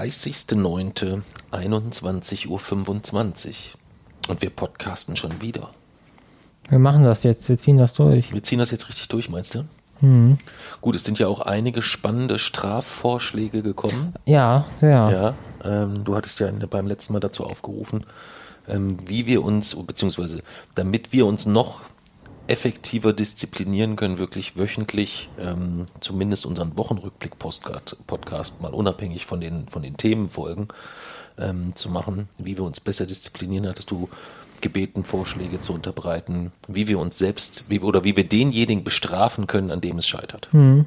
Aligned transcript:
30.09.21.25 0.00 2.48
Uhr. 2.48 2.60
Und 4.28 4.42
wir 4.42 4.50
podcasten 4.50 5.16
schon 5.16 5.40
wieder. 5.42 5.70
Wir 6.68 6.78
machen 6.78 7.02
das 7.04 7.22
jetzt, 7.22 7.48
wir 7.48 7.56
ziehen 7.58 7.76
das 7.76 7.92
durch. 7.94 8.32
Wir 8.32 8.42
ziehen 8.42 8.60
das 8.60 8.70
jetzt 8.70 8.88
richtig 8.88 9.08
durch, 9.08 9.28
meinst 9.28 9.54
du? 9.54 9.64
Mhm. 10.00 10.38
Gut, 10.80 10.96
es 10.96 11.04
sind 11.04 11.18
ja 11.18 11.26
auch 11.26 11.40
einige 11.40 11.82
spannende 11.82 12.38
Strafvorschläge 12.38 13.62
gekommen. 13.62 14.14
Ja, 14.24 14.66
sehr. 14.80 14.90
Ja, 14.90 15.34
ähm, 15.64 16.04
du 16.04 16.16
hattest 16.16 16.40
ja 16.40 16.50
beim 16.50 16.86
letzten 16.86 17.12
Mal 17.12 17.20
dazu 17.20 17.44
aufgerufen, 17.44 18.06
ähm, 18.68 18.96
wie 19.06 19.26
wir 19.26 19.44
uns, 19.44 19.76
beziehungsweise 19.76 20.42
damit 20.74 21.12
wir 21.12 21.26
uns 21.26 21.44
noch 21.44 21.82
effektiver 22.50 23.12
disziplinieren 23.12 23.96
können, 23.96 24.18
wirklich 24.18 24.56
wöchentlich 24.56 25.28
ähm, 25.38 25.86
zumindest 26.00 26.46
unseren 26.46 26.76
Wochenrückblick-Podcast 26.76 28.60
mal 28.60 28.74
unabhängig 28.74 29.24
von 29.26 29.40
den, 29.40 29.68
von 29.68 29.82
den 29.82 29.96
Themenfolgen 29.96 30.68
ähm, 31.38 31.74
zu 31.76 31.90
machen, 31.90 32.28
wie 32.38 32.56
wir 32.56 32.64
uns 32.64 32.80
besser 32.80 33.06
disziplinieren, 33.06 33.68
hattest 33.68 33.90
du 33.90 34.08
gebeten, 34.60 35.04
Vorschläge 35.04 35.60
zu 35.60 35.72
unterbreiten, 35.72 36.52
wie 36.68 36.86
wir 36.88 36.98
uns 36.98 37.16
selbst, 37.16 37.64
wie, 37.68 37.80
oder 37.80 38.04
wie 38.04 38.16
wir 38.16 38.28
denjenigen 38.28 38.84
bestrafen 38.84 39.46
können, 39.46 39.70
an 39.70 39.80
dem 39.80 39.98
es 39.98 40.06
scheitert. 40.06 40.48
Mhm. 40.52 40.86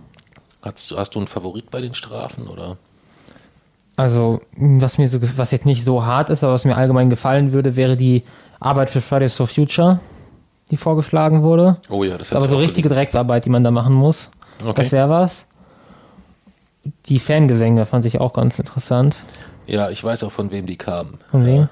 Hast, 0.62 0.92
hast 0.96 1.16
du 1.16 1.20
einen 1.20 1.28
Favorit 1.28 1.72
bei 1.72 1.82
den 1.82 1.96
Strafen 1.96 2.48
oder? 2.48 2.78
Also, 3.96 4.42
was 4.56 4.98
mir 4.98 5.08
so, 5.08 5.20
was 5.38 5.52
jetzt 5.52 5.66
nicht 5.66 5.84
so 5.84 6.04
hart 6.04 6.30
ist, 6.30 6.44
aber 6.44 6.54
was 6.54 6.66
mir 6.66 6.76
allgemein 6.76 7.10
gefallen 7.10 7.52
würde, 7.52 7.76
wäre 7.76 7.96
die 7.96 8.24
Arbeit 8.60 8.90
für 8.90 9.02
Fridays 9.02 9.36
for 9.36 9.48
Future, 9.48 10.00
die 10.72 10.78
vorgeschlagen 10.78 11.44
wurde. 11.44 11.78
Oh 11.90 12.04
ja, 12.04 12.18
das 12.18 12.32
Aber 12.34 12.48
so 12.48 12.58
richtige 12.58 12.90
Drecksarbeit, 12.90 13.46
die 13.46 13.50
man 13.50 13.64
da 13.64 13.72
machen 13.72 13.94
muss. 13.94 14.30
Okay. 14.64 14.74
Das 14.84 14.92
wäre 14.92 15.10
was. 15.10 15.46
Die 17.06 17.20
Fangesänge 17.20 17.86
fand 17.86 18.06
ich 18.06 18.20
auch 18.20 18.34
ganz 18.34 18.60
interessant. 18.60 19.16
Ja, 19.68 19.90
ich 19.90 20.04
weiß 20.04 20.24
auch, 20.24 20.32
von 20.32 20.52
wem 20.52 20.66
die 20.66 20.76
kamen. 20.76 21.18
Von 21.32 21.46
wem? 21.46 21.56
Ja. 21.62 21.70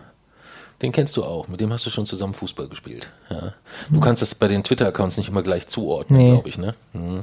Den 0.81 0.91
kennst 0.91 1.15
du 1.15 1.23
auch. 1.23 1.47
Mit 1.47 1.61
dem 1.61 1.71
hast 1.71 1.85
du 1.85 1.91
schon 1.91 2.07
zusammen 2.07 2.33
Fußball 2.33 2.67
gespielt. 2.67 3.11
Ja. 3.29 3.53
Du 3.91 3.99
kannst 3.99 4.23
das 4.23 4.33
bei 4.33 4.47
den 4.47 4.63
Twitter-Accounts 4.63 5.17
nicht 5.17 5.29
immer 5.29 5.43
gleich 5.43 5.67
zuordnen, 5.67 6.17
Nee. 6.19 6.31
glaube 6.31 6.49
ich. 6.49 6.57
Ne? 6.57 6.73
Mhm. 6.93 7.17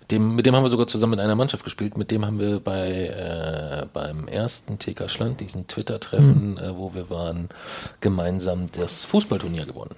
Mit, 0.00 0.10
dem, 0.10 0.34
mit 0.36 0.46
dem 0.46 0.56
haben 0.56 0.62
wir 0.64 0.70
sogar 0.70 0.86
zusammen 0.86 1.14
in 1.14 1.20
einer 1.20 1.34
Mannschaft 1.34 1.62
gespielt. 1.64 1.98
Mit 1.98 2.10
dem 2.10 2.24
haben 2.24 2.38
wir 2.38 2.60
bei 2.60 2.88
äh, 2.90 3.86
beim 3.92 4.28
ersten 4.28 4.78
TK 4.78 5.10
Schland, 5.10 5.40
diesen 5.40 5.66
Twitter-Treffen, 5.68 6.56
äh, 6.58 6.74
wo 6.76 6.94
wir 6.94 7.10
waren, 7.10 7.48
gemeinsam 8.00 8.68
das 8.72 9.04
Fußballturnier 9.04 9.66
gewonnen. 9.66 9.96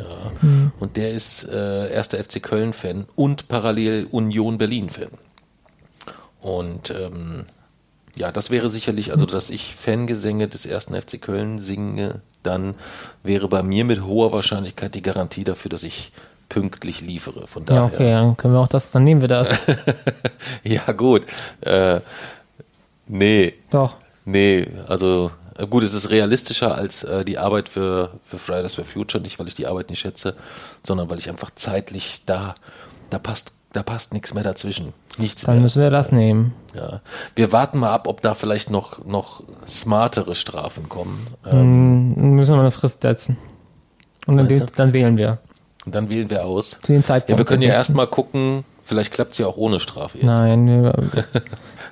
Ja. 0.00 0.32
Und 0.80 0.96
der 0.96 1.10
ist 1.12 1.44
äh, 1.48 1.92
erster 1.92 2.22
FC 2.22 2.42
Köln-Fan 2.42 3.06
und 3.16 3.48
parallel 3.48 4.06
Union 4.10 4.58
Berlin-Fan. 4.58 5.10
Und 6.40 6.90
ähm, 6.90 7.44
ja, 8.16 8.32
das 8.32 8.50
wäre 8.50 8.70
sicherlich, 8.70 9.12
also 9.12 9.26
dass 9.26 9.50
ich 9.50 9.74
Fangesänge 9.74 10.48
des 10.48 10.66
ersten 10.66 11.00
FC 11.00 11.20
Köln 11.20 11.58
singe, 11.58 12.20
dann 12.42 12.74
wäre 13.22 13.48
bei 13.48 13.62
mir 13.62 13.84
mit 13.84 14.02
hoher 14.02 14.32
Wahrscheinlichkeit 14.32 14.94
die 14.94 15.02
Garantie 15.02 15.44
dafür, 15.44 15.68
dass 15.68 15.82
ich 15.82 16.12
pünktlich 16.48 17.00
liefere. 17.02 17.46
Von 17.46 17.62
Ja, 17.68 17.74
daher. 17.74 17.84
okay, 17.94 18.10
dann 18.10 18.36
können 18.36 18.54
wir 18.54 18.60
auch 18.60 18.68
das, 18.68 18.90
dann 18.90 19.04
nehmen 19.04 19.20
wir 19.20 19.28
das. 19.28 19.48
ja, 20.64 20.90
gut. 20.92 21.26
Äh, 21.60 22.00
nee, 23.06 23.54
Doch. 23.70 23.96
nee, 24.24 24.66
also 24.88 25.30
gut, 25.66 25.82
es 25.82 25.94
ist 25.94 26.10
realistischer 26.10 26.74
als 26.74 27.04
äh, 27.04 27.24
die 27.24 27.38
Arbeit 27.38 27.68
für, 27.68 28.10
für 28.24 28.38
Fridays 28.38 28.74
for 28.74 28.84
Future, 28.84 29.22
nicht 29.22 29.38
weil 29.38 29.48
ich 29.48 29.54
die 29.54 29.66
Arbeit 29.66 29.90
nicht 29.90 30.00
schätze, 30.00 30.34
sondern 30.82 31.10
weil 31.10 31.18
ich 31.18 31.28
einfach 31.28 31.50
zeitlich 31.54 32.22
da, 32.26 32.54
da 33.10 33.18
passt, 33.18 33.52
da 33.72 33.82
passt 33.82 34.12
nichts 34.12 34.34
mehr 34.34 34.44
dazwischen. 34.44 34.92
Nichts 35.18 35.42
Dann 35.42 35.56
mehr. 35.56 35.62
müssen 35.62 35.82
wir 35.82 35.90
das 35.90 36.12
nehmen. 36.12 36.54
Ja, 36.74 37.00
wir 37.34 37.52
warten 37.52 37.78
mal 37.78 37.90
ab, 37.90 38.06
ob 38.06 38.20
da 38.20 38.34
vielleicht 38.34 38.70
noch, 38.70 39.04
noch 39.04 39.42
smartere 39.66 40.34
Strafen 40.34 40.88
kommen. 40.88 41.26
Ähm, 41.44 42.14
Dann 42.16 42.30
müssen 42.34 42.54
wir 42.54 42.60
eine 42.60 42.70
Frist 42.70 43.02
setzen. 43.02 43.36
Und 44.26 44.36
dann, 44.36 44.66
dann 44.76 44.92
wählen 44.92 45.16
wir. 45.16 45.38
und 45.86 45.94
dann 45.94 46.08
wählen 46.08 46.30
wir 46.30 46.44
aus. 46.44 46.78
Zu 46.82 46.92
den 46.92 47.02
Zeitpunkt. 47.02 47.30
Ja, 47.30 47.38
wir 47.38 47.44
können 47.44 47.62
ja 47.62 47.72
erstmal 47.72 48.06
gucken, 48.06 48.64
vielleicht 48.90 49.12
klappt 49.12 49.32
es 49.32 49.38
ja 49.38 49.46
auch 49.46 49.56
ohne 49.56 49.78
Strafe 49.78 50.18
jetzt. 50.18 50.26
Nein, 50.26 50.66
wir, 50.66 50.92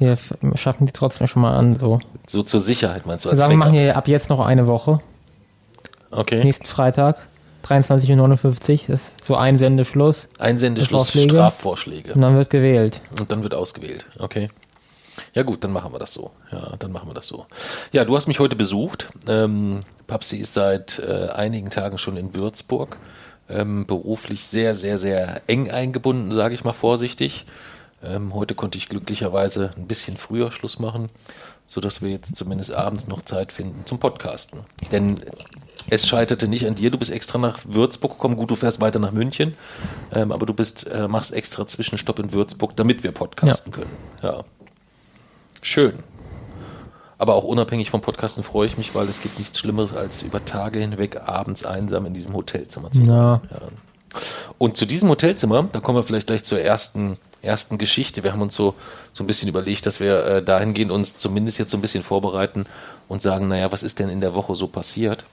wir 0.40 0.56
schaffen 0.56 0.86
die 0.86 0.92
trotzdem 0.92 1.28
schon 1.28 1.42
mal 1.42 1.56
an. 1.56 1.78
So. 1.78 2.00
So 2.26 2.42
zur 2.42 2.58
Sicherheit 2.58 3.06
meinst 3.06 3.24
du 3.24 3.28
Wir 3.28 3.32
als 3.32 3.40
sagen, 3.40 3.52
wir 3.52 3.56
machen 3.56 3.72
hier 3.72 3.96
ab 3.96 4.08
jetzt 4.08 4.28
noch 4.30 4.40
eine 4.40 4.66
Woche. 4.66 5.00
Okay. 6.10 6.42
Nächsten 6.42 6.66
Freitag, 6.66 7.18
23.59 7.64 8.88
Uhr, 8.88 8.94
ist 8.94 9.24
so 9.24 9.36
ein 9.36 9.58
Sendeschluss. 9.58 10.26
Einsendeschluss, 10.38 11.10
Vorschläge? 11.10 11.34
Strafvorschläge. 11.34 12.14
Und 12.14 12.20
dann 12.20 12.36
wird 12.36 12.50
gewählt. 12.50 13.00
Und 13.16 13.30
dann 13.30 13.44
wird 13.44 13.54
ausgewählt. 13.54 14.06
Okay. 14.18 14.48
Ja 15.34 15.44
gut, 15.44 15.62
dann 15.62 15.70
machen 15.70 15.92
wir 15.92 16.00
das 16.00 16.12
so. 16.12 16.32
Ja, 16.50 16.74
dann 16.80 16.90
machen 16.90 17.08
wir 17.08 17.14
das 17.14 17.28
so. 17.28 17.46
Ja, 17.92 18.04
du 18.04 18.16
hast 18.16 18.26
mich 18.26 18.40
heute 18.40 18.56
besucht. 18.56 19.06
Ähm, 19.28 19.82
Papsi 20.08 20.38
ist 20.38 20.54
seit 20.54 20.98
äh, 20.98 21.28
einigen 21.28 21.70
Tagen 21.70 21.98
schon 21.98 22.16
in 22.16 22.34
Würzburg. 22.34 22.96
Ähm, 23.50 23.86
beruflich 23.86 24.44
sehr, 24.44 24.74
sehr, 24.74 24.98
sehr 24.98 25.40
eng 25.46 25.70
eingebunden, 25.70 26.32
sage 26.32 26.54
ich 26.54 26.64
mal 26.64 26.72
vorsichtig. 26.74 27.46
Ähm, 28.02 28.34
heute 28.34 28.54
konnte 28.54 28.78
ich 28.78 28.88
glücklicherweise 28.88 29.72
ein 29.76 29.86
bisschen 29.86 30.16
früher 30.16 30.52
Schluss 30.52 30.78
machen, 30.78 31.08
sodass 31.66 32.02
wir 32.02 32.10
jetzt 32.10 32.36
zumindest 32.36 32.72
abends 32.72 33.08
noch 33.08 33.22
Zeit 33.22 33.52
finden 33.52 33.86
zum 33.86 33.98
Podcasten. 33.98 34.60
Denn 34.92 35.20
es 35.90 36.06
scheiterte 36.06 36.46
nicht 36.46 36.66
an 36.66 36.74
dir. 36.74 36.90
Du 36.90 36.98
bist 36.98 37.10
extra 37.10 37.38
nach 37.38 37.60
Würzburg 37.64 38.12
gekommen. 38.12 38.36
Gut, 38.36 38.50
du 38.50 38.56
fährst 38.56 38.80
weiter 38.80 38.98
nach 38.98 39.12
München, 39.12 39.54
ähm, 40.14 40.30
aber 40.32 40.46
du 40.46 40.54
bist, 40.54 40.86
äh, 40.86 41.08
machst 41.08 41.32
extra 41.32 41.66
Zwischenstopp 41.66 42.18
in 42.18 42.32
Würzburg, 42.32 42.76
damit 42.76 43.02
wir 43.02 43.12
podcasten 43.12 43.72
können. 43.72 43.90
Ja. 44.22 44.44
Schön. 45.62 45.94
Aber 47.18 47.34
auch 47.34 47.44
unabhängig 47.44 47.90
vom 47.90 48.00
Podcasten 48.00 48.44
freue 48.44 48.66
ich 48.66 48.78
mich, 48.78 48.94
weil 48.94 49.08
es 49.08 49.20
gibt 49.20 49.38
nichts 49.38 49.58
Schlimmeres, 49.58 49.92
als 49.92 50.22
über 50.22 50.44
Tage 50.44 50.78
hinweg 50.78 51.20
abends 51.26 51.66
einsam 51.66 52.06
in 52.06 52.14
diesem 52.14 52.34
Hotelzimmer 52.34 52.90
zu 52.92 53.00
sein. 53.00 53.08
Ja. 53.08 53.42
Ja. 53.50 53.60
Und 54.56 54.76
zu 54.76 54.86
diesem 54.86 55.08
Hotelzimmer, 55.08 55.64
da 55.64 55.80
kommen 55.80 55.98
wir 55.98 56.04
vielleicht 56.04 56.28
gleich 56.28 56.44
zur 56.44 56.60
ersten, 56.60 57.18
ersten 57.42 57.76
Geschichte. 57.76 58.22
Wir 58.22 58.32
haben 58.32 58.42
uns 58.42 58.54
so, 58.54 58.74
so 59.12 59.24
ein 59.24 59.26
bisschen 59.26 59.48
überlegt, 59.48 59.86
dass 59.86 60.00
wir 60.00 60.24
äh, 60.24 60.42
dahingehend 60.42 60.92
uns 60.92 61.16
zumindest 61.16 61.58
jetzt 61.58 61.72
so 61.72 61.76
ein 61.76 61.80
bisschen 61.80 62.04
vorbereiten 62.04 62.66
und 63.08 63.20
sagen, 63.20 63.48
naja, 63.48 63.72
was 63.72 63.82
ist 63.82 63.98
denn 63.98 64.08
in 64.08 64.20
der 64.20 64.34
Woche 64.34 64.54
so 64.54 64.68
passiert? 64.68 65.24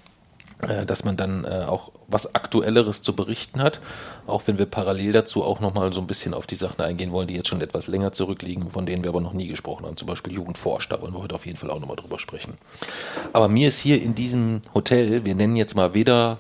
Äh, 0.62 0.86
dass 0.86 1.04
man 1.04 1.18
dann 1.18 1.44
äh, 1.44 1.66
auch 1.68 1.92
was 2.08 2.34
Aktuelleres 2.34 3.02
zu 3.02 3.14
berichten 3.14 3.62
hat, 3.62 3.82
auch 4.26 4.44
wenn 4.46 4.58
wir 4.58 4.66
parallel 4.66 5.12
dazu 5.12 5.44
auch 5.44 5.60
nochmal 5.60 5.92
so 5.92 6.00
ein 6.00 6.08
bisschen 6.08 6.34
auf 6.34 6.48
die 6.48 6.56
Sachen 6.56 6.82
eingehen 6.82 7.12
wollen, 7.12 7.28
die 7.28 7.36
jetzt 7.36 7.50
schon 7.50 7.62
etwas 7.62 7.88
länger 7.88 8.14
zurückliegen, 8.14 8.72
von 8.72 8.86
denen 8.86 9.04
wir 9.04 9.10
aber 9.10 9.22
noch 9.22 9.34
nie 9.34 9.48
gesprochen 9.48 9.86
haben. 9.86 9.98
Zum 9.98 10.08
Beispiel 10.08 10.34
Jugendforsch, 10.34 10.88
da 10.88 11.02
wollen 11.02 11.14
wir 11.14 11.22
heute 11.22 11.36
auf 11.36 11.46
jeden 11.46 11.58
Fall 11.58 11.70
auch 11.72 11.80
nochmal 11.80 11.98
drüber 11.98 12.20
sprechen. 12.20 12.58
Aber 13.34 13.50
mir 13.50 13.68
ist 13.68 13.80
hier 13.80 14.02
in 14.02 14.16
diesem 14.16 14.62
Hotel, 14.74 15.26
wir 15.26 15.36
nennen 15.36 15.58
jetzt 15.58 15.76
mal 15.76 15.94
weder 15.94 16.40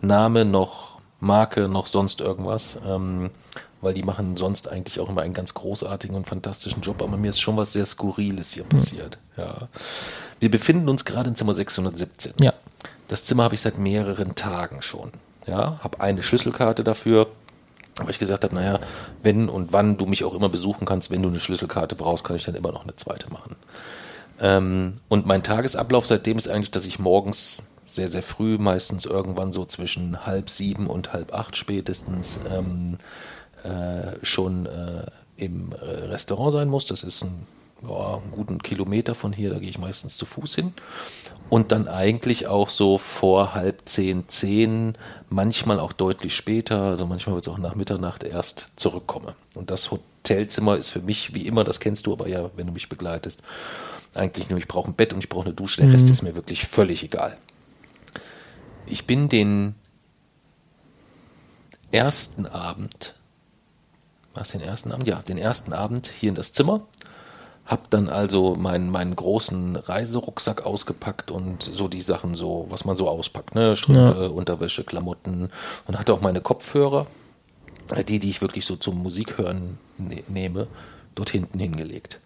Name 0.00 0.44
noch 0.44 0.98
Marke 1.20 1.68
noch 1.68 1.86
sonst 1.86 2.20
irgendwas, 2.20 2.78
ähm, 2.84 3.30
weil 3.80 3.94
die 3.94 4.02
machen 4.02 4.36
sonst 4.36 4.68
eigentlich 4.68 4.98
auch 4.98 5.08
immer 5.08 5.22
einen 5.22 5.34
ganz 5.34 5.54
großartigen 5.54 6.16
und 6.16 6.26
fantastischen 6.26 6.82
Job, 6.82 7.00
aber 7.00 7.16
mir 7.16 7.30
ist 7.30 7.40
schon 7.40 7.56
was 7.56 7.72
sehr 7.72 7.86
Skurriles 7.86 8.52
hier 8.52 8.64
passiert. 8.64 9.18
Ja. 9.36 9.68
Wir 10.40 10.50
befinden 10.50 10.88
uns 10.88 11.04
gerade 11.04 11.28
in 11.28 11.36
Zimmer 11.36 11.54
617. 11.54 12.34
Ja. 12.40 12.52
Das 13.12 13.24
Zimmer 13.24 13.44
habe 13.44 13.54
ich 13.54 13.60
seit 13.60 13.76
mehreren 13.76 14.34
Tagen 14.36 14.80
schon. 14.80 15.10
Ja, 15.46 15.78
habe 15.84 16.00
eine 16.00 16.22
Schlüsselkarte 16.22 16.82
dafür, 16.82 17.26
weil 17.96 18.08
ich 18.08 18.18
gesagt 18.18 18.42
habe, 18.42 18.54
naja, 18.54 18.80
wenn 19.22 19.50
und 19.50 19.70
wann 19.70 19.98
du 19.98 20.06
mich 20.06 20.24
auch 20.24 20.32
immer 20.32 20.48
besuchen 20.48 20.86
kannst, 20.86 21.10
wenn 21.10 21.20
du 21.20 21.28
eine 21.28 21.38
Schlüsselkarte 21.38 21.94
brauchst, 21.94 22.24
kann 22.24 22.36
ich 22.36 22.44
dann 22.44 22.54
immer 22.54 22.72
noch 22.72 22.84
eine 22.84 22.96
zweite 22.96 23.30
machen. 23.30 23.56
Ähm, 24.40 24.94
und 25.10 25.26
mein 25.26 25.42
Tagesablauf 25.42 26.06
seitdem 26.06 26.38
ist 26.38 26.48
eigentlich, 26.48 26.70
dass 26.70 26.86
ich 26.86 26.98
morgens 26.98 27.58
sehr, 27.84 28.08
sehr 28.08 28.22
früh, 28.22 28.56
meistens 28.56 29.04
irgendwann 29.04 29.52
so 29.52 29.66
zwischen 29.66 30.24
halb 30.24 30.48
sieben 30.48 30.86
und 30.86 31.12
halb 31.12 31.34
acht 31.34 31.54
spätestens, 31.54 32.38
ähm, 32.50 32.96
äh, 33.62 34.24
schon 34.24 34.64
äh, 34.64 35.04
im 35.36 35.72
äh, 35.72 35.84
Restaurant 35.84 36.54
sein 36.54 36.68
muss. 36.70 36.86
Das 36.86 37.02
ist 37.02 37.22
ein, 37.22 37.46
ja, 37.88 38.16
einen 38.16 38.30
guten 38.30 38.62
Kilometer 38.62 39.14
von 39.14 39.32
hier, 39.32 39.50
da 39.50 39.58
gehe 39.58 39.68
ich 39.68 39.78
meistens 39.78 40.16
zu 40.16 40.26
Fuß 40.26 40.54
hin. 40.54 40.72
Und 41.48 41.72
dann 41.72 41.88
eigentlich 41.88 42.46
auch 42.46 42.70
so 42.70 42.98
vor 42.98 43.54
halb 43.54 43.82
zehn, 43.84 44.28
zehn, 44.28 44.96
manchmal 45.28 45.80
auch 45.80 45.92
deutlich 45.92 46.34
später, 46.34 46.80
also 46.82 47.06
manchmal 47.06 47.34
wird 47.34 47.46
es 47.46 47.52
auch 47.52 47.58
nach 47.58 47.74
Mitternacht 47.74 48.22
erst 48.22 48.70
zurückkomme. 48.76 49.34
Und 49.54 49.70
das 49.70 49.90
Hotelzimmer 49.90 50.76
ist 50.76 50.88
für 50.88 51.00
mich, 51.00 51.34
wie 51.34 51.46
immer, 51.46 51.64
das 51.64 51.80
kennst 51.80 52.06
du 52.06 52.12
aber 52.12 52.28
ja, 52.28 52.50
wenn 52.56 52.66
du 52.66 52.72
mich 52.72 52.88
begleitest, 52.88 53.42
eigentlich 54.14 54.48
nur, 54.48 54.58
ich 54.58 54.68
brauche 54.68 54.90
ein 54.90 54.94
Bett 54.94 55.12
und 55.12 55.20
ich 55.20 55.28
brauche 55.28 55.46
eine 55.46 55.54
Dusche, 55.54 55.82
der 55.82 55.92
Rest 55.92 56.10
ist 56.10 56.22
mir 56.22 56.34
wirklich 56.34 56.66
völlig 56.66 57.02
egal. 57.02 57.36
Ich 58.86 59.06
bin 59.06 59.28
den 59.28 59.74
ersten 61.90 62.46
Abend, 62.46 63.14
was 64.34 64.50
den 64.50 64.60
ersten 64.60 64.92
Abend? 64.92 65.06
Ja, 65.06 65.22
den 65.22 65.38
ersten 65.38 65.72
Abend 65.72 66.10
hier 66.18 66.30
in 66.30 66.34
das 66.34 66.52
Zimmer. 66.52 66.86
Hab 67.64 67.90
dann 67.90 68.08
also 68.08 68.54
meinen, 68.56 68.90
meinen 68.90 69.14
großen 69.16 69.76
Reiserucksack 69.76 70.66
ausgepackt 70.66 71.30
und 71.30 71.62
so 71.62 71.88
die 71.88 72.02
Sachen 72.02 72.34
so, 72.34 72.66
was 72.70 72.84
man 72.84 72.96
so 72.96 73.08
auspackt, 73.08 73.54
ne? 73.54 73.76
Strümpfe, 73.76 74.30
Unterwäsche, 74.30 74.84
Klamotten 74.84 75.48
und 75.86 75.98
hatte 75.98 76.12
auch 76.12 76.20
meine 76.20 76.40
Kopfhörer, 76.40 77.06
äh, 77.94 78.04
die, 78.04 78.18
die 78.18 78.30
ich 78.30 78.40
wirklich 78.42 78.66
so 78.66 78.76
zum 78.76 79.02
Musikhören 79.02 79.78
ne 79.98 80.22
nehme, 80.28 80.66
dort 81.14 81.30
hinten 81.30 81.58
hingelegt. 81.58 82.20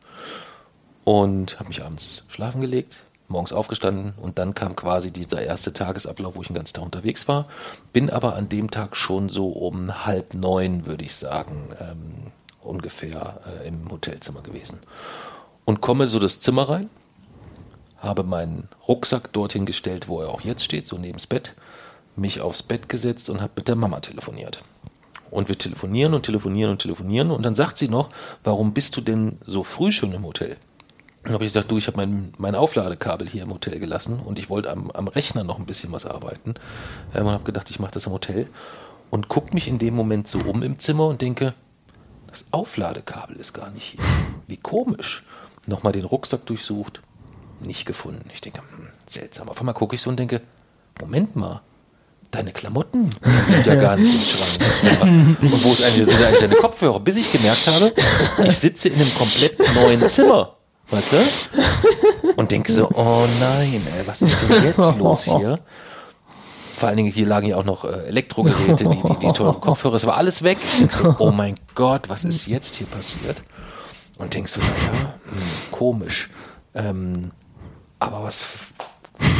und 1.04 1.58
habe 1.60 1.68
mich 1.68 1.84
abends 1.84 2.24
schlafen 2.28 2.60
gelegt, 2.60 2.96
morgens 3.28 3.52
aufgestanden 3.52 4.14
und 4.20 4.38
dann 4.38 4.54
kam 4.54 4.74
quasi 4.74 5.12
dieser 5.12 5.40
erste 5.42 5.72
Tagesablauf, 5.72 6.34
wo 6.34 6.40
ich 6.42 6.48
den 6.48 6.56
ganzen 6.56 6.74
Tag 6.74 6.84
unterwegs 6.84 7.28
war. 7.28 7.46
Bin 7.92 8.10
aber 8.10 8.34
an 8.34 8.48
dem 8.48 8.70
Tag 8.70 8.96
schon 8.96 9.28
so 9.28 9.48
um 9.50 10.04
halb 10.04 10.34
neun, 10.34 10.86
würde 10.86 11.04
ich 11.04 11.14
sagen, 11.14 11.68
ähm, 11.80 12.32
ungefähr 12.66 13.40
äh, 13.60 13.68
im 13.68 13.90
Hotelzimmer 13.90 14.42
gewesen. 14.42 14.80
Und 15.64 15.80
komme 15.80 16.06
so 16.06 16.18
das 16.18 16.40
Zimmer 16.40 16.68
rein, 16.68 16.90
habe 17.98 18.22
meinen 18.22 18.68
Rucksack 18.86 19.32
dorthin 19.32 19.66
gestellt, 19.66 20.08
wo 20.08 20.20
er 20.20 20.28
auch 20.28 20.42
jetzt 20.42 20.64
steht, 20.64 20.86
so 20.86 20.96
neben 20.98 21.18
das 21.18 21.26
Bett, 21.26 21.54
mich 22.14 22.40
aufs 22.40 22.62
Bett 22.62 22.88
gesetzt 22.88 23.28
und 23.30 23.40
habe 23.40 23.52
mit 23.56 23.68
der 23.68 23.76
Mama 23.76 24.00
telefoniert. 24.00 24.62
Und 25.30 25.48
wir 25.48 25.58
telefonieren 25.58 26.14
und 26.14 26.24
telefonieren 26.24 26.70
und 26.70 26.82
telefonieren 26.82 27.30
und 27.30 27.44
dann 27.44 27.56
sagt 27.56 27.78
sie 27.78 27.88
noch, 27.88 28.10
warum 28.44 28.72
bist 28.72 28.96
du 28.96 29.00
denn 29.00 29.38
so 29.44 29.64
früh 29.64 29.92
schon 29.92 30.12
im 30.12 30.24
Hotel? 30.24 30.56
Dann 31.26 31.34
habe 31.34 31.44
ich 31.44 31.52
gesagt, 31.52 31.72
du, 31.72 31.76
ich 31.76 31.88
habe 31.88 31.96
mein, 31.96 32.32
mein 32.38 32.54
Aufladekabel 32.54 33.28
hier 33.28 33.42
im 33.42 33.52
Hotel 33.52 33.80
gelassen 33.80 34.20
und 34.24 34.38
ich 34.38 34.48
wollte 34.48 34.70
am, 34.70 34.92
am 34.92 35.08
Rechner 35.08 35.42
noch 35.42 35.58
ein 35.58 35.66
bisschen 35.66 35.90
was 35.90 36.06
arbeiten. 36.06 36.54
Ähm, 37.16 37.26
und 37.26 37.32
habe 37.32 37.42
gedacht, 37.42 37.68
ich 37.68 37.80
mache 37.80 37.90
das 37.90 38.06
im 38.06 38.12
Hotel. 38.12 38.46
Und 39.10 39.26
gucke 39.26 39.52
mich 39.52 39.66
in 39.66 39.78
dem 39.78 39.94
Moment 39.94 40.28
so 40.28 40.38
um 40.38 40.62
im 40.62 40.78
Zimmer 40.78 41.08
und 41.08 41.22
denke, 41.22 41.54
das 42.36 42.44
Aufladekabel 42.50 43.36
ist 43.36 43.54
gar 43.54 43.70
nicht 43.70 43.92
hier. 43.92 44.00
Wie 44.46 44.58
komisch. 44.58 45.22
Nochmal 45.66 45.94
den 45.94 46.04
Rucksack 46.04 46.44
durchsucht, 46.44 47.00
nicht 47.60 47.86
gefunden. 47.86 48.28
Ich 48.30 48.42
denke, 48.42 48.58
hm, 48.58 48.88
seltsam. 49.08 49.48
Auf 49.48 49.58
einmal 49.58 49.74
gucke 49.74 49.94
ich 49.94 50.02
so 50.02 50.10
und 50.10 50.18
denke, 50.18 50.42
Moment 51.00 51.34
mal, 51.34 51.62
deine 52.30 52.52
Klamotten 52.52 53.10
sind 53.46 53.64
ja 53.64 53.74
gar 53.76 53.96
nicht 53.96 54.14
im 54.14 54.20
Schrank. 54.20 55.36
Und 55.40 55.64
wo 55.64 55.72
ist 55.72 55.82
eigentlich, 55.82 56.10
sind 56.14 56.24
eigentlich 56.24 56.40
deine 56.40 56.56
Kopfhörer? 56.56 57.00
Bis 57.00 57.16
ich 57.16 57.32
gemerkt 57.32 57.66
habe, 57.68 57.94
ich 58.44 58.58
sitze 58.58 58.90
in 58.90 59.00
einem 59.00 59.14
komplett 59.14 59.58
neuen 59.74 60.06
Zimmer. 60.10 60.56
Weißt 60.90 61.12
du? 61.14 62.32
Und 62.36 62.50
denke 62.50 62.70
so, 62.70 62.90
oh 62.92 63.24
nein, 63.40 63.80
ey, 63.98 64.06
was 64.06 64.20
ist 64.20 64.36
denn 64.42 64.62
jetzt 64.62 64.98
los 64.98 65.24
hier? 65.24 65.58
Vor 66.76 66.88
allen 66.90 66.98
Dingen, 66.98 67.10
hier 67.10 67.24
lagen 67.24 67.48
ja 67.48 67.56
auch 67.56 67.64
noch 67.64 67.86
äh, 67.86 68.06
Elektrogeräte, 68.08 68.84
die, 68.84 69.02
die, 69.02 69.18
die 69.18 69.32
teuren 69.32 69.58
Kopfhörer, 69.62 69.94
es 69.94 70.06
war 70.06 70.18
alles 70.18 70.42
weg. 70.42 70.58
So, 70.60 71.16
oh 71.18 71.30
mein 71.30 71.54
Gott, 71.74 72.10
was 72.10 72.22
ist 72.22 72.46
jetzt 72.46 72.76
hier 72.76 72.86
passiert? 72.86 73.40
Und 74.18 74.34
denkst 74.34 74.52
du, 74.52 74.60
naja, 74.60 75.14
hm, 75.24 75.72
komisch. 75.72 76.28
Ähm, 76.74 77.30
aber 77.98 78.24
was, 78.24 78.44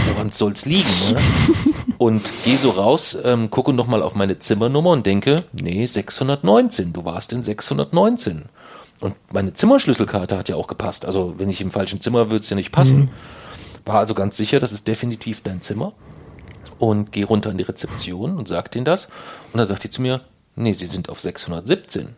woran 0.09 0.31
soll's 0.31 0.65
liegen? 0.65 0.89
Ne? 1.13 1.19
Und 1.99 2.23
gehe 2.45 2.57
so 2.57 2.71
raus, 2.71 3.19
ähm, 3.23 3.51
gucke 3.51 3.75
nochmal 3.75 4.03
auf 4.03 4.15
meine 4.15 4.39
Zimmernummer 4.39 4.91
und 4.91 5.05
denke, 5.05 5.45
nee, 5.53 5.85
619, 5.85 6.95
du 6.95 7.05
warst 7.05 7.35
in 7.35 7.43
619. 7.43 8.47
Und 9.01 9.15
meine 9.31 9.53
Zimmerschlüsselkarte 9.53 10.39
hat 10.39 10.49
ja 10.49 10.57
auch 10.57 10.69
gepasst. 10.69 11.05
Also 11.05 11.35
wenn 11.37 11.51
ich 11.51 11.61
im 11.61 11.71
falschen 11.71 12.01
Zimmer 12.01 12.31
würde 12.31 12.41
es 12.41 12.49
ja 12.49 12.57
nicht 12.57 12.73
passen. 12.73 12.99
Mhm. 12.99 13.09
War 13.85 13.99
also 13.99 14.15
ganz 14.15 14.39
sicher, 14.39 14.59
das 14.59 14.73
ist 14.73 14.89
definitiv 14.89 15.43
dein 15.43 15.61
Zimmer. 15.61 15.93
Und 16.79 17.13
gehe 17.13 17.27
runter 17.27 17.51
in 17.51 17.59
die 17.59 17.65
Rezeption 17.65 18.37
und 18.37 18.49
sag 18.49 18.71
denen 18.71 18.85
das. 18.85 19.07
Und 19.53 19.59
dann 19.59 19.67
sagt 19.67 19.85
die 19.85 19.91
zu 19.91 20.03
mir, 20.03 20.21
nee, 20.55 20.73
sie 20.73 20.87
sind 20.87 21.09
auf 21.09 21.21
617. 21.21 22.09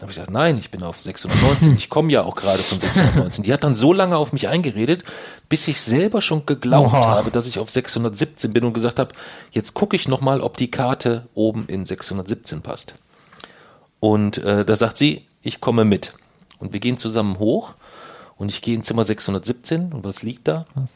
Dann 0.00 0.06
habe 0.06 0.12
ich 0.12 0.16
gesagt, 0.16 0.30
nein, 0.30 0.56
ich 0.56 0.70
bin 0.70 0.82
auf 0.82 0.98
619. 0.98 1.76
Ich 1.76 1.90
komme 1.90 2.10
ja 2.10 2.22
auch 2.22 2.34
gerade 2.34 2.62
von 2.62 2.80
619. 2.80 3.44
Die 3.44 3.52
hat 3.52 3.64
dann 3.64 3.74
so 3.74 3.92
lange 3.92 4.16
auf 4.16 4.32
mich 4.32 4.48
eingeredet, 4.48 5.02
bis 5.50 5.68
ich 5.68 5.80
selber 5.80 6.22
schon 6.22 6.46
geglaubt 6.46 6.94
Oha. 6.94 7.06
habe, 7.06 7.30
dass 7.30 7.46
ich 7.46 7.58
auf 7.58 7.68
617 7.68 8.52
bin 8.52 8.64
und 8.64 8.72
gesagt 8.72 8.98
habe, 8.98 9.14
jetzt 9.50 9.74
gucke 9.74 9.96
ich 9.96 10.08
nochmal, 10.08 10.40
ob 10.40 10.56
die 10.56 10.70
Karte 10.70 11.28
oben 11.34 11.66
in 11.66 11.84
617 11.84 12.62
passt. 12.62 12.94
Und 13.98 14.38
äh, 14.38 14.64
da 14.64 14.74
sagt 14.74 14.96
sie, 14.96 15.26
ich 15.42 15.60
komme 15.60 15.84
mit. 15.84 16.14
Und 16.58 16.72
wir 16.72 16.80
gehen 16.80 16.96
zusammen 16.96 17.38
hoch 17.38 17.74
und 18.36 18.48
ich 18.48 18.62
gehe 18.62 18.74
in 18.74 18.84
Zimmer 18.84 19.04
617 19.04 19.92
und 19.92 20.02
was 20.04 20.22
liegt 20.22 20.48
da? 20.48 20.64
Was? 20.74 20.92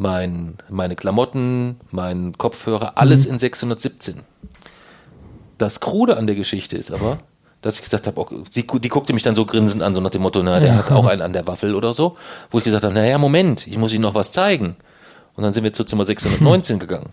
Mein, 0.00 0.54
meine 0.70 0.96
Klamotten, 0.96 1.78
mein 1.90 2.38
Kopfhörer, 2.38 2.96
alles 2.96 3.26
mhm. 3.26 3.34
in 3.34 3.38
617. 3.38 4.20
Das 5.58 5.80
Krude 5.80 6.16
an 6.16 6.26
der 6.26 6.36
Geschichte 6.36 6.78
ist 6.78 6.90
aber, 6.90 7.18
dass 7.60 7.76
ich 7.76 7.82
gesagt 7.82 8.06
habe, 8.06 8.18
auch, 8.18 8.32
sie, 8.50 8.66
die 8.66 8.88
guckte 8.88 9.12
mich 9.12 9.22
dann 9.22 9.36
so 9.36 9.44
grinsend 9.44 9.82
an, 9.82 9.94
so 9.94 10.00
nach 10.00 10.08
dem 10.08 10.22
Motto, 10.22 10.42
na, 10.42 10.58
der 10.58 10.70
ja. 10.70 10.76
hat 10.76 10.90
auch 10.90 11.04
einen 11.04 11.20
an 11.20 11.34
der 11.34 11.46
Waffel 11.46 11.74
oder 11.74 11.92
so, 11.92 12.14
wo 12.50 12.56
ich 12.56 12.64
gesagt 12.64 12.82
habe, 12.82 12.94
naja, 12.94 13.18
Moment, 13.18 13.66
ich 13.66 13.76
muss 13.76 13.92
Ihnen 13.92 14.00
noch 14.00 14.14
was 14.14 14.32
zeigen. 14.32 14.76
Und 15.34 15.44
dann 15.44 15.52
sind 15.52 15.64
wir 15.64 15.74
zu 15.74 15.84
Zimmer 15.84 16.06
619 16.06 16.78
gegangen. 16.78 17.12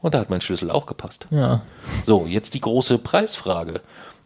Und 0.00 0.14
da 0.14 0.20
hat 0.20 0.30
mein 0.30 0.40
Schlüssel 0.40 0.70
auch 0.70 0.86
gepasst. 0.86 1.26
Ja. 1.30 1.62
So, 2.04 2.26
jetzt 2.28 2.54
die 2.54 2.60
große 2.60 2.98
Preisfrage. 2.98 3.80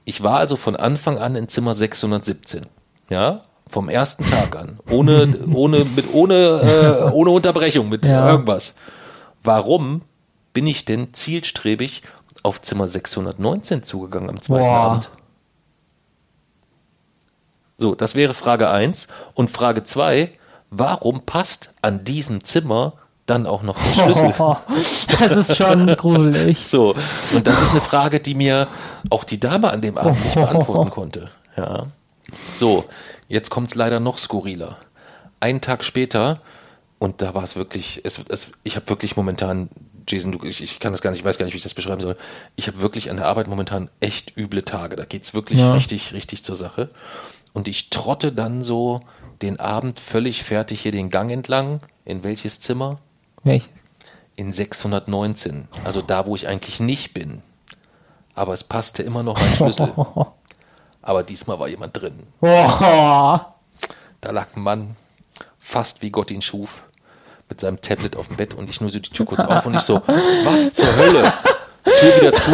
Ich 0.05 0.23
war 0.23 0.39
also 0.39 0.57
von 0.57 0.77
Anfang 0.77 1.17
an 1.17 1.37
in 1.37 1.49
Zimmer 1.49 1.75
617. 1.75 2.67
Ja, 3.09 3.41
vom 3.69 3.89
ersten 3.89 4.25
Tag 4.25 4.57
an. 4.57 4.79
Ohne, 4.91 5.37
ohne, 5.53 5.85
mit, 5.85 6.13
ohne, 6.13 6.35
äh, 6.35 7.11
ohne 7.13 7.31
Unterbrechung, 7.31 7.89
mit 7.89 8.07
ja. 8.07 8.31
irgendwas. 8.31 8.77
Warum 9.43 10.03
bin 10.53 10.67
ich 10.67 10.85
denn 10.85 11.13
zielstrebig 11.13 12.03
auf 12.43 12.63
Zimmer 12.63 12.89
619 12.89 13.83
zugegangen 13.83 14.31
am 14.31 14.41
zweiten 14.41 14.65
Boah. 14.65 14.77
Abend? 14.77 15.11
So, 17.79 17.95
das 17.95 18.15
wäre 18.15 18.35
Frage 18.35 18.71
1. 18.71 19.09
Und 19.35 19.51
Frage 19.51 19.83
2, 19.83 20.31
warum 20.71 21.23
passt 21.23 21.75
an 21.83 22.05
diesem 22.05 22.45
Zimmer 22.45 22.95
dann 23.27 23.47
auch 23.47 23.63
noch 23.63 23.77
der 23.77 24.03
Schlüssel. 24.03 24.35
Oh, 24.39 24.57
das 25.19 25.49
ist 25.49 25.57
schon 25.57 25.87
gruselig. 25.97 26.67
So, 26.67 26.95
und 27.35 27.47
das 27.47 27.61
ist 27.61 27.71
eine 27.71 27.81
Frage, 27.81 28.21
die 28.21 28.35
mir 28.35 28.69
auch 29.11 29.25
die 29.25 29.41
Dame 29.41 29.71
an 29.71 29.81
dem 29.81 29.97
Abend 29.97 30.23
nicht 30.23 30.35
beantworten 30.35 30.91
konnte. 30.91 31.31
Ja. 31.57 31.87
So, 32.55 32.85
jetzt 33.29 33.51
kommt 33.51 33.69
es 33.69 33.75
leider 33.75 34.01
noch 34.01 34.19
skurriler. 34.19 34.79
Einen 35.41 35.61
Tag 35.61 35.85
später, 35.85 36.41
und 36.99 37.21
da 37.21 37.35
war 37.35 37.45
es 37.45 37.57
wirklich, 37.57 38.01
es, 38.05 38.19
es, 38.29 38.53
ich 38.63 38.77
habe 38.77 38.89
wirklich 38.89 39.17
momentan, 39.17 39.69
Jason, 40.09 40.33
du, 40.33 40.47
ich, 40.47 40.63
ich 40.63 40.81
kann 40.81 40.93
das 40.93 41.03
gar 41.03 41.11
nicht, 41.11 41.21
ich 41.21 41.25
weiß 41.25 41.39
gar 41.39 41.45
nicht, 41.45 41.53
wie 41.53 41.59
ich 41.59 41.63
das 41.63 41.75
beschreiben 41.75 42.01
soll. 42.01 42.17
Ich 42.57 42.67
habe 42.67 42.81
wirklich 42.81 43.11
an 43.11 43.17
der 43.17 43.27
Arbeit 43.27 43.47
momentan 43.47 43.91
echt 44.01 44.37
üble 44.37 44.63
Tage. 44.63 44.97
Da 44.97 45.05
geht's 45.05 45.35
wirklich 45.35 45.59
ja. 45.59 45.75
richtig, 45.75 46.13
richtig 46.15 46.45
zur 46.45 46.57
Sache. 46.57 46.89
Und 47.53 47.69
ich 47.69 47.91
trotte 47.91 48.33
dann 48.33 48.63
so 48.63 49.01
den 49.43 49.61
Abend 49.61 50.01
völlig 50.01 50.43
fertig 50.43 50.81
hier 50.81 50.93
den 50.93 51.11
Gang 51.11 51.31
entlang. 51.31 51.81
In 52.05 52.25
welches 52.25 52.61
Zimmer? 52.61 53.01
Welches? 53.43 53.69
In 54.37 54.53
619. 54.53 55.69
Also 55.85 56.01
da, 56.01 56.27
wo 56.27 56.35
ich 56.35 56.49
eigentlich 56.49 56.81
nicht 56.81 57.15
bin. 57.15 57.43
Aber 58.35 58.53
es 58.53 58.65
passte 58.65 59.03
immer 59.03 59.23
noch 59.23 59.41
ein 59.41 59.57
Schlüssel. 59.57 59.93
Aber 61.07 61.23
diesmal 61.23 61.59
war 61.59 61.69
jemand 61.69 62.01
drin. 62.01 62.23
Da 64.23 64.31
lag 64.31 64.57
ein 64.57 64.63
Mann, 64.63 64.97
fast 65.61 66.01
wie 66.01 66.11
Gott 66.11 66.31
ihn 66.31 66.41
schuf, 66.41 66.85
mit 67.51 67.61
seinem 67.61 67.79
Tablet 67.83 68.17
auf 68.17 68.29
dem 68.29 68.37
Bett 68.39 68.55
und 68.55 68.71
ich 68.71 68.81
nur 68.81 68.89
so 68.89 68.99
die 68.99 69.11
Tür 69.11 69.27
kurz 69.27 69.45
auf 69.45 69.67
und 69.67 69.75
ich 69.75 69.83
so, 69.83 70.01
was 70.07 70.73
zur 70.73 70.97
Hölle? 70.97 71.31
Tür 71.85 72.21
wieder 72.23 72.33
zu 72.33 72.53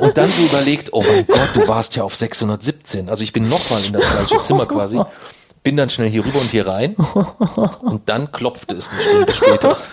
und 0.00 0.14
dann 0.18 0.28
so 0.28 0.42
überlegt, 0.42 0.92
oh 0.92 1.02
mein 1.02 1.26
Gott, 1.26 1.48
du 1.54 1.66
warst 1.66 1.96
ja 1.96 2.02
auf 2.02 2.14
617. 2.14 3.08
Also 3.08 3.24
ich 3.24 3.32
bin 3.32 3.48
nochmal 3.48 3.82
in 3.82 3.94
das 3.94 4.04
falsche 4.04 4.42
Zimmer 4.42 4.66
quasi 4.66 5.00
bin 5.66 5.76
dann 5.76 5.90
schnell 5.90 6.08
hier 6.08 6.24
rüber 6.24 6.40
und 6.40 6.48
hier 6.52 6.68
rein 6.68 6.94
und 7.82 8.08
dann 8.08 8.30
klopfte 8.30 8.76
es 8.76 8.88
eine 8.88 9.02
Stunde 9.02 9.32
später. 9.32 9.76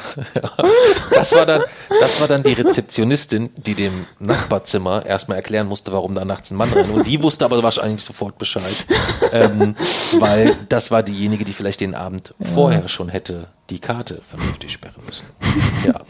Das 1.14 1.32
war 1.34 1.46
dann, 1.46 1.64
das 2.00 2.22
war 2.22 2.28
dann 2.28 2.44
die 2.44 2.54
Rezeptionistin, 2.54 3.50
die 3.56 3.74
dem 3.74 4.06
Nachbarzimmer 4.20 5.06
erstmal 5.06 5.38
erklären 5.38 5.68
musste, 5.68 5.92
warum 5.92 6.14
da 6.14 6.26
nachts 6.26 6.52
ein 6.52 6.58
Mann 6.58 6.72
rein. 6.74 6.90
Und 6.90 7.08
die 7.08 7.22
wusste 7.24 7.46
aber 7.46 7.64
wahrscheinlich 7.64 8.04
sofort 8.04 8.38
Bescheid, 8.38 8.86
ähm, 9.32 9.76
weil 10.20 10.56
das 10.70 10.92
war 10.92 11.02
diejenige, 11.02 11.46
die 11.46 11.54
vielleicht 11.54 11.80
den 11.80 11.96
Abend 11.96 12.36
ja. 12.38 12.48
vorher 12.54 12.88
schon 12.88 13.10
hätte 13.10 13.48
die 13.70 13.80
Karte 13.80 14.22
vernünftig 14.30 14.74
sperren 14.74 15.02
müssen. 15.06 15.26
Ja, 15.86 16.02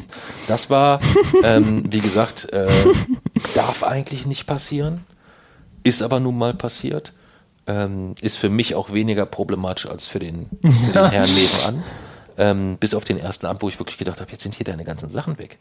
das 0.47 0.69
war, 0.69 0.99
ähm, 1.43 1.85
wie 1.89 2.01
gesagt, 2.01 2.51
äh, 2.51 2.67
darf 3.55 3.83
eigentlich 3.83 4.25
nicht 4.25 4.45
passieren, 4.45 5.05
ist 5.83 6.01
aber 6.01 6.19
nun 6.19 6.37
mal 6.37 6.53
passiert 6.53 7.13
ähm, 7.67 8.15
ist 8.21 8.37
für 8.37 8.49
mich 8.49 8.75
auch 8.75 8.93
weniger 8.93 9.25
problematisch 9.25 9.87
als 9.87 10.05
für 10.05 10.19
den, 10.19 10.49
für 10.61 10.91
den 10.91 11.09
Herrn 11.11 11.29
nebenan. 11.35 11.83
Ähm, 12.35 12.77
bis 12.79 12.95
auf 12.95 13.03
den 13.03 13.19
ersten 13.19 13.45
Abend, 13.45 13.61
wo 13.61 13.69
ich 13.69 13.79
wirklich 13.79 13.97
gedacht 13.97 14.19
habe, 14.19 14.31
jetzt 14.31 14.41
sind 14.41 14.55
hier 14.55 14.65
deine 14.65 14.83
ganzen 14.83 15.09
Sachen 15.09 15.37
weg. 15.37 15.59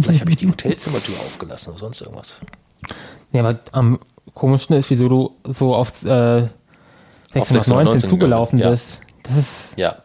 Vielleicht 0.00 0.22
habe 0.22 0.30
ich 0.30 0.38
die 0.38 0.48
Hotelzimmertür 0.48 1.14
aufgelassen 1.16 1.70
oder 1.70 1.78
sonst 1.78 2.00
irgendwas. 2.00 2.34
Ja, 3.32 3.40
aber 3.44 3.58
am 3.72 3.98
komischsten 4.32 4.76
ist, 4.76 4.88
wieso 4.88 5.08
du 5.10 5.36
so 5.44 5.74
auf, 5.74 6.04
äh, 6.04 6.48
619 7.34 8.08
zugelaufen 8.08 8.60
bist. 8.60 9.00
Das 9.24 9.36
ist 9.36 9.70
ja, 9.76 9.96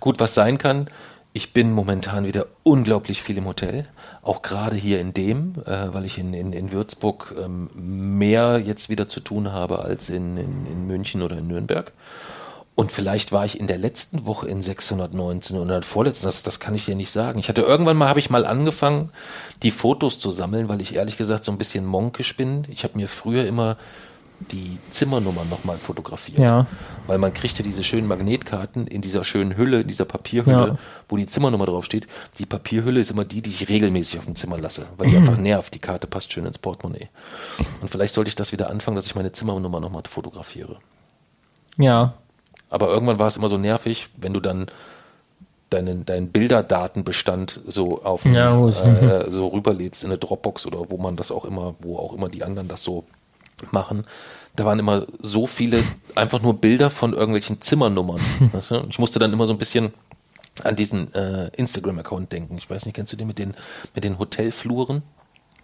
gut, 0.00 0.20
was 0.20 0.34
sein 0.34 0.58
kann. 0.58 0.88
Ich 1.32 1.52
bin 1.52 1.72
momentan 1.72 2.26
wieder 2.26 2.46
unglaublich 2.62 3.22
viel 3.22 3.38
im 3.38 3.46
Hotel 3.46 3.86
auch 4.24 4.42
gerade 4.42 4.74
hier 4.74 5.00
in 5.00 5.12
dem, 5.12 5.52
äh, 5.66 5.92
weil 5.92 6.04
ich 6.04 6.18
in, 6.18 6.32
in, 6.32 6.52
in 6.52 6.72
Würzburg 6.72 7.34
ähm, 7.42 7.70
mehr 7.74 8.58
jetzt 8.58 8.88
wieder 8.88 9.08
zu 9.08 9.20
tun 9.20 9.52
habe 9.52 9.80
als 9.80 10.08
in, 10.08 10.36
in, 10.36 10.66
in 10.66 10.86
München 10.86 11.22
oder 11.22 11.38
in 11.38 11.46
Nürnberg. 11.46 11.92
Und 12.74 12.90
vielleicht 12.90 13.30
war 13.30 13.44
ich 13.44 13.60
in 13.60 13.68
der 13.68 13.78
letzten 13.78 14.26
Woche 14.26 14.48
in 14.48 14.60
619 14.60 15.58
oder 15.58 15.80
vorletzten, 15.82 16.26
das, 16.26 16.42
das 16.42 16.58
kann 16.58 16.74
ich 16.74 16.86
dir 16.86 16.96
nicht 16.96 17.12
sagen. 17.12 17.38
Ich 17.38 17.48
hatte 17.48 17.62
irgendwann 17.62 17.96
mal, 17.96 18.08
habe 18.08 18.18
ich 18.18 18.30
mal 18.30 18.44
angefangen, 18.44 19.10
die 19.62 19.70
Fotos 19.70 20.18
zu 20.18 20.32
sammeln, 20.32 20.68
weil 20.68 20.80
ich 20.80 20.96
ehrlich 20.96 21.16
gesagt 21.16 21.44
so 21.44 21.52
ein 21.52 21.58
bisschen 21.58 21.86
monkisch 21.86 22.36
bin. 22.36 22.66
Ich 22.68 22.82
habe 22.82 22.96
mir 22.96 23.08
früher 23.08 23.46
immer 23.46 23.76
die 24.40 24.78
Zimmernummern 24.90 25.48
nochmal 25.48 25.78
fotografiert. 25.78 26.38
Ja. 26.38 26.66
Weil 27.06 27.18
man 27.18 27.32
kriegt 27.32 27.56
ja 27.58 27.64
diese 27.64 27.84
schönen 27.84 28.06
Magnetkarten 28.08 28.86
in 28.86 29.00
dieser 29.00 29.24
schönen 29.24 29.56
Hülle, 29.56 29.80
in 29.82 29.86
dieser 29.88 30.04
Papierhülle, 30.04 30.66
Ja. 30.68 30.78
wo 31.08 31.16
die 31.16 31.26
Zimmernummer 31.26 31.66
draufsteht. 31.66 32.06
Die 32.38 32.46
Papierhülle 32.46 33.00
ist 33.00 33.10
immer 33.10 33.24
die, 33.24 33.42
die 33.42 33.50
ich 33.50 33.68
regelmäßig 33.68 34.18
auf 34.18 34.24
dem 34.26 34.34
Zimmer 34.34 34.58
lasse, 34.58 34.86
weil 34.96 35.06
Mhm. 35.06 35.10
die 35.10 35.16
einfach 35.18 35.36
nervt. 35.38 35.74
Die 35.74 35.78
Karte 35.78 36.06
passt 36.06 36.32
schön 36.32 36.46
ins 36.46 36.58
Portemonnaie. 36.58 37.08
Und 37.80 37.90
vielleicht 37.90 38.14
sollte 38.14 38.28
ich 38.28 38.34
das 38.36 38.52
wieder 38.52 38.70
anfangen, 38.70 38.96
dass 38.96 39.06
ich 39.06 39.14
meine 39.14 39.32
Zimmernummer 39.32 39.80
nochmal 39.80 40.02
fotografiere. 40.08 40.76
Ja. 41.76 42.14
Aber 42.70 42.88
irgendwann 42.88 43.18
war 43.18 43.28
es 43.28 43.36
immer 43.36 43.48
so 43.48 43.58
nervig, 43.58 44.08
wenn 44.16 44.32
du 44.32 44.40
dann 44.40 44.66
deinen, 45.70 46.04
deinen 46.04 46.28
Bilderdatenbestand 46.30 47.60
so 47.66 48.02
auf 48.04 48.24
Ja, 48.24 48.66
äh, 48.68 49.30
so 49.30 49.48
rüberlädst 49.48 50.04
in 50.04 50.10
eine 50.10 50.18
Dropbox 50.18 50.66
oder 50.66 50.90
wo 50.90 50.96
man 50.98 51.16
das 51.16 51.30
auch 51.30 51.44
immer, 51.44 51.74
wo 51.80 51.98
auch 51.98 52.12
immer 52.12 52.28
die 52.28 52.42
anderen 52.44 52.68
das 52.68 52.82
so 52.82 53.04
machen. 53.72 54.04
Da 54.56 54.64
waren 54.64 54.78
immer 54.78 55.06
so 55.18 55.46
viele 55.46 55.82
einfach 56.14 56.42
nur 56.42 56.54
Bilder 56.54 56.90
von 56.90 57.12
irgendwelchen 57.12 57.60
Zimmernummern. 57.60 58.20
weißt 58.52 58.70
du? 58.72 58.86
Ich 58.88 58.98
musste 58.98 59.18
dann 59.18 59.32
immer 59.32 59.46
so 59.46 59.52
ein 59.52 59.58
bisschen 59.58 59.92
an 60.62 60.76
diesen 60.76 61.12
äh, 61.14 61.48
Instagram-Account 61.56 62.30
denken. 62.30 62.56
Ich 62.58 62.70
weiß 62.70 62.86
nicht, 62.86 62.94
kennst 62.94 63.12
du 63.12 63.16
den 63.16 63.26
mit 63.26 63.38
den 63.38 63.54
mit 63.94 64.04
den 64.04 64.18
Hotelfluren? 64.18 65.02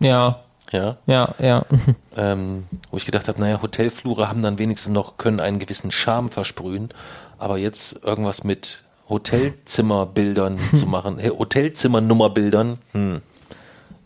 Ja. 0.00 0.40
Ja. 0.72 0.96
Ja, 1.06 1.34
ja. 1.38 1.64
ähm, 2.16 2.64
wo 2.90 2.96
ich 2.96 3.04
gedacht 3.04 3.28
habe, 3.28 3.40
naja, 3.40 3.60
Hotelflure 3.62 4.28
haben 4.28 4.42
dann 4.42 4.58
wenigstens 4.58 4.92
noch, 4.92 5.16
können 5.16 5.40
einen 5.40 5.58
gewissen 5.58 5.90
Charme 5.90 6.30
versprühen, 6.30 6.90
aber 7.38 7.58
jetzt 7.58 8.04
irgendwas 8.04 8.44
mit 8.44 8.84
Hotelzimmerbildern 9.08 10.58
zu 10.74 10.86
machen, 10.86 11.18
hey, 11.18 11.30
Hotelzimmernummerbildern, 11.30 12.78
hm, 12.92 13.20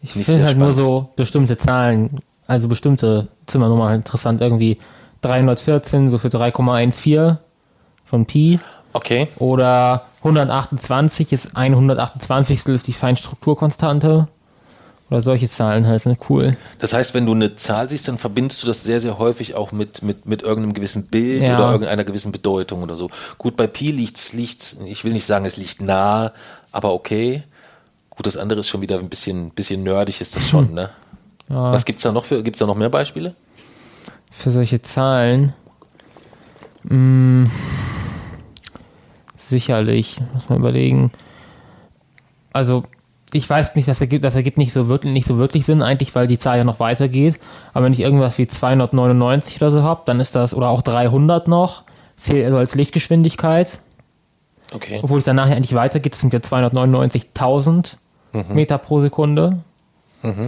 Ich 0.02 0.16
Nicht 0.16 0.26
finde 0.26 0.46
halt 0.46 0.58
nur 0.58 0.72
so 0.72 1.10
bestimmte 1.16 1.58
Zahlen, 1.58 2.20
also 2.46 2.68
bestimmte 2.68 3.28
Zimmernummern 3.46 3.94
interessant. 3.94 4.40
Irgendwie 4.40 4.78
314, 5.22 6.10
so 6.10 6.18
für 6.18 6.28
3,14 6.28 7.36
von 8.04 8.26
Pi. 8.26 8.58
okay, 8.92 9.28
Oder 9.38 10.06
128 10.18 11.32
ist 11.32 11.56
128 11.56 12.66
ist 12.66 12.86
die 12.86 12.92
Feinstrukturkonstante. 12.92 14.28
Oder 15.10 15.20
solche 15.20 15.48
Zahlen 15.48 15.86
halt, 15.86 16.00
sind 16.02 16.18
cool. 16.30 16.56
das 16.78 16.94
heißt, 16.94 17.12
wenn 17.12 17.26
du 17.26 17.32
eine 17.34 17.56
Zahl 17.56 17.90
siehst, 17.90 18.08
dann 18.08 18.16
verbindest 18.16 18.62
du 18.62 18.66
das 18.66 18.82
sehr, 18.84 19.00
sehr 19.00 19.18
häufig 19.18 19.54
auch 19.54 19.70
mit, 19.70 20.02
mit, 20.02 20.24
mit 20.24 20.40
irgendeinem 20.42 20.72
gewissen 20.72 21.08
Bild 21.08 21.42
Ja. 21.42 21.56
oder 21.56 21.72
irgendeiner 21.72 22.04
gewissen 22.04 22.32
Bedeutung 22.32 22.82
oder 22.82 22.96
so. 22.96 23.10
Gut, 23.36 23.54
bei 23.54 23.66
Pi 23.66 23.90
liegt's, 23.90 24.32
liegt's, 24.32 24.78
ich 24.86 25.04
will 25.04 25.12
nicht 25.12 25.26
sagen, 25.26 25.44
es 25.44 25.58
liegt 25.58 25.82
nah, 25.82 26.32
aber 26.72 26.94
okay. 26.94 27.42
Gut, 28.08 28.26
das 28.26 28.38
andere 28.38 28.60
ist 28.60 28.68
schon 28.68 28.80
wieder 28.80 28.98
ein 28.98 29.10
bisschen, 29.10 29.50
bisschen 29.50 29.82
nerdig 29.82 30.20
ist 30.22 30.36
das 30.36 30.48
schon, 30.48 30.72
ne? 30.74 30.88
Ja. 31.48 31.72
Was 31.72 31.84
gibt's 31.84 32.02
da 32.02 32.12
noch 32.12 32.24
für, 32.24 32.42
gibt's 32.42 32.58
da 32.58 32.66
noch 32.66 32.76
mehr 32.76 32.90
Beispiele? 32.90 33.34
Für 34.30 34.50
solche 34.50 34.82
Zahlen. 34.82 35.52
Mh, 36.84 37.50
sicherlich, 39.36 40.20
muss 40.32 40.48
man 40.48 40.58
überlegen. 40.58 41.12
Also, 42.52 42.84
ich 43.32 43.48
weiß 43.48 43.74
nicht, 43.74 43.88
das 43.88 44.00
ergibt, 44.00 44.24
das 44.24 44.36
ergibt 44.36 44.58
nicht 44.58 44.72
so 44.72 44.88
wirklich, 44.88 45.12
nicht 45.12 45.26
so 45.26 45.38
wirklich 45.38 45.66
Sinn, 45.66 45.82
eigentlich, 45.82 46.14
weil 46.14 46.26
die 46.26 46.38
Zahl 46.38 46.58
ja 46.58 46.64
noch 46.64 46.80
weitergeht. 46.80 47.40
Aber 47.72 47.84
wenn 47.84 47.92
ich 47.92 48.00
irgendwas 48.00 48.38
wie 48.38 48.46
299 48.46 49.56
oder 49.60 49.70
so 49.70 49.82
habe, 49.82 50.02
dann 50.06 50.20
ist 50.20 50.34
das, 50.34 50.54
oder 50.54 50.68
auch 50.68 50.82
300 50.82 51.48
noch, 51.48 51.82
zählt 52.16 52.44
also 52.44 52.58
als 52.58 52.74
Lichtgeschwindigkeit. 52.74 53.78
Okay. 54.72 55.00
Obwohl 55.02 55.18
es 55.18 55.24
dann 55.24 55.36
nachher 55.36 55.56
eigentlich 55.56 55.74
weitergeht, 55.74 56.12
das 56.12 56.20
sind 56.20 56.32
ja 56.32 56.38
299.000 56.38 57.96
Meter 58.52 58.78
pro 58.78 59.00
Sekunde. 59.00 59.58
Mm. 60.22 60.46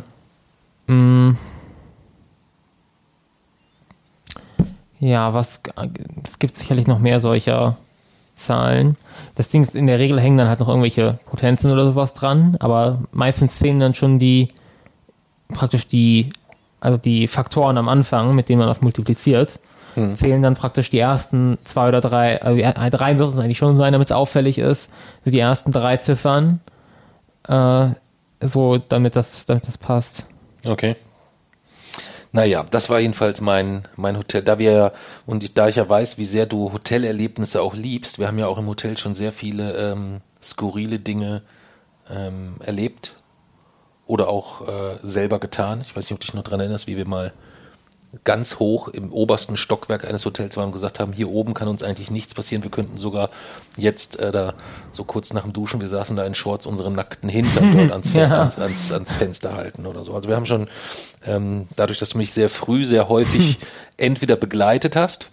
Ja, 4.98 5.34
was 5.34 5.60
es 6.24 6.38
gibt 6.38 6.56
sicherlich 6.56 6.86
noch 6.86 6.98
mehr 6.98 7.20
solcher 7.20 7.76
Zahlen. 8.34 8.96
Das 9.34 9.48
Ding 9.48 9.62
ist, 9.62 9.74
in 9.74 9.86
der 9.86 9.98
Regel 9.98 10.20
hängen 10.20 10.38
dann 10.38 10.48
halt 10.48 10.60
noch 10.60 10.68
irgendwelche 10.68 11.18
Potenzen 11.26 11.70
oder 11.70 11.86
sowas 11.86 12.14
dran, 12.14 12.56
aber 12.60 13.02
meistens 13.12 13.58
zählen 13.58 13.80
dann 13.80 13.94
schon 13.94 14.18
die 14.18 14.48
praktisch 15.48 15.86
die 15.86 16.30
also 16.80 16.98
die 16.98 17.26
Faktoren 17.26 17.78
am 17.78 17.88
Anfang, 17.88 18.34
mit 18.34 18.48
denen 18.48 18.60
man 18.60 18.68
das 18.68 18.80
multipliziert, 18.80 19.58
zählen 20.14 20.42
dann 20.42 20.54
praktisch 20.54 20.90
die 20.90 20.98
ersten 20.98 21.58
zwei 21.64 21.88
oder 21.88 22.00
drei, 22.00 22.40
also 22.42 22.56
die, 22.56 22.90
drei 22.90 23.14
müssen 23.14 23.38
es 23.38 23.42
eigentlich 23.42 23.58
schon 23.58 23.78
sein, 23.78 23.92
damit 23.92 24.10
es 24.10 24.16
auffällig 24.16 24.58
ist, 24.58 24.90
die 25.24 25.38
ersten 25.38 25.72
drei 25.72 25.96
Ziffern, 25.96 26.60
äh, 27.48 27.88
so 28.40 28.78
damit 28.78 29.16
das, 29.16 29.46
damit 29.46 29.66
das 29.66 29.78
passt. 29.78 30.26
Okay. 30.66 30.96
Naja, 32.32 32.64
das 32.70 32.90
war 32.90 32.99
jedenfalls 32.99 33.40
mein, 33.40 33.87
mein 33.96 34.18
Hotel. 34.18 34.42
Da 34.42 34.58
wir 34.58 34.73
ja, 34.73 34.92
und 35.25 35.44
ich, 35.44 35.54
da 35.54 35.68
ich 35.68 35.76
ja 35.76 35.88
weiß, 35.88 36.18
wie 36.18 36.25
sehr 36.25 36.44
du 36.44 36.73
Hotelerlebnisse 36.73 37.62
auch 37.62 37.75
liebst, 37.75 38.18
wir 38.18 38.26
haben 38.26 38.38
ja 38.38 38.46
auch 38.49 38.58
im 38.58 38.66
Hotel 38.66 38.99
schon 38.99 39.14
sehr 39.14 39.32
viele 39.32 39.73
ähm, 39.75 40.20
skurrile 40.42 40.99
Dinge 40.99 41.42
ähm, 42.11 42.56
erlebt 42.61 43.14
oder 44.06 44.28
auch 44.28 44.66
äh, 44.66 44.99
selber 45.02 45.38
getan. 45.38 45.82
Ich 45.87 45.96
weiß 45.96 46.04
nicht, 46.04 46.12
ob 46.12 46.20
du 46.20 46.26
dich 46.26 46.35
noch 46.35 46.42
dran 46.42 46.61
erinnerst, 46.61 46.87
wie 46.88 46.96
wir 46.96 47.06
mal 47.06 47.32
ganz 48.25 48.58
hoch 48.58 48.88
im 48.88 49.12
obersten 49.12 49.56
Stockwerk 49.56 50.04
eines 50.04 50.25
Hotels 50.25 50.56
waren 50.56 50.66
und 50.66 50.72
gesagt 50.72 51.00
haben, 51.00 51.12
hier 51.12 51.28
oben 51.28 51.54
kann 51.54 51.68
uns 51.68 51.82
eigentlich 51.82 52.10
nichts 52.10 52.34
passieren. 52.34 52.62
Wir 52.62 52.70
könnten 52.70 52.98
sogar 52.98 53.30
jetzt 53.76 54.18
äh, 54.18 54.32
da 54.32 54.54
so 54.92 55.04
kurz 55.04 55.32
nach 55.32 55.42
dem 55.42 55.52
Duschen, 55.52 55.80
wir 55.80 55.88
saßen 55.88 56.16
da 56.16 56.25
in 56.25 56.34
Shorts, 56.34 56.66
unseren 56.66 56.94
nackten 56.94 57.28
Hintern 57.28 57.76
dort 57.76 57.92
ans, 57.92 58.12
Ja. 58.14 58.40
ans, 58.40 58.58
ans, 58.58 58.92
ans 58.92 59.14
Fenster 59.14 59.54
halten 59.54 59.86
oder 59.86 60.02
so. 60.02 60.14
Also 60.14 60.28
wir 60.28 60.36
haben 60.36 60.46
schon, 60.46 60.68
ähm, 61.25 61.68
dadurch, 61.76 61.98
dass 61.98 62.10
du 62.10 62.18
mich 62.18 62.32
sehr 62.32 62.48
früh, 62.48 62.86
sehr 62.86 63.08
häufig 63.08 63.58
entweder 63.96 64.36
begleitet 64.36 64.96
hast 64.96 65.28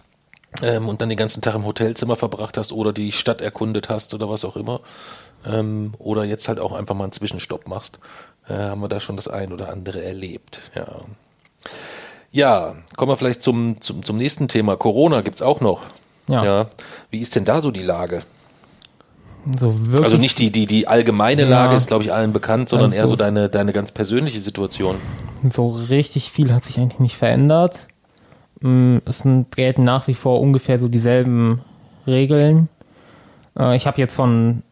ähm, 0.62 0.88
und 0.88 1.00
dann 1.00 1.08
den 1.08 1.18
ganzen 1.18 1.40
Tag 1.42 1.54
im 1.54 1.64
Hotelzimmer 1.64 2.16
verbracht 2.16 2.58
hast 2.58 2.72
oder 2.72 2.92
die 2.92 3.12
Stadt 3.12 3.40
erkundet 3.40 3.88
hast 3.88 4.12
oder 4.14 4.28
was 4.28 4.44
auch 4.44 4.56
immer, 4.56 4.80
ähm, 5.46 5.94
oder 5.98 6.24
jetzt 6.24 6.48
halt 6.48 6.58
auch 6.60 6.72
einfach 6.72 6.94
mal 6.94 7.04
einen 7.04 7.12
Zwischenstopp 7.12 7.66
machst, 7.68 7.98
äh, 8.48 8.54
haben 8.54 8.80
wir 8.82 8.88
da 8.88 9.00
schon 9.00 9.16
das 9.16 9.28
ein 9.28 9.52
oder 9.52 9.70
andere 9.70 10.02
erlebt. 10.04 10.60
Ja. 10.74 10.86
Ja, 12.34 12.74
kommen 12.96 13.12
wir 13.12 13.16
vielleicht 13.16 13.42
zum, 13.44 13.80
zum, 13.80 14.02
zum 14.02 14.16
nächsten 14.18 14.48
Thema. 14.48 14.76
Corona 14.76 15.20
gibt's 15.20 15.40
auch 15.40 15.60
noch. 15.60 15.82
Ja. 16.26 16.66
Wie 17.10 17.20
ist 17.20 17.36
denn 17.36 17.44
da 17.44 17.60
so 17.60 17.70
die 17.70 17.82
Lage? 17.82 18.22
So. 19.60 19.72
Also 20.02 20.16
nicht 20.16 20.38
die, 20.40 20.50
die, 20.50 20.66
die 20.66 20.88
allgemeine 20.88 21.42
Ja. 21.42 21.48
Lage 21.48 21.76
ist, 21.76 21.86
glaube 21.86 22.02
ich, 22.02 22.12
allen 22.12 22.32
bekannt, 22.32 22.68
sondern 22.70 22.90
Also- 22.90 23.00
eher 23.00 23.06
so 23.06 23.14
deine, 23.16 23.48
deine 23.48 23.72
ganz 23.72 23.92
persönliche 23.92 24.40
Situation. 24.40 24.96
so 25.48 25.68
richtig 25.68 26.32
viel 26.32 26.52
hat 26.52 26.64
sich 26.64 26.78
eigentlich 26.78 26.98
nicht 26.98 27.16
verändert. 27.16 27.86
Mm, 28.62 28.96
Es 29.04 29.22
gelten 29.54 29.84
nach 29.84 30.08
wie 30.08 30.14
vor 30.14 30.40
ungefähr 30.40 30.78
so 30.80 30.88
dieselben 30.88 31.60
Regeln. 32.06 32.68
Äh, 33.56 33.76
Ich 33.76 33.86
habe 33.86 34.00
jetzt 34.00 34.14
von 34.14 34.62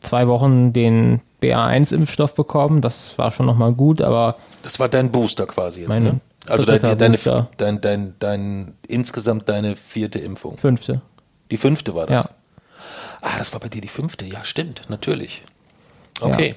zwei 0.00 0.26
Wochen 0.26 0.72
den 0.72 1.20
BA1-Impfstoff 1.42 2.34
bekommen. 2.34 2.80
Das 2.80 3.18
war 3.18 3.30
schon 3.32 3.44
nochmal 3.44 3.72
gut, 3.74 4.00
aber 4.00 4.36
Das 4.62 4.78
war 4.80 4.88
dein 4.88 5.10
Booster 5.12 5.46
quasi 5.46 5.80
jetzt, 5.80 5.88
Meine 5.90 6.12
ne? 6.12 6.20
Also 6.46 6.64
dein, 6.64 6.80
deine, 6.80 7.10
Booster. 7.10 7.48
dein, 7.58 7.80
dein, 7.80 8.14
dein, 8.18 8.74
insgesamt 8.88 9.48
deine 9.48 9.76
vierte 9.76 10.18
Impfung. 10.18 10.56
fünfte. 10.56 11.02
Die 11.50 11.56
fünfte 11.56 11.94
war 11.94 12.06
das? 12.06 12.24
Ja. 12.24 12.30
Ah, 13.20 13.38
das 13.38 13.52
war 13.52 13.60
bei 13.60 13.68
dir 13.68 13.80
die 13.80 13.88
fünfte. 13.88 14.24
Ja, 14.24 14.44
stimmt, 14.44 14.82
natürlich. 14.88 15.42
Okay. 16.20 16.54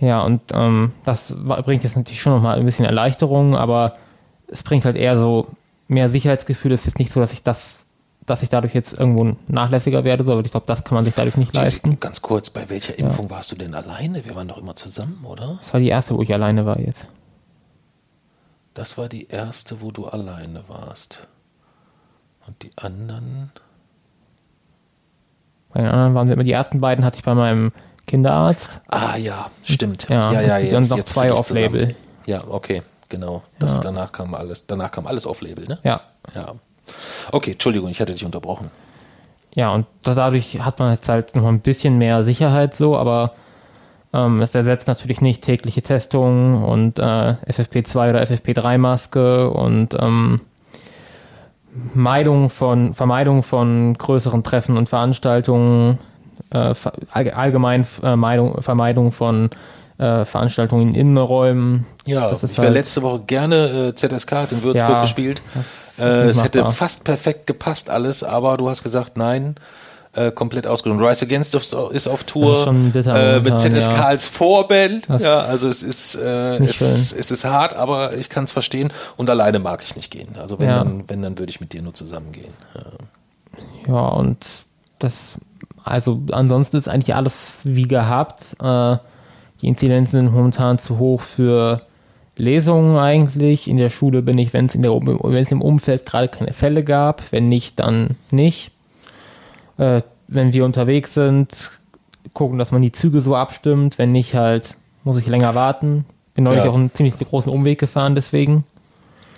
Ja, 0.00 0.22
und 0.22 0.42
ähm, 0.52 0.92
das 1.04 1.32
bringt 1.36 1.84
jetzt 1.84 1.96
natürlich 1.96 2.20
schon 2.20 2.32
nochmal 2.34 2.58
ein 2.58 2.64
bisschen 2.64 2.84
Erleichterung, 2.84 3.56
aber 3.56 3.96
es 4.48 4.62
bringt 4.62 4.84
halt 4.84 4.96
eher 4.96 5.16
so 5.18 5.46
mehr 5.88 6.08
Sicherheitsgefühl. 6.08 6.72
Es 6.72 6.80
ist 6.80 6.86
jetzt 6.86 6.98
nicht 6.98 7.12
so, 7.12 7.20
dass 7.20 7.32
ich 7.32 7.42
das, 7.42 7.80
dass 8.26 8.42
ich 8.42 8.48
dadurch 8.48 8.74
jetzt 8.74 8.98
irgendwo 8.98 9.36
nachlässiger 9.46 10.02
werde, 10.02 10.24
so, 10.24 10.32
aber 10.32 10.44
ich 10.44 10.50
glaube, 10.50 10.66
das 10.66 10.82
kann 10.82 10.96
man 10.96 11.04
sich 11.04 11.14
dadurch 11.14 11.36
nicht 11.36 11.54
leisten. 11.54 11.98
Ganz 12.00 12.22
kurz, 12.22 12.50
bei 12.50 12.68
welcher 12.68 12.98
Impfung 12.98 13.30
warst 13.30 13.52
du 13.52 13.56
denn 13.56 13.74
alleine? 13.74 14.24
Wir 14.24 14.34
waren 14.34 14.48
doch 14.48 14.58
immer 14.58 14.74
zusammen, 14.74 15.24
oder? 15.24 15.58
Das 15.62 15.72
war 15.72 15.80
die 15.80 15.88
erste, 15.88 16.16
wo 16.16 16.22
ich 16.22 16.32
alleine 16.34 16.66
war 16.66 16.80
jetzt. 16.80 17.06
Das 18.76 18.98
war 18.98 19.08
die 19.08 19.28
erste, 19.28 19.80
wo 19.80 19.90
du 19.90 20.06
alleine 20.06 20.62
warst. 20.68 21.26
Und 22.46 22.62
die 22.62 22.70
anderen. 22.76 23.50
Bei 25.72 25.80
den 25.80 25.88
anderen 25.90 26.14
waren 26.14 26.26
wir 26.28 26.34
immer 26.34 26.44
die 26.44 26.52
ersten 26.52 26.78
beiden 26.80 27.02
hatte 27.02 27.16
ich 27.16 27.24
bei 27.24 27.34
meinem 27.34 27.72
Kinderarzt. 28.06 28.82
Ah 28.88 29.16
ja, 29.16 29.50
stimmt. 29.64 30.10
Ja, 30.10 30.30
ja, 30.30 30.42
ja 30.42 30.58
jetzt, 30.58 30.72
dann 30.74 30.82
noch 30.88 30.96
jetzt 30.98 31.08
zwei 31.08 31.32
Off-Label. 31.32 31.96
Ja, 32.26 32.44
okay, 32.48 32.82
genau. 33.08 33.42
Das 33.58 33.76
Ja. 33.78 33.84
danach 33.84 34.12
kam 34.12 34.34
alles, 34.34 34.66
danach 34.66 34.90
kam 34.90 35.06
alles 35.06 35.26
Off-Label, 35.26 35.64
ne? 35.66 35.78
Ja. 35.82 36.02
Ja. 36.34 36.54
Okay, 37.32 37.52
Entschuldigung, 37.52 37.88
ich 37.88 38.00
hatte 38.02 38.12
dich 38.12 38.26
unterbrochen. 38.26 38.70
Ja, 39.54 39.70
und 39.72 39.86
da- 40.02 40.14
dadurch 40.14 40.60
hat 40.60 40.78
man 40.80 40.92
jetzt 40.92 41.08
halt 41.08 41.34
noch 41.34 41.46
ein 41.46 41.60
bisschen 41.60 41.96
mehr 41.96 42.22
Sicherheit 42.22 42.76
so, 42.76 42.94
aber 42.94 43.32
ähm, 44.16 44.40
es 44.40 44.54
ersetzt 44.54 44.88
natürlich 44.88 45.20
nicht 45.20 45.42
tägliche 45.42 45.82
Testungen 45.82 46.64
und 46.64 46.98
äh, 46.98 47.02
FFP2 47.02 48.10
oder 48.10 48.22
FFP3-Maske 48.22 49.50
und 49.50 49.94
ähm, 50.00 50.40
Meidung 51.94 52.48
von, 52.48 52.94
Vermeidung 52.94 53.42
von 53.42 53.94
größeren 53.98 54.42
Treffen 54.42 54.76
und 54.78 54.88
Veranstaltungen, 54.88 55.98
äh, 56.50 56.74
allgemein 57.12 57.86
äh, 58.02 58.16
Meidung, 58.16 58.62
Vermeidung 58.62 59.12
von 59.12 59.50
äh, 59.98 60.24
Veranstaltungen 60.24 60.88
in 60.88 60.94
Innenräumen. 60.94 61.86
Ja, 62.06 62.32
ich 62.32 62.42
wäre 62.42 62.62
halt- 62.68 62.72
letzte 62.74 63.02
Woche 63.02 63.20
gerne 63.26 63.88
äh, 63.88 63.94
ZSK 63.94 64.32
hat 64.32 64.52
in 64.52 64.62
Würzburg 64.62 64.88
Ja. 64.88 65.00
gespielt. 65.02 65.42
Äh, 65.98 66.02
es 66.28 66.42
hätte 66.42 66.64
fast 66.66 67.04
perfekt 67.04 67.46
gepasst 67.46 67.90
alles, 67.90 68.22
aber 68.22 68.56
du 68.56 68.68
hast 68.68 68.82
gesagt, 68.82 69.16
nein, 69.16 69.56
äh, 70.16 70.32
komplett 70.32 70.66
ausgenommen. 70.66 71.04
Rise 71.04 71.24
Against 71.24 71.54
ist 71.54 71.74
auf 71.74 72.24
Tour, 72.24 72.74
ist 72.94 73.06
äh, 73.06 73.40
mit 73.40 73.60
ZSK 73.60 73.92
ja. 73.92 74.04
als 74.06 74.26
Vorband. 74.26 75.08
Das 75.08 75.22
ja, 75.22 75.40
also 75.40 75.68
es 75.68 75.82
ist, 75.82 76.14
äh, 76.16 76.56
es, 76.56 77.12
es 77.12 77.30
ist 77.30 77.44
hart, 77.44 77.76
aber 77.76 78.14
ich 78.14 78.28
kann 78.28 78.44
es 78.44 78.52
verstehen. 78.52 78.92
Und 79.16 79.30
alleine 79.30 79.58
mag 79.58 79.82
ich 79.82 79.94
nicht 79.94 80.10
gehen. 80.10 80.36
Also 80.40 80.58
wenn 80.58 80.68
Ja. 80.68 80.78
dann, 80.78 81.04
wenn 81.08 81.22
dann 81.22 81.38
würde 81.38 81.50
ich 81.50 81.60
mit 81.60 81.72
dir 81.72 81.82
nur 81.82 81.94
zusammen 81.94 82.32
gehen. 82.32 82.52
Ja. 82.74 82.82
Ja, 83.88 84.08
und 84.08 84.64
das, 84.98 85.36
also 85.84 86.22
ansonsten 86.32 86.76
ist 86.76 86.88
eigentlich 86.88 87.14
alles 87.14 87.58
wie 87.64 87.86
gehabt. 87.86 88.56
Äh, 88.60 88.96
die 89.62 89.68
Inzidenzen 89.68 90.20
sind 90.20 90.32
momentan 90.32 90.78
zu 90.78 90.98
hoch 90.98 91.20
für 91.20 91.82
Lesungen 92.36 92.96
eigentlich. 92.98 93.68
In 93.68 93.76
der 93.76 93.90
Schule 93.90 94.22
bin 94.22 94.38
ich, 94.38 94.52
wenn 94.52 94.66
es 94.66 94.74
in 94.74 94.82
der 94.82 94.92
wenn 94.92 95.34
es 95.36 95.52
im 95.52 95.62
Umfeld 95.62 96.04
gerade 96.04 96.28
keine 96.28 96.52
Fälle 96.52 96.84
gab, 96.84 97.22
wenn 97.32 97.48
nicht, 97.48 97.78
dann 97.80 98.16
nicht. 98.30 98.70
Äh, 99.78 100.02
wenn 100.28 100.52
wir 100.52 100.64
unterwegs 100.64 101.14
sind, 101.14 101.70
gucken, 102.32 102.58
dass 102.58 102.72
man 102.72 102.82
die 102.82 102.92
Züge 102.92 103.20
so 103.20 103.36
abstimmt. 103.36 103.98
Wenn 103.98 104.12
nicht, 104.12 104.34
halt 104.34 104.76
muss 105.04 105.16
ich 105.18 105.26
länger 105.26 105.54
warten. 105.54 106.04
Bin 106.34 106.44
neulich 106.44 106.64
Ja. 106.64 106.70
auch 106.70 106.74
einen 106.74 106.92
ziemlich 106.92 107.16
großen 107.18 107.50
Umweg 107.52 107.78
gefahren, 107.78 108.14
deswegen. 108.14 108.64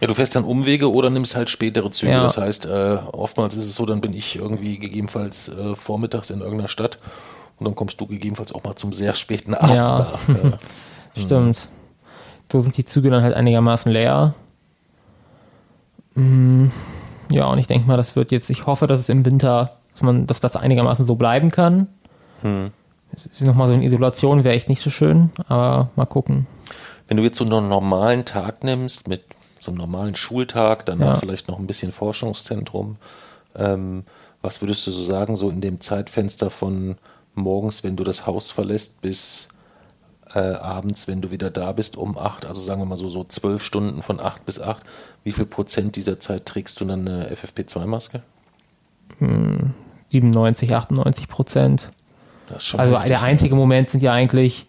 Ja, 0.01 0.07
du 0.07 0.15
fährst 0.15 0.35
dann 0.37 0.45
Umwege 0.45 0.91
oder 0.93 1.11
nimmst 1.11 1.35
halt 1.37 1.51
spätere 1.51 1.91
Züge. 1.91 2.13
Ja. 2.13 2.23
Das 2.23 2.37
heißt, 2.37 2.67
äh, 2.67 2.99
oftmals 3.13 3.55
ist 3.55 3.67
es 3.67 3.75
so, 3.75 3.85
dann 3.85 4.01
bin 4.01 4.15
ich 4.15 4.37
irgendwie 4.37 4.79
gegebenenfalls 4.79 5.49
äh, 5.49 5.75
vormittags 5.75 6.31
in 6.31 6.41
irgendeiner 6.41 6.69
Stadt 6.69 6.99
und 7.59 7.67
dann 7.67 7.75
kommst 7.75 8.01
du 8.01 8.07
gegebenenfalls 8.07 8.55
auch 8.55 8.63
mal 8.63 8.77
zum 8.77 8.93
sehr 8.93 9.15
späten 9.15 9.55
Abend 9.55 9.75
Ja. 9.77 9.99
nach. 9.99 10.19
Äh, 11.17 11.21
Stimmt. 11.21 11.67
So 12.53 12.61
sind 12.61 12.77
die 12.77 12.85
Züge 12.85 13.11
dann 13.11 13.23
halt 13.25 13.35
einigermaßen 13.35 13.91
leer. 13.91 14.35
Mm, 16.15 16.67
Ja, 17.31 17.47
und 17.47 17.59
ich 17.59 17.67
denke 17.67 17.87
mal, 17.89 17.97
das 17.97 18.15
wird 18.17 18.31
jetzt, 18.31 18.49
ich 18.51 18.67
hoffe, 18.67 18.87
dass 18.87 18.99
es 19.01 19.09
im 19.09 19.25
Winter, 19.27 19.78
dass 19.99 20.03
man, 20.05 20.29
dass 20.29 20.39
das 20.39 20.55
einigermaßen 20.55 21.05
so 21.05 21.17
bleiben 21.17 21.51
kann. 21.51 21.89
Hm. 22.43 22.71
Nochmal 23.41 23.67
so 23.67 23.75
in 23.75 23.83
Isolation 23.83 24.45
wäre 24.45 24.55
echt 24.55 24.69
nicht 24.69 24.81
so 24.81 24.91
schön, 24.91 25.31
aber 25.49 25.91
mal 25.97 26.07
gucken. 26.07 26.47
Wenn 27.09 27.17
du 27.17 27.25
jetzt 27.25 27.39
so 27.39 27.45
einen 27.45 27.69
normalen 27.69 28.25
Tag 28.25 28.63
nimmst, 28.63 29.09
mit 29.09 29.25
so 29.59 29.73
einem 29.73 29.79
normalen 29.79 30.15
Schultag, 30.15 30.87
danach 30.87 31.15
Ja. 31.15 31.17
vielleicht 31.17 31.49
noch 31.49 31.59
ein 31.59 31.67
bisschen 31.67 31.91
Forschungszentrum, 31.91 32.97
ähm, 33.57 34.05
was 34.41 34.63
würdest 34.63 34.87
du 34.87 34.93
so 34.93 35.03
sagen, 35.03 35.37
so 35.37 35.51
in 35.51 35.61
dem 35.61 35.81
Zeitfenster 35.81 36.49
von 36.51 36.95
morgens, 37.35 37.83
wenn 37.83 37.97
du 37.97 38.05
das 38.05 38.25
Haus 38.25 38.53
verlässt, 38.53 39.01
bis 39.01 39.49
äh, 40.33 40.39
abends, 40.39 41.09
wenn 41.09 41.23
du 41.23 41.33
wieder 41.33 41.51
da 41.51 41.73
bist, 41.73 41.97
um 41.97 42.17
acht, 42.17 42.47
also 42.47 42.61
sagen 42.61 42.81
wir 42.83 42.87
mal 42.87 42.97
so, 42.97 43.09
so 43.09 43.25
zwölf 43.25 43.65
Stunden 43.65 44.03
von 44.03 44.21
acht 44.21 44.47
bis 44.47 44.61
acht, 44.61 44.83
wie 45.25 45.33
viel 45.33 45.47
Prozent 45.47 45.97
dieser 45.97 46.21
Zeit 46.21 46.47
trägst 46.47 46.81
du 46.81 46.85
dann 46.85 47.09
eine 47.09 47.31
FFP2-Maske? 47.33 48.23
97, 50.09 50.75
98 50.75 51.29
Prozent. 51.29 51.91
Das 52.49 52.59
ist 52.59 52.67
schon 52.67 52.81
Also 52.81 52.95
heftig, 52.95 53.09
der 53.09 53.19
ne? 53.21 53.25
einzige 53.25 53.55
Moment 53.55 53.91
sind 53.91 54.03
ja 54.03 54.13
eigentlich, 54.13 54.67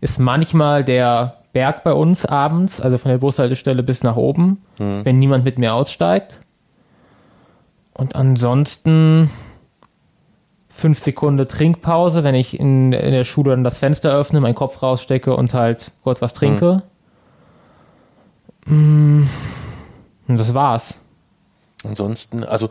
ist 0.00 0.18
manchmal 0.18 0.84
der 0.84 1.38
Berg 1.52 1.82
bei 1.82 1.92
uns 1.92 2.24
abends, 2.24 2.80
also 2.80 2.98
von 2.98 3.10
der 3.10 3.18
Bushaltestelle 3.18 3.82
bis 3.82 4.02
nach 4.02 4.16
oben, 4.16 4.62
Hm. 4.76 5.04
wenn 5.04 5.18
niemand 5.18 5.44
mit 5.44 5.58
mir 5.58 5.74
aussteigt. 5.74 6.40
Und 7.94 8.14
ansonsten 8.14 9.30
fünf 10.70 11.00
Sekunden 11.00 11.48
Trinkpause, 11.48 12.22
wenn 12.22 12.36
ich 12.36 12.60
in, 12.60 12.92
in 12.92 13.10
der 13.10 13.24
Schule 13.24 13.50
dann 13.50 13.64
das 13.64 13.78
Fenster 13.78 14.12
öffne, 14.12 14.40
meinen 14.40 14.54
Kopf 14.54 14.80
rausstecke 14.80 15.34
und 15.34 15.52
halt 15.54 15.90
kurz 16.04 16.22
was 16.22 16.34
trinke. 16.34 16.84
Mm, 18.66 19.24
Und 20.28 20.36
das 20.38 20.54
war's. 20.54 20.94
Ansonsten, 21.84 22.44
also 22.44 22.68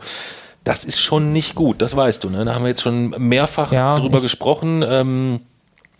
das 0.68 0.84
ist 0.84 1.00
schon 1.00 1.32
nicht 1.32 1.54
gut, 1.54 1.80
das 1.80 1.96
weißt 1.96 2.22
du, 2.22 2.28
ne? 2.28 2.44
Da 2.44 2.54
haben 2.54 2.62
wir 2.62 2.68
jetzt 2.68 2.82
schon 2.82 3.08
mehrfach 3.16 3.72
Ja, 3.72 3.96
drüber 3.96 4.20
gesprochen. 4.20 4.84
Ähm, 4.86 5.40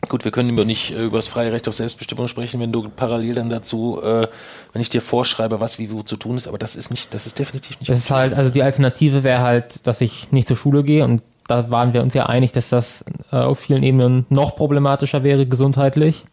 gut, 0.06 0.26
wir 0.26 0.30
können 0.30 0.50
über 0.50 0.66
nicht 0.66 0.90
äh, 0.90 1.04
über 1.06 1.16
das 1.16 1.26
freie 1.26 1.52
Recht 1.52 1.68
auf 1.68 1.74
Selbstbestimmung 1.74 2.28
sprechen, 2.28 2.60
wenn 2.60 2.70
du 2.70 2.86
parallel 2.90 3.36
dann 3.36 3.48
dazu, 3.48 3.98
äh, 4.02 4.26
wenn 4.74 4.82
ich 4.82 4.90
dir 4.90 5.00
vorschreibe, 5.00 5.58
was 5.58 5.78
wie 5.78 5.90
wo 5.90 6.02
zu 6.02 6.16
tun 6.16 6.36
ist, 6.36 6.46
aber 6.46 6.58
das 6.58 6.76
ist 6.76 6.90
nicht, 6.90 7.14
das 7.14 7.26
ist 7.26 7.38
definitiv 7.38 7.80
nicht 7.80 7.88
Das 7.88 7.98
ist 7.98 8.10
halt, 8.10 8.34
also 8.34 8.50
die 8.50 8.62
Alternative 8.62 9.24
wäre 9.24 9.40
halt, 9.40 9.86
dass 9.86 10.02
ich 10.02 10.30
nicht 10.32 10.46
zur 10.46 10.58
Schule 10.58 10.84
gehe 10.84 11.02
und 11.02 11.22
da 11.46 11.70
waren 11.70 11.94
wir 11.94 12.02
uns 12.02 12.12
ja 12.12 12.26
einig, 12.26 12.52
dass 12.52 12.68
das 12.68 13.06
äh, 13.32 13.36
auf 13.36 13.58
vielen 13.58 13.82
Ebenen 13.82 14.26
noch 14.28 14.54
problematischer 14.54 15.22
wäre 15.24 15.46
gesundheitlich. 15.46 16.26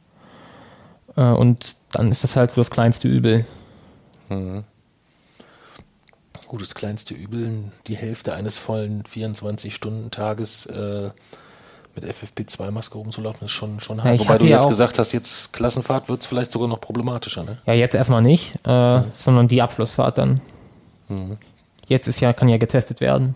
Äh, 1.15 1.21
und 1.21 1.77
dann 1.93 2.11
ist 2.11 2.25
das 2.25 2.35
halt 2.35 2.51
so 2.51 2.59
das 2.59 2.69
kleinste 2.69 3.07
Übel. 3.07 3.45
Gut, 4.27 4.65
das 6.57 6.75
kleinste 6.75 7.13
Übel, 7.13 7.71
die 7.87 7.95
Hälfte 7.95 8.33
eines 8.33 8.57
vollen 8.57 9.03
24-Stunden-Tages 9.03 10.65
äh, 10.67 11.09
mit 11.95 12.03
FFP2-Maske 12.05 12.97
rumzulaufen, 12.97 13.45
ist 13.45 13.51
schon, 13.51 13.79
schon 13.79 14.03
hart. 14.03 14.15
Ja, 14.15 14.19
Wobei 14.19 14.37
du 14.37 14.45
jetzt 14.45 14.67
gesagt 14.67 14.99
hast, 14.99 15.13
jetzt 15.13 15.53
Klassenfahrt 15.53 16.09
wird 16.09 16.21
es 16.21 16.25
vielleicht 16.25 16.51
sogar 16.51 16.67
noch 16.67 16.81
problematischer, 16.81 17.43
ne? 17.43 17.57
Ja, 17.65 17.73
jetzt 17.73 17.95
erstmal 17.95 18.21
nicht, 18.21 18.53
äh, 18.65 19.01
sondern 19.13 19.47
die 19.47 19.61
Abschlussfahrt 19.61 20.17
dann. 20.17 20.41
Mhm. 21.07 21.37
Jetzt 21.87 22.07
ist 22.07 22.19
ja, 22.19 22.33
kann 22.33 22.49
ja 22.49 22.57
getestet 22.57 22.99
werden. 22.99 23.35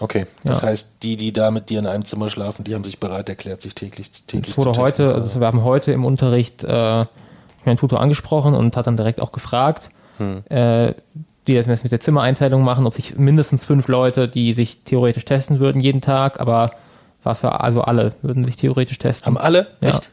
Okay, 0.00 0.26
das 0.44 0.60
Ja. 0.60 0.68
heißt, 0.68 1.02
die, 1.02 1.16
die 1.16 1.32
da 1.32 1.50
mit 1.50 1.70
dir 1.70 1.78
in 1.80 1.86
einem 1.86 2.04
Zimmer 2.04 2.28
schlafen, 2.30 2.64
die 2.64 2.74
haben 2.74 2.84
sich 2.84 3.00
bereit 3.00 3.28
erklärt, 3.28 3.62
sich 3.62 3.74
täglich, 3.74 4.10
täglich 4.26 4.54
zu 4.54 4.64
heute, 4.66 4.82
testen. 4.82 5.10
also 5.12 5.40
wir 5.40 5.46
haben 5.46 5.64
heute 5.64 5.92
im 5.92 6.04
Unterricht 6.04 6.62
äh, 6.64 7.04
meinen 7.64 7.76
Tutor 7.76 8.00
angesprochen 8.00 8.54
und 8.54 8.76
hat 8.76 8.86
dann 8.86 8.96
direkt 8.96 9.20
auch 9.20 9.32
gefragt, 9.32 9.90
Hm. 10.18 10.42
äh, 10.50 10.94
die 11.48 11.54
das 11.54 11.82
mit 11.82 11.92
der 11.92 12.00
Zimmereinteilung 12.00 12.62
machen, 12.62 12.86
ob 12.86 12.94
sich 12.94 13.16
mindestens 13.16 13.64
fünf 13.64 13.88
Leute, 13.88 14.28
die 14.28 14.54
sich 14.54 14.82
theoretisch 14.84 15.24
testen 15.24 15.58
würden 15.58 15.80
jeden 15.80 16.00
Tag, 16.00 16.40
aber 16.40 16.70
war 17.22 17.34
für 17.34 17.60
also 17.60 17.82
alle 17.82 18.14
würden 18.22 18.44
sich 18.44 18.56
theoretisch 18.56 18.98
testen. 18.98 19.26
Haben 19.26 19.38
alle? 19.38 19.68
Ja. 19.82 19.90
Echt? 19.90 20.10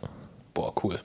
Boah, 0.54 0.74
cool. 0.84 1.00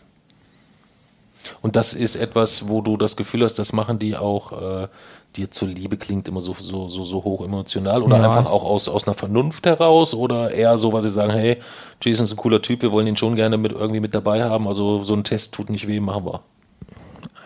Und 1.62 1.76
das 1.76 1.94
ist 1.94 2.16
etwas, 2.16 2.68
wo 2.68 2.80
du 2.80 2.96
das 2.96 3.16
Gefühl 3.16 3.44
hast, 3.44 3.58
das 3.58 3.72
machen 3.72 3.98
die 3.98 4.16
auch 4.16 4.52
äh, 4.84 4.88
dir 5.36 5.50
zur 5.50 5.68
Liebe 5.68 5.96
klingt 5.96 6.28
immer 6.28 6.40
so, 6.40 6.54
so, 6.58 6.88
so, 6.88 7.04
so 7.04 7.24
hoch 7.24 7.44
emotional 7.44 8.02
oder 8.02 8.18
Ja. 8.18 8.24
einfach 8.30 8.50
auch 8.50 8.64
aus, 8.64 8.88
aus 8.88 9.06
einer 9.06 9.14
Vernunft 9.14 9.66
heraus 9.66 10.14
oder 10.14 10.50
eher 10.50 10.78
so, 10.78 10.92
weil 10.92 11.02
sie 11.02 11.10
sagen, 11.10 11.32
hey, 11.32 11.58
Jason 12.02 12.24
ist 12.24 12.32
ein 12.32 12.36
cooler 12.36 12.62
Typ, 12.62 12.82
wir 12.82 12.92
wollen 12.92 13.06
ihn 13.06 13.16
schon 13.16 13.36
gerne 13.36 13.56
mit 13.56 13.72
irgendwie 13.72 14.00
mit 14.00 14.14
dabei 14.14 14.42
haben, 14.42 14.66
also 14.66 15.04
so 15.04 15.14
ein 15.14 15.24
Test 15.24 15.54
tut 15.54 15.70
nicht 15.70 15.86
weh, 15.86 16.00
machen 16.00 16.24
wir. 16.24 16.40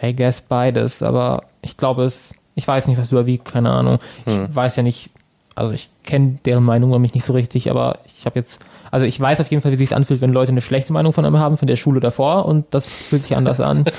I 0.03 0.14
guess 0.14 0.40
beides, 0.40 1.03
aber 1.03 1.44
ich 1.62 1.77
glaube 1.77 2.05
es, 2.05 2.31
ich 2.55 2.67
weiß 2.67 2.87
nicht, 2.87 2.99
was 2.99 3.11
du 3.11 3.17
erwiegt, 3.17 3.47
keine 3.47 3.71
Ahnung. 3.71 3.99
Ich 4.27 4.55
weiß 4.55 4.77
ja 4.77 4.83
nicht, 4.83 5.11
also 5.55 5.73
ich 5.73 5.88
kenne 6.05 6.38
deren 6.45 6.64
Meinung 6.64 6.90
über 6.90 6.99
mich 6.99 7.14
nicht 7.14 7.27
so 7.27 7.33
richtig, 7.33 7.71
aber 7.71 7.99
ich 8.19 8.27
habe 8.27 8.38
jetzt, 8.38 8.61
also 8.90 9.07
ich 9.07 9.19
weiß 9.19 9.40
auf 9.40 9.51
jeden 9.51 9.62
Fall, 9.62 9.73
wie 9.73 9.77
sich 9.77 9.95
anfühlt, 9.95 10.21
wenn 10.21 10.33
Leute 10.33 10.53
eine 10.53 10.61
schlechte 10.61 10.93
Meinung 10.93 11.12
von 11.12 11.25
einem 11.25 11.38
haben, 11.38 11.57
von 11.57 11.69
der 11.69 11.77
Schule 11.77 12.01
davor 12.01 12.47
und 12.47 12.67
das 12.71 12.87
fühlt 12.87 13.23
sich 13.23 13.37
anders 13.37 13.61
an. 13.61 13.85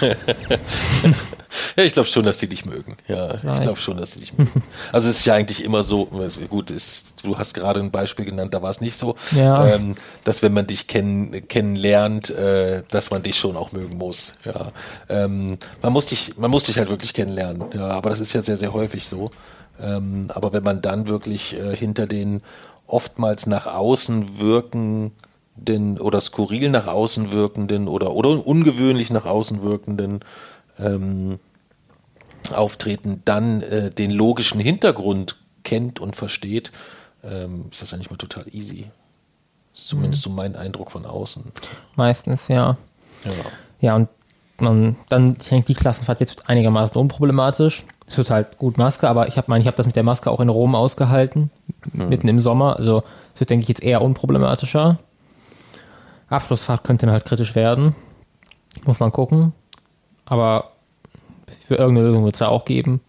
Ja, 1.78 1.84
ich 1.86 1.92
glaube 1.92 2.08
schon, 2.08 2.24
dass 2.24 2.38
die 2.38 2.48
dich 2.48 2.66
mögen. 2.66 2.96
Ja, 3.06 3.34
ich 3.34 3.40
Vielleicht. 3.40 3.62
glaube 3.62 3.78
schon, 3.78 3.96
dass 3.96 4.10
die 4.12 4.20
dich 4.20 4.36
mögen. 4.36 4.62
Also 4.92 5.08
es 5.08 5.18
ist 5.20 5.24
ja 5.26 5.34
eigentlich 5.34 5.62
immer 5.64 5.82
so, 5.82 6.08
gut, 6.50 6.70
ist, 6.70 7.24
du 7.24 7.38
hast 7.38 7.54
gerade 7.54 7.80
ein 7.80 7.90
Beispiel 7.90 8.24
genannt, 8.24 8.52
da 8.52 8.60
war 8.62 8.70
es 8.70 8.80
nicht 8.80 8.96
so, 8.96 9.14
Ja. 9.34 9.66
ähm, 9.74 9.94
dass 10.24 10.42
wenn 10.42 10.52
man 10.52 10.66
dich 10.66 10.86
kenn, 10.88 11.46
kennenlernt, 11.48 12.30
äh, 12.30 12.82
dass 12.90 13.10
man 13.10 13.22
dich 13.22 13.38
schon 13.38 13.56
auch 13.56 13.72
mögen 13.72 13.96
muss. 13.96 14.32
Ja, 14.44 14.72
ähm, 15.08 15.58
man 15.82 15.92
muss 15.92 16.06
dich, 16.06 16.36
man 16.36 16.50
muss 16.50 16.64
dich 16.64 16.78
halt 16.78 16.90
wirklich 16.90 17.14
kennenlernen. 17.14 17.64
Ja, 17.74 17.88
aber 17.88 18.10
das 18.10 18.20
ist 18.20 18.32
ja 18.32 18.42
sehr, 18.42 18.56
sehr 18.56 18.72
häufig 18.72 19.06
so. 19.06 19.30
Ähm, 19.80 20.28
aber 20.34 20.52
wenn 20.52 20.64
man 20.64 20.82
dann 20.82 21.06
wirklich 21.06 21.54
äh, 21.54 21.76
hinter 21.76 22.06
den 22.06 22.42
oftmals 22.88 23.46
nach 23.46 23.66
außen 23.66 24.38
wirkenden 24.40 26.00
oder 26.00 26.20
skurril 26.20 26.70
nach 26.70 26.86
außen 26.86 27.30
wirkenden 27.30 27.86
oder 27.86 28.12
oder 28.12 28.44
ungewöhnlich 28.46 29.10
nach 29.10 29.26
außen 29.26 29.62
wirkenden 29.62 30.20
ähm, 30.78 31.38
Auftreten 32.52 33.22
dann 33.24 33.62
äh, 33.62 33.90
den 33.90 34.10
logischen 34.10 34.60
Hintergrund 34.60 35.36
kennt 35.64 36.00
und 36.00 36.16
versteht, 36.16 36.72
ähm, 37.22 37.66
ist 37.70 37.82
das 37.82 37.92
eigentlich 37.92 38.10
mal 38.10 38.16
total 38.16 38.46
easy. 38.52 38.90
Ist 39.74 39.88
zumindest 39.88 40.22
so 40.22 40.30
mein 40.30 40.56
Eindruck 40.56 40.90
von 40.90 41.04
außen. 41.04 41.44
Meistens, 41.96 42.48
ja. 42.48 42.76
Ja. 43.24 43.32
Ja, 43.80 43.96
und 43.96 44.08
man, 44.60 44.96
dann, 45.08 45.36
ich 45.40 45.48
denke, 45.48 45.66
die 45.66 45.74
Klassenfahrt 45.74 46.20
jetzt 46.20 46.48
einigermaßen 46.48 46.96
unproblematisch. 46.96 47.84
Es 48.06 48.16
wird 48.16 48.30
halt 48.30 48.58
gut 48.58 48.78
Maske, 48.78 49.08
aber 49.08 49.28
ich 49.28 49.36
habe 49.36 49.50
mein, 49.50 49.60
ich 49.60 49.66
habe 49.66 49.76
das 49.76 49.86
mit 49.86 49.94
der 49.94 50.02
Maske 50.02 50.30
auch 50.30 50.40
in 50.40 50.48
Rom 50.48 50.74
ausgehalten, 50.74 51.50
mitten 51.92 52.26
im 52.26 52.40
Sommer. 52.40 52.76
Also 52.76 53.04
es 53.34 53.40
wird, 53.40 53.50
denke 53.50 53.62
ich, 53.62 53.68
jetzt 53.68 53.82
eher 53.82 54.02
unproblematischer. 54.02 54.98
Abschlussfahrt 56.28 56.84
könnte 56.84 57.06
dann 57.06 57.12
halt 57.12 57.24
kritisch 57.24 57.54
werden. 57.54 57.94
Muss 58.84 59.00
man 59.00 59.12
gucken. 59.12 59.52
Aber 60.24 60.72
für 61.66 61.74
irgendeine 61.76 62.08
Lösung 62.08 62.24
wird 62.24 62.34
es 62.34 62.38
da 62.40 62.48
auch 62.48 62.64
geben. 62.64 63.00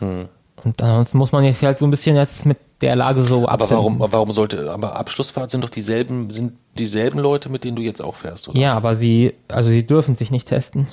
Hm. 0.00 0.28
Und 0.64 0.82
ansonsten 0.82 1.18
muss 1.18 1.32
man 1.32 1.44
jetzt 1.44 1.62
halt 1.62 1.78
so 1.78 1.86
ein 1.86 1.90
bisschen 1.90 2.16
jetzt 2.16 2.44
mit 2.46 2.58
der 2.80 2.96
Lage 2.96 3.22
so 3.22 3.48
Aber 3.48 3.64
abfinden. 3.64 3.98
warum, 3.98 4.12
warum 4.12 4.32
sollte, 4.32 4.70
aber 4.70 4.96
Abschlussfahrt 4.96 5.50
sind 5.50 5.62
doch 5.64 5.68
dieselben, 5.70 6.30
sind 6.30 6.52
dieselben 6.78 7.18
Leute, 7.18 7.48
mit 7.48 7.64
denen 7.64 7.76
du 7.76 7.82
jetzt 7.82 8.00
auch 8.02 8.14
fährst, 8.14 8.48
oder? 8.48 8.58
Ja, 8.58 8.74
aber 8.74 8.96
sie, 8.96 9.34
also 9.48 9.70
sie 9.70 9.86
dürfen 9.86 10.16
sich 10.16 10.30
nicht 10.30 10.48
testen. 10.48 10.86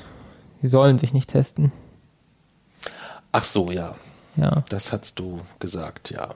Sie 0.62 0.68
sollen 0.68 0.98
sich 1.00 1.14
nicht 1.14 1.30
testen. 1.30 1.72
Ach 3.32 3.44
so, 3.44 3.72
ja. 3.72 3.96
Ja. 4.36 4.64
Das 4.70 4.92
hast 4.94 5.20
du 5.20 5.40
gesagt, 5.60 6.12
ja. 6.12 6.30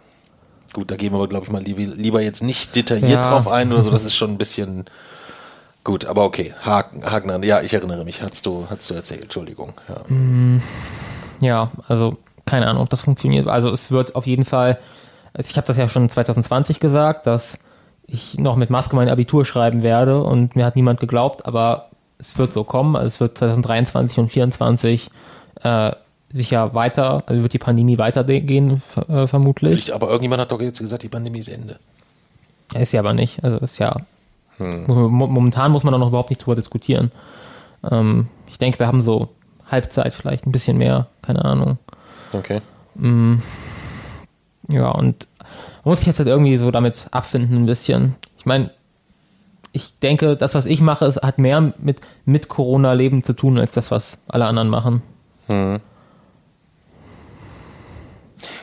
Gut, 0.73 0.89
da 0.89 0.95
gehen 0.95 1.11
wir 1.11 1.17
aber, 1.17 1.27
glaube 1.27 1.45
ich, 1.45 1.51
mal 1.51 1.61
lieber, 1.61 1.81
lieber 1.81 2.21
jetzt 2.21 2.41
nicht 2.43 2.75
detailliert 2.75 3.11
Ja. 3.23 3.29
drauf 3.29 3.47
ein 3.47 3.71
oder 3.73 3.83
so. 3.83 3.91
Das 3.91 4.03
ist 4.05 4.15
schon 4.15 4.31
ein 4.31 4.37
bisschen 4.37 4.85
gut, 5.83 6.05
aber 6.05 6.23
okay. 6.23 6.53
Haken, 6.61 7.03
Haken 7.05 7.29
an. 7.31 7.43
Ja, 7.43 7.61
ich 7.61 7.73
erinnere 7.73 8.05
mich. 8.05 8.21
Hast 8.21 8.45
du, 8.45 8.67
hast 8.69 8.89
du 8.89 8.93
erzählt. 8.93 9.23
Entschuldigung. 9.23 9.73
Ja. 9.87 10.01
Ja, 11.41 11.71
also 11.87 12.17
keine 12.45 12.67
Ahnung, 12.67 12.83
ob 12.83 12.89
das 12.89 13.01
funktioniert. 13.01 13.47
Also 13.47 13.69
es 13.69 13.91
wird 13.91 14.15
auf 14.15 14.27
jeden 14.27 14.45
Fall, 14.45 14.79
also 15.33 15.49
ich 15.49 15.57
habe 15.57 15.67
das 15.67 15.77
ja 15.77 15.89
schon 15.89 16.09
2020 16.09 16.79
gesagt, 16.79 17.27
dass 17.27 17.57
ich 18.07 18.37
noch 18.37 18.55
mit 18.55 18.69
Maske 18.69 18.95
mein 18.95 19.09
Abitur 19.09 19.45
schreiben 19.45 19.83
werde 19.83 20.21
und 20.23 20.55
mir 20.55 20.65
hat 20.65 20.75
niemand 20.75 20.99
geglaubt, 20.99 21.45
aber 21.45 21.89
es 22.19 22.37
wird 22.37 22.53
so 22.53 22.63
kommen. 22.63 22.95
Also 22.95 23.07
es 23.07 23.19
wird 23.19 23.37
2023 23.37 24.17
und 24.19 24.31
2024 24.31 25.09
äh, 25.63 25.91
sicher 26.33 26.73
weiter, 26.73 27.23
also 27.25 27.41
wird 27.41 27.53
die 27.53 27.59
Pandemie 27.59 27.97
weitergehen, 27.97 28.81
äh, 29.07 29.27
vermutlich. 29.27 29.87
Ich, 29.87 29.95
aber 29.95 30.07
irgendjemand 30.07 30.41
hat 30.41 30.51
doch 30.51 30.61
jetzt 30.61 30.79
gesagt, 30.79 31.03
die 31.03 31.09
Pandemie 31.09 31.39
ist 31.39 31.49
Ende. 31.49 31.77
Ist 32.73 32.93
ja 32.93 33.01
aber 33.01 33.13
nicht. 33.13 33.43
Also 33.43 33.57
ist 33.57 33.79
ja. 33.79 33.95
Mo- 34.87 35.27
Momentan 35.27 35.71
muss 35.71 35.83
man 35.83 35.91
da 35.91 35.97
noch 35.97 36.09
überhaupt 36.09 36.29
nicht 36.29 36.39
drüber 36.45 36.55
diskutieren. 36.55 37.11
Ähm, 37.89 38.27
ich 38.47 38.57
denke, 38.57 38.79
wir 38.79 38.87
haben 38.87 39.01
so 39.01 39.29
Halbzeit 39.69 40.13
vielleicht 40.13 40.45
ein 40.45 40.51
bisschen 40.51 40.77
mehr, 40.77 41.07
keine 41.21 41.43
Ahnung. 41.45 41.77
Okay. 42.33 42.61
Ja, 44.69 44.89
und 44.89 45.27
man 45.83 45.91
muss 45.91 45.99
sich 45.99 46.07
jetzt 46.07 46.19
halt 46.19 46.27
irgendwie 46.29 46.57
so 46.57 46.71
damit 46.71 47.07
abfinden 47.11 47.57
ein 47.63 47.65
bisschen. 47.65 48.15
Ich 48.37 48.45
meine, 48.45 48.69
ich 49.71 49.97
denke, 49.99 50.35
das, 50.35 50.53
was 50.55 50.65
ich 50.65 50.81
mache, 50.81 51.05
ist, 51.05 51.21
hat 51.21 51.37
mehr 51.39 51.73
mit, 51.79 52.01
mit 52.25 52.49
Corona-Leben 52.49 53.23
zu 53.23 53.33
tun, 53.33 53.57
als 53.57 53.71
das, 53.71 53.89
was 53.91 54.17
alle 54.27 54.45
anderen 54.45 54.67
machen. 54.69 55.01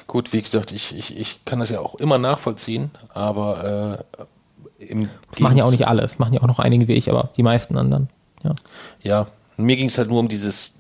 Gut, 0.07 0.33
wie 0.33 0.43
gesagt, 0.43 0.73
ich, 0.73 0.97
ich, 0.97 1.19
ich 1.19 1.45
kann 1.45 1.61
das 1.61 1.69
ja 1.71 1.81
auch 1.81 1.95
immer 1.97 2.19
nachvollziehen, 2.19 2.91
aber 3.13 3.99
äh, 4.19 4.23
im 4.79 5.09
Das 5.31 5.41
machen 5.41 5.57
ja 5.57 5.65
auch 5.65 5.71
nicht 5.71 5.87
alle. 5.87 6.03
Das 6.03 6.19
machen 6.19 6.35
ja 6.35 6.43
auch 6.43 6.47
noch 6.47 6.59
einige 6.59 6.89
wie 6.89 6.95
ich, 6.95 7.11
aber 7.11 7.31
die 7.37 7.43
meisten 7.43 7.77
anderen. 7.77 8.09
Ja. 8.43 8.55
Ja, 9.03 9.27
mir 9.57 9.77
ging 9.77 9.89
es 9.89 9.99
halt 9.99 10.09
nur 10.09 10.21
um 10.21 10.29
dieses 10.29 10.79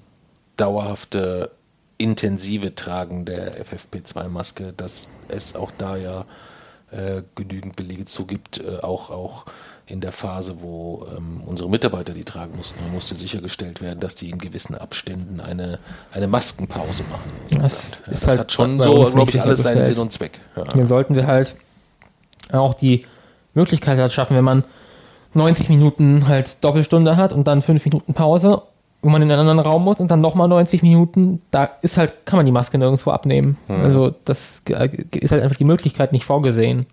dauerhafte, 0.56 1.50
intensive 1.98 2.74
Tragen 2.74 3.24
der 3.24 3.64
FFP2-Maske, 3.64 4.72
dass 4.76 5.08
es 5.28 5.56
auch 5.56 5.72
da 5.78 5.96
ja 5.96 6.24
äh, 6.90 7.22
genügend 7.34 7.76
Belege 7.76 8.04
zu 8.04 8.24
gibt, 8.24 8.60
äh, 8.60 8.78
auch, 8.82 9.10
auch 9.10 9.46
in 9.86 10.00
der 10.00 10.12
Phase, 10.12 10.58
wo 10.60 11.06
ähm, 11.16 11.42
unsere 11.46 11.68
Mitarbeiter 11.68 12.12
die 12.12 12.24
tragen 12.24 12.56
mussten. 12.56 12.78
Musste 12.92 13.16
sichergestellt 13.16 13.80
werden, 13.80 14.00
dass 14.00 14.14
die 14.14 14.30
in 14.30 14.38
gewissen 14.38 14.74
Abständen 14.76 15.40
eine, 15.40 15.78
eine 16.12 16.28
Maskenpause 16.28 17.04
machen. 17.10 17.30
Das 17.50 18.02
Ja, 18.06 18.12
ist 18.12 18.22
das 18.22 18.26
halt 18.28 18.40
hat 18.40 18.52
schon 18.52 18.80
so, 18.80 19.10
glaube 19.10 19.30
ich, 19.30 19.40
alles 19.40 19.62
seinen. 19.62 19.84
Sinn 19.84 19.98
und 19.98 20.12
Zweck. 20.12 20.40
Ja. 20.56 20.64
Hier 20.74 20.86
sollten 20.86 21.14
wir 21.14 21.26
halt 21.26 21.56
auch 22.52 22.74
die 22.74 23.06
Möglichkeit 23.58 23.98
halt 23.98 24.12
schaffen, 24.12 24.36
wenn 24.36 24.44
man 24.44 24.64
90 25.34 25.68
Minuten 25.68 26.26
halt 26.28 26.62
Doppelstunde 26.64 27.16
hat 27.16 27.32
und 27.32 27.46
dann 27.46 27.62
5 27.62 27.84
Minuten 27.84 28.14
Pause, 28.14 28.62
wo 29.02 29.10
man 29.10 29.22
in 29.22 29.30
einen 29.30 29.40
anderen 29.40 29.60
Raum 29.60 29.84
muss 29.84 30.00
und 30.00 30.10
dann 30.10 30.20
nochmal 30.20 30.48
90 30.48 30.82
Minuten, 30.82 31.42
da 31.50 31.70
ist 31.82 31.98
halt, 31.98 32.26
kann 32.26 32.38
man 32.38 32.46
die 32.46 32.52
Maske 32.52 32.78
nirgendwo 32.78 33.10
abnehmen. 33.10 33.56
Also 33.68 34.14
das 34.24 34.62
äh, 34.68 34.88
ist 35.12 35.32
halt 35.32 35.42
einfach 35.42 35.56
die 35.56 35.64
Möglichkeit 35.64 36.12
nicht 36.12 36.24
vorgesehen. 36.24 36.86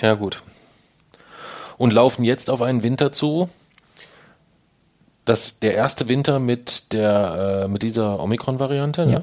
Ja, 0.00 0.14
gut. 0.14 0.42
Und 1.76 1.92
laufen 1.92 2.24
jetzt 2.24 2.50
auf 2.50 2.62
einen 2.62 2.82
Winter 2.82 3.12
zu. 3.12 3.48
Das 5.24 5.58
der 5.60 5.74
erste 5.74 6.08
Winter 6.08 6.38
mit 6.40 6.92
der 6.92 7.64
äh, 7.64 7.68
mit 7.68 7.82
dieser 7.82 8.20
Omikron-Variante. 8.20 9.02
Ja. 9.02 9.06
Ne? 9.06 9.22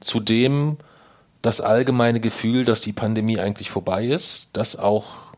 Zudem 0.00 0.78
das 1.42 1.60
allgemeine 1.60 2.20
Gefühl, 2.20 2.64
dass 2.64 2.80
die 2.80 2.92
Pandemie 2.92 3.38
eigentlich 3.38 3.70
vorbei 3.70 4.06
ist, 4.06 4.50
das 4.54 4.78
auch 4.78 5.28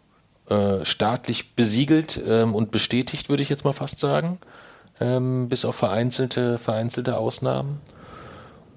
äh, 0.48 0.84
staatlich 0.84 1.54
besiegelt 1.54 2.20
ähm, 2.26 2.54
und 2.54 2.70
bestätigt, 2.70 3.28
würde 3.28 3.42
ich 3.42 3.48
jetzt 3.48 3.64
mal 3.64 3.72
fast 3.72 3.98
sagen, 3.98 4.38
ähm, 5.00 5.48
bis 5.48 5.64
auf 5.64 5.76
vereinzelte 5.76 6.58
vereinzelte 6.58 7.16
Ausnahmen 7.16 7.80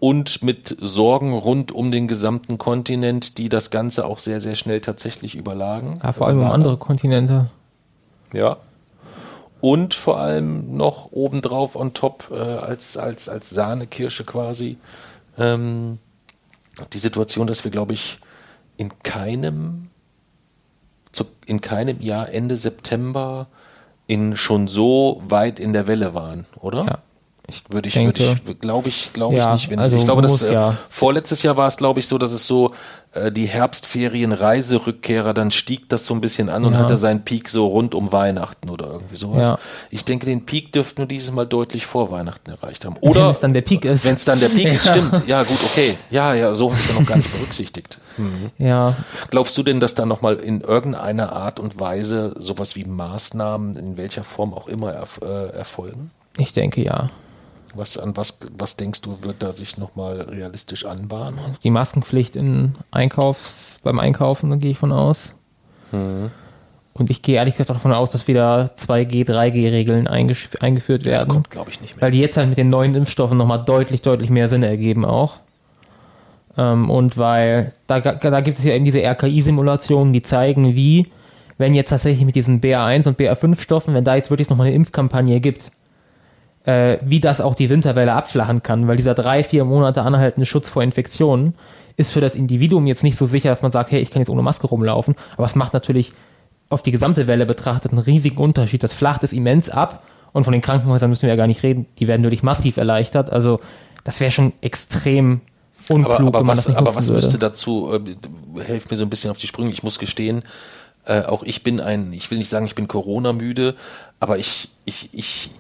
und 0.04 0.44
mit 0.44 0.76
Sorgen 0.82 1.32
rund 1.32 1.72
um 1.72 1.90
den 1.90 2.10
gesamten 2.10 2.58
Kontinent, 2.58 3.38
die 3.38 3.48
das 3.48 3.72
Ganze 3.72 4.06
auch 4.06 4.20
sehr, 4.20 4.42
sehr 4.42 4.56
schnell 4.56 4.82
tatsächlich 4.82 5.34
überlagen. 5.34 5.98
Ja, 6.04 6.12
vor 6.12 6.28
allem 6.28 6.42
um 6.42 6.52
andere 6.52 6.76
Kontinente. 6.76 7.50
Ja. 8.34 8.58
Und 9.62 9.94
vor 9.94 10.20
allem 10.20 10.76
noch 10.76 11.14
obendrauf 11.14 11.78
on 11.78 11.94
top 11.94 12.32
äh, 12.32 12.36
als, 12.36 12.98
als, 12.98 13.30
als 13.30 13.50
Sahnekirsche 13.50 14.26
quasi 14.26 14.76
ähm, 15.38 16.00
die 16.94 16.98
Situation, 16.98 17.48
dass 17.48 17.64
wir, 17.64 17.72
glaube 17.72 17.94
ich, 17.94 18.20
in 18.78 18.92
keinem, 19.00 19.90
zu, 21.12 21.26
in 21.46 21.62
keinem 21.62 22.02
Jahr 22.02 22.30
Ende 22.30 22.58
September 22.58 23.48
in 24.08 24.36
schon 24.36 24.68
so 24.68 25.22
weit 25.28 25.60
in 25.60 25.74
der 25.74 25.88
Welle 25.88 26.14
waren, 26.14 26.46
oder? 26.60 26.86
Ja. 26.86 27.02
Ich 27.48 27.62
Würde 27.70 27.90
ich, 27.90 27.94
denke, 27.94 28.20
würde 28.20 28.42
ich, 28.52 28.60
glaube 28.62 28.88
ich, 28.90 29.12
glaube 29.12 29.36
Ja, 29.36 29.54
ich 29.56 29.64
nicht. 29.64 29.70
Wenn 29.72 29.80
also 29.80 29.96
ich, 29.98 30.02
ich 30.04 30.08
glaube, 30.08 30.22
das 30.22 30.42
äh, 30.44 30.54
ja. 30.54 30.78
vorletztes 30.90 31.44
Jahr 31.44 31.58
war 31.58 31.68
es, 31.68 31.76
glaube 31.76 32.00
ich, 32.00 32.08
so, 32.08 32.18
dass 32.18 32.32
es 32.32 32.48
so 32.48 32.72
äh, 33.12 33.34
die 33.34 33.48
Herbstferien-Reiserückkehrer, 33.48 35.34
dann 35.34 35.52
stieg 35.52 35.90
das 35.90 36.06
so 36.06 36.14
ein 36.14 36.22
bisschen 36.22 36.48
an 36.50 36.64
und 36.64 36.72
Ja. 36.74 36.80
hatte 36.80 36.96
seinen 36.96 37.26
Peak 37.26 37.50
so 37.50 37.68
rund 37.68 37.96
um 37.96 38.14
Weihnachten 38.14 38.70
oder 38.70 38.88
irgendwie 38.88 39.18
sowas. 39.18 39.60
Ich 39.90 40.06
denke, 40.06 40.26
den 40.26 40.46
Peak 40.46 40.72
dürften 40.72 41.00
wir 41.00 41.06
dieses 41.06 41.32
Mal 41.32 41.46
deutlich 41.46 41.86
vor 41.86 42.12
Weihnachten 42.12 42.50
erreicht 42.50 42.86
haben. 42.86 42.96
wenn 43.02 43.10
Oder 43.10 43.32
es 43.32 43.42
dann 43.42 43.54
der 43.54 43.62
Peak 43.62 43.84
ist. 43.84 44.06
wenn 44.06 44.16
es 44.16 44.24
dann 44.24 44.40
der 44.40 44.48
Peak 44.50 44.74
ist, 44.74 44.88
stimmt. 44.88 45.28
Ja, 45.28 45.44
gut, 45.44 45.58
okay. 45.66 45.98
Ja, 46.12 46.34
ja, 46.34 46.56
so 46.56 46.70
habe 46.70 46.80
ich 46.80 46.86
es 46.90 46.94
ja 46.94 47.00
noch 47.00 47.06
gar 47.08 47.18
nicht 47.18 47.32
berücksichtigt. 47.34 48.00
Ja, 48.58 48.96
Glaubst 49.32 49.58
du 49.58 49.64
denn, 49.64 49.80
dass 49.82 49.96
da 49.96 50.06
nochmal 50.06 50.36
in 50.36 50.62
irgendeiner 50.62 51.34
Art 51.34 51.60
und 51.60 51.78
Weise 51.80 52.34
sowas 52.40 52.76
wie 52.78 52.86
Maßnahmen, 52.86 53.76
in 53.76 53.98
welcher 53.98 54.24
Form 54.24 54.54
auch 54.54 54.68
immer, 54.68 54.94
erf 54.94 55.20
äh, 55.22 55.50
erfolgen? 55.50 56.12
ich 56.38 56.54
denke 56.54 56.82
ja. 56.82 57.10
Was, 57.76 57.98
an 57.98 58.16
was, 58.16 58.40
was 58.58 58.78
denkst 58.78 59.02
du, 59.02 59.18
wird 59.24 59.42
da 59.42 59.52
sich 59.52 59.78
nochmal 59.78 60.22
realistisch 60.22 60.86
anbahnen? 60.86 61.40
Die 61.64 61.72
Maskenpflicht 61.72 62.36
in 62.36 62.76
Einkaufs, 62.92 63.80
beim 63.84 64.00
Einkaufen, 64.00 64.50
da 64.52 64.58
gehe 64.58 64.72
ich 64.72 64.78
von 64.78 64.92
aus. 64.92 65.34
Mhm. 65.92 66.30
Und 66.94 67.10
ich 67.10 67.24
gehe 67.24 67.36
ehrlich 67.38 67.56
gesagt 67.56 67.72
auch 67.72 67.76
davon 67.76 67.92
aus, 67.94 68.12
dass 68.12 68.28
wieder 68.28 68.72
2G, 68.78 69.26
3G-Regeln 69.26 70.08
eingesch- 70.08 70.60
eingeführt 70.62 71.06
Das 71.08 71.12
werden. 71.22 71.30
kommt, 71.30 71.50
glaube 71.50 71.72
ich, 71.72 71.82
nicht 71.82 71.96
mehr. 71.96 72.04
weil 72.04 72.12
die 72.12 72.20
jetzt 72.20 72.38
halt 72.38 72.50
mit 72.50 72.60
den 72.60 72.70
neuen 72.70 72.94
Impfstoffen 72.94 73.36
nochmal 73.38 73.64
deutlich, 73.66 74.04
deutlich 74.04 74.30
mehr 74.30 74.48
Sinn 74.48 74.62
ergeben 74.62 75.04
auch. 75.04 75.38
Ähm, 76.56 76.92
und 76.92 77.18
weil 77.18 77.74
da, 77.88 78.00
da 78.00 78.42
gibt 78.42 78.60
es 78.60 78.64
ja 78.64 78.76
eben 78.76 78.86
diese 78.86 79.00
RKI-Simulationen, 79.04 80.14
die 80.14 80.22
zeigen, 80.22 80.76
wie, 80.76 81.08
wenn 81.58 81.74
jetzt 81.74 81.90
tatsächlich 81.90 82.26
mit 82.26 82.36
diesen 82.36 82.62
BA1 82.62 83.08
und 83.08 83.20
BA5-Stoffen, 83.20 83.96
wenn 83.96 84.04
da 84.04 84.16
jetzt 84.16 84.30
wirklich 84.30 84.50
nochmal 84.52 84.68
eine 84.68 84.76
Impfkampagne 84.76 85.40
gibt, 85.40 85.72
äh, 86.66 86.98
wie 87.02 87.20
das 87.20 87.42
auch 87.42 87.56
die 87.56 87.70
Winterwelle 87.70 88.14
abflachen 88.14 88.64
kann, 88.64 88.88
weil 88.88 88.98
dieser 88.98 89.14
drei, 89.14 89.44
vier 89.44 89.66
Monate 89.66 90.02
anhaltende 90.02 90.46
Schutz 90.46 90.70
vor 90.70 90.84
Infektionen 90.84 91.56
ist 91.98 92.12
für 92.12 92.22
das 92.22 92.36
Individuum 92.36 92.88
jetzt 92.88 93.04
nicht 93.04 93.18
so 93.18 93.26
sicher, 93.26 93.50
dass 93.50 93.62
man 93.62 93.72
sagt, 93.72 93.92
hey, 93.92 94.02
ich 94.02 94.12
kann 94.12 94.22
jetzt 94.22 94.30
ohne 94.30 94.42
Maske 94.42 94.68
rumlaufen, 94.68 95.16
aber 95.38 95.46
es 95.46 95.56
macht 95.56 95.74
natürlich 95.74 96.14
auf 96.70 96.82
die 96.82 96.92
gesamte 96.92 97.28
Welle 97.28 97.46
betrachtet 97.46 97.92
einen 97.92 98.02
riesigen 98.02 98.38
Unterschied. 98.38 98.84
Das 98.84 98.94
flacht 98.94 99.24
es 99.24 99.34
immens 99.34 99.70
ab 99.70 100.04
und 100.32 100.44
von 100.44 100.54
den 100.54 100.62
Krankenhäusern 100.62 101.10
müssen 101.10 101.24
wir 101.24 101.30
ja 101.30 101.36
gar 101.36 101.48
nicht 101.48 101.64
reden, 101.64 101.86
die 102.00 102.08
werden 102.08 102.24
wirklich 102.24 102.44
massiv 102.44 102.78
erleichtert. 102.78 103.32
Also 103.32 103.60
das 104.04 104.20
wäre 104.20 104.32
schon 104.32 104.54
extrem 104.62 105.42
unklug, 105.90 106.10
aber, 106.10 106.28
aber 106.28 106.40
wenn 106.40 106.46
man 106.48 106.58
was, 106.58 106.64
das 106.64 106.68
nicht 106.70 106.78
aber 106.78 106.96
was 106.96 107.08
würde. 107.08 107.16
müsste 107.16 107.38
dazu, 107.38 107.94
äh, 107.94 108.64
helft 108.64 108.90
mir 108.90 108.98
so 108.98 109.04
ein 109.04 109.10
bisschen 109.10 109.30
auf 109.30 109.38
die 109.38 109.48
Sprünge. 109.48 109.72
Ich 109.72 109.84
muss 109.84 110.00
gestehen, 110.00 110.44
äh, 111.06 111.22
auch 111.22 111.44
ich 111.44 111.64
bin 111.64 111.80
ein, 111.80 112.12
ich 112.14 112.32
will 112.32 112.38
nicht 112.38 112.50
sagen, 112.50 112.66
ich 112.66 112.76
bin 112.76 112.88
Corona-müde, 112.88 113.76
aber 114.20 114.38
ich, 114.40 114.70
ich, 114.86 115.10
ich 115.14 115.52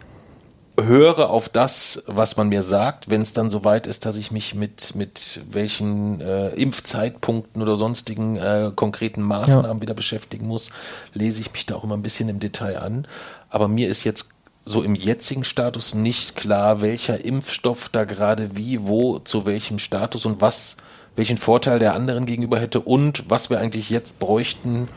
höre 0.79 1.29
auf 1.29 1.49
das, 1.49 2.03
was 2.07 2.35
man 2.35 2.49
mir 2.49 2.63
sagt, 2.63 3.09
wenn 3.09 3.21
es 3.21 3.33
dann 3.33 3.49
soweit 3.49 3.85
ist, 3.85 4.05
dass 4.05 4.15
ich 4.15 4.31
mich 4.31 4.55
mit, 4.55 4.95
mit 4.95 5.41
welchen 5.51 6.19
äh, 6.19 6.49
Impfzeitpunkten 6.49 7.61
oder 7.61 7.75
sonstigen 7.75 8.37
äh, 8.37 8.71
konkreten 8.75 9.21
Maßnahmen 9.21 9.81
wieder 9.81 9.93
beschäftigen 9.93 10.47
muss, 10.47 10.71
lese 11.13 11.41
ich 11.41 11.53
mich 11.53 11.65
da 11.65 11.75
auch 11.75 11.83
immer 11.83 11.95
ein 11.95 12.01
bisschen 12.01 12.29
im 12.29 12.39
Detail 12.39 12.77
an. 12.77 13.07
Aber 13.49 13.67
mir 13.67 13.87
ist 13.87 14.03
jetzt 14.03 14.29
so 14.65 14.81
im 14.81 14.95
jetzigen 14.95 15.43
Status 15.43 15.93
nicht 15.93 16.35
klar, 16.35 16.81
welcher 16.81 17.23
Impfstoff 17.23 17.89
da 17.89 18.05
gerade 18.05 18.55
wie, 18.55 18.87
wo, 18.87 19.19
zu 19.19 19.45
welchem 19.45 19.77
Status 19.77 20.25
und 20.25 20.41
was, 20.41 20.77
welchen 21.15 21.37
Vorteil 21.37 21.79
der 21.79 21.93
anderen 21.93 22.25
gegenüber 22.25 22.59
hätte 22.59 22.79
und 22.79 23.29
was 23.29 23.49
wir 23.49 23.59
eigentlich 23.59 23.89
jetzt 23.89 24.17
bräuchten, 24.19 24.87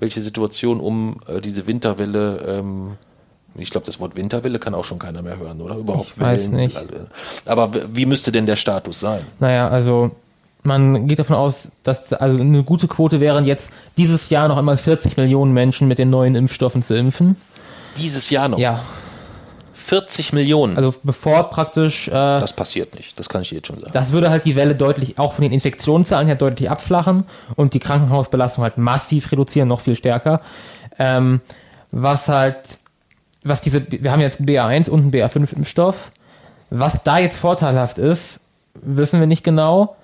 welche 0.00 0.20
Situation, 0.20 0.80
um 0.80 1.20
äh, 1.28 1.40
diese 1.40 1.66
Winterwelle, 1.66 2.44
ähm, 2.46 2.96
ich 3.56 3.70
glaube, 3.70 3.86
das 3.86 4.00
Wort 4.00 4.16
Winterwelle 4.16 4.58
kann 4.58 4.74
auch 4.74 4.84
schon 4.84 4.98
keiner 4.98 5.22
mehr 5.22 5.38
hören, 5.38 5.60
oder? 5.60 5.76
Überhaupt 5.76 6.12
Ich 6.16 6.20
weiß 6.20 6.40
Wellen, 6.52 6.56
nicht. 6.56 6.76
Aber 7.46 7.70
wie 7.92 8.06
müsste 8.06 8.32
denn 8.32 8.46
der 8.46 8.56
Status 8.56 9.00
sein? 9.00 9.20
Naja, 9.38 9.68
also 9.68 10.10
man 10.62 11.06
geht 11.06 11.18
davon 11.18 11.36
aus, 11.36 11.68
dass 11.82 12.12
also 12.12 12.40
eine 12.40 12.64
gute 12.64 12.88
Quote 12.88 13.20
wären 13.20 13.44
jetzt 13.44 13.72
dieses 13.96 14.30
Jahr 14.30 14.48
noch 14.48 14.56
einmal 14.56 14.78
40 14.78 15.16
Millionen 15.16 15.52
Menschen 15.52 15.88
mit 15.88 15.98
den 15.98 16.10
neuen 16.10 16.34
Impfstoffen 16.34 16.82
zu 16.82 16.94
impfen. 16.94 17.36
Dieses 17.96 18.30
Jahr 18.30 18.48
noch. 18.48 18.58
Ja, 18.58 18.82
40 19.74 20.32
Millionen. 20.32 20.76
Also 20.76 20.94
bevor 21.02 21.50
praktisch, 21.50 22.08
äh, 22.08 22.12
das 22.12 22.54
passiert 22.54 22.94
nicht, 22.94 23.18
das 23.18 23.28
kann 23.28 23.42
ich 23.42 23.50
jetzt 23.50 23.66
schon 23.66 23.78
sagen. 23.78 23.92
das 23.92 24.12
würde 24.12 24.30
halt 24.30 24.46
die 24.46 24.56
Welle 24.56 24.74
deutlich, 24.74 25.18
auch 25.18 25.34
von 25.34 25.42
den 25.42 25.52
Infektionszahlen 25.52 26.26
her 26.26 26.36
deutlich 26.36 26.70
abflachen 26.70 27.24
und 27.54 27.74
die 27.74 27.80
Krankenhausbelastung 27.80 28.64
halt 28.64 28.78
massiv 28.78 29.30
reduzieren, 29.30 29.68
noch 29.68 29.82
viel 29.82 29.94
stärker. 29.94 30.40
Ähm, 30.98 31.42
was 31.90 32.28
halt, 32.28 32.56
was 33.44 33.60
diese, 33.60 33.86
wir 33.90 34.10
haben 34.10 34.20
jetzt 34.20 34.40
einen 34.40 34.48
BA1 34.48 34.90
und 34.90 35.00
einen 35.00 35.12
BA5-Impfstoff. 35.12 36.10
Was 36.70 37.02
da 37.04 37.18
jetzt 37.18 37.36
vorteilhaft 37.36 37.98
ist, 37.98 38.40
wissen 38.74 39.20
wir 39.20 39.26
nicht 39.26 39.44
genau. 39.44 39.96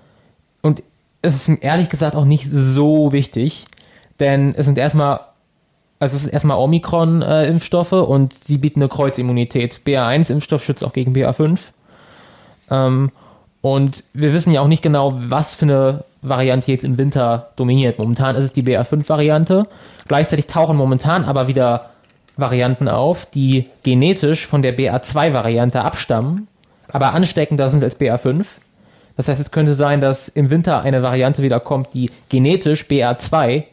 Und 0.63 0.83
es 1.23 1.49
ist 1.49 1.63
ehrlich 1.63 1.89
gesagt 1.89 2.15
auch 2.15 2.25
nicht 2.25 2.49
so 2.51 3.13
wichtig, 3.13 3.65
denn 4.21 4.55
es 4.55 4.67
sind 4.67 4.79
erstmal, 4.79 5.21
also 5.99 6.17
es 6.17 6.25
ist 6.25 6.33
erstmal 6.33 6.59
Omikron-Impfstoffe 6.59 7.93
und 7.93 8.33
sie 8.33 8.59
bieten 8.59 8.81
eine 8.81 8.89
Kreuzimmunität. 8.89 9.81
BA1-Impfstoff 9.87 10.63
schützt 10.63 10.85
auch 10.85 10.93
gegen 10.93 11.13
BA5. 11.15 11.59
Ähm, 12.71 13.11
und 13.63 14.05
wir 14.15 14.33
wissen 14.33 14.53
ja 14.53 14.61
auch 14.61 14.69
nicht 14.69 14.83
genau, 14.83 15.15
was 15.17 15.55
für 15.55 15.67
eine 15.67 16.05
Variante 16.23 16.71
jetzt 16.71 16.85
im 16.85 16.99
Winter 16.99 17.51
dominiert. 17.57 17.99
Momentan 17.99 18.37
ist 18.37 18.45
es 18.45 18.53
die 18.53 18.63
BA5-Variante. 18.63 19.67
Gleichzeitig 20.09 20.47
tauchen 20.47 20.77
momentan 20.77 21.25
aber 21.25 21.49
wieder 21.49 21.91
Varianten 22.37 22.89
auf, 22.89 23.27
die 23.27 23.67
genetisch 23.83 24.47
von 24.47 24.63
der 24.63 24.77
BA2-Variante 24.77 25.83
abstammen, 25.83 26.49
aber 26.89 27.13
ansteckender 27.15 27.71
sind 27.71 27.85
als 27.85 27.99
BA5. 27.99 28.45
Das 29.17 29.29
heißt, 29.29 29.41
es 29.41 29.51
könnte 29.51 29.75
sein, 29.75 30.01
dass 30.01 30.29
im 30.29 30.51
Winter 30.51 30.83
eine 30.83 31.03
Variante 31.03 31.43
wieder 31.43 31.61
kommt, 31.61 31.93
die 31.95 32.11
genetisch 32.29 32.85
BA2 32.85 33.65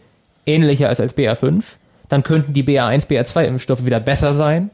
ähnlicher 0.45 0.91
ist 0.91 0.99
als 0.99 1.15
BA5. 1.15 1.63
Dann 2.09 2.23
könnten 2.23 2.53
die 2.53 2.63
BA1, 2.63 3.07
BA2-Impfstoffe 3.07 3.85
wieder 3.85 3.99
besser 3.99 4.35
sein. 4.35 4.69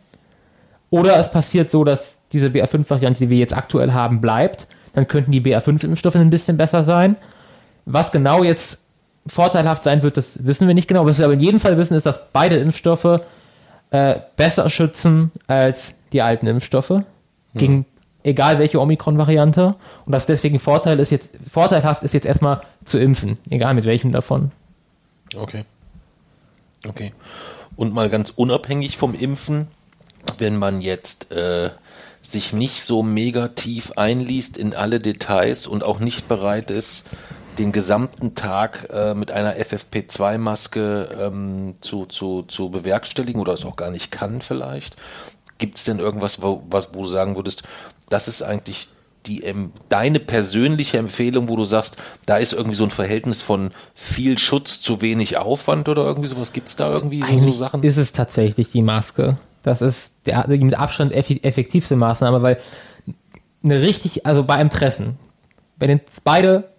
Oder 0.90 1.18
es 1.18 1.32
passiert 1.32 1.72
so, 1.72 1.84
dass 1.84 2.20
diese 2.32 2.48
BA5-Variante, 2.48 3.20
die 3.20 3.30
wir 3.30 3.38
jetzt 3.38 3.56
aktuell 3.56 3.94
haben, 3.94 4.22
bleibt. 4.22 4.68
Dann 4.94 5.08
könnten 5.08 5.32
die 5.32 5.42
BA5-Impfstoffe 5.42 6.16
ein 6.16 6.30
bisschen 6.30 6.58
besser 6.58 6.84
sein. 6.84 7.16
Was 7.86 8.12
genau 8.12 8.44
jetzt 8.44 8.80
vorteilhaft 9.26 9.84
sein 9.84 10.04
wird, 10.04 10.18
das 10.18 10.46
wissen 10.46 10.68
wir 10.68 10.76
nicht 10.76 10.88
genau. 10.88 11.06
Was 11.06 11.18
wir 11.18 11.26
aber 11.26 11.34
in 11.34 11.40
jedem 11.40 11.60
Fall 11.60 11.78
wissen, 11.78 11.96
ist, 11.96 12.06
dass 12.06 12.32
beide 12.32 12.58
Impfstoffe 12.58 13.22
äh, 13.94 14.16
besser 14.36 14.70
schützen 14.72 15.32
als 15.46 15.94
die 16.12 16.24
alten 16.24 16.48
Impfstoffe 16.48 17.04
gegen 17.54 17.86
egal 18.24 18.58
welche 18.58 18.82
Omikron-Variante. 18.82 19.76
Und 20.06 20.12
dass 20.12 20.26
deswegen 20.26 20.60
Vorteil 20.60 21.00
ist 21.00 21.12
jetzt, 21.12 21.36
vorteilhaft 21.50 22.02
ist 22.02 22.14
jetzt 22.14 22.26
erstmal 22.26 22.62
zu 22.86 22.98
impfen, 22.98 23.38
egal 23.52 23.76
mit 23.76 23.86
welchem 23.86 24.12
davon. 24.12 24.52
Okay. 25.36 25.64
Okay. 26.88 27.14
Und 27.76 27.94
mal 27.94 28.10
ganz 28.10 28.32
unabhängig 28.32 28.98
vom 28.98 29.14
Impfen, 29.14 29.68
wenn 30.40 30.58
man 30.58 30.82
jetzt 30.82 31.32
äh, 31.32 31.70
sich 32.24 32.52
nicht 32.52 32.84
so 32.84 33.04
mega 33.04 33.50
tief 33.50 33.92
einliest 33.96 34.58
in 34.58 34.74
alle 34.74 35.00
Details 35.00 35.68
und 35.68 35.84
auch 35.84 36.00
nicht 36.00 36.28
bereit 36.28 36.72
ist, 36.72 37.06
den 37.58 37.72
gesamten 37.72 38.36
Tag 38.36 38.88
äh, 38.92 39.14
mit 39.14 39.32
einer 39.32 39.56
FFP2-Maske 39.56 41.10
ähm, 41.20 41.76
zu, 41.82 42.06
zu, 42.06 42.44
zu 42.44 42.70
bewerkstelligen 42.70 43.42
oder 43.42 43.54
es 43.54 43.66
auch 43.66 43.76
gar 43.76 43.92
nicht 43.92 44.12
kann 44.12 44.42
vielleicht. 44.42 44.96
Gibt 45.58 45.78
es 45.78 45.84
denn 45.84 46.00
irgendwas, 46.00 46.42
wo, 46.42 46.64
was, 46.70 46.90
wo 46.94 47.04
du 47.04 47.08
sagen 47.08 47.36
würdest, 47.36 47.64
das 48.10 48.28
ist 48.28 48.42
eigentlich 48.42 48.90
die, 49.26 49.44
ähm, 49.44 49.72
deine 49.90 50.20
persönliche 50.20 50.98
Empfehlung, 50.98 51.48
wo 51.50 51.56
du 51.56 51.66
sagst, 51.66 51.98
da 52.26 52.38
ist 52.38 52.54
irgendwie 52.54 52.76
so 52.76 52.84
ein 52.84 52.90
Verhältnis 52.90 53.42
von 53.42 53.72
viel 53.96 54.38
Schutz 54.38 54.82
zu 54.82 55.02
wenig 55.02 55.38
Aufwand 55.38 55.88
oder 55.88 56.04
irgendwie 56.04 56.28
sowas? 56.28 56.54
Gibt 56.54 56.68
es 56.68 56.76
da 56.76 56.92
irgendwie 56.92 57.22
so, 57.22 57.28
so 57.28 57.32
Eigentlich 57.32 57.58
Sachen? 57.58 57.84
ist 57.84 57.98
es 57.98 58.12
tatsächlich 58.12 58.72
die 58.72 58.82
Maske. 58.82 59.38
Das 59.64 59.82
ist 59.82 60.14
der, 60.26 60.48
die 60.48 60.58
mit 60.58 60.78
Abstand 60.78 61.14
effektivste 61.14 61.96
Maßnahme, 61.96 62.42
weil 62.42 62.60
eine 63.64 63.82
richtig, 63.82 64.26
also 64.26 64.44
bei 64.44 64.56
einem 64.56 64.70
Treffen, 64.70 65.18
wenn 65.78 65.90
jetzt 65.90 66.26
beide 66.26 66.73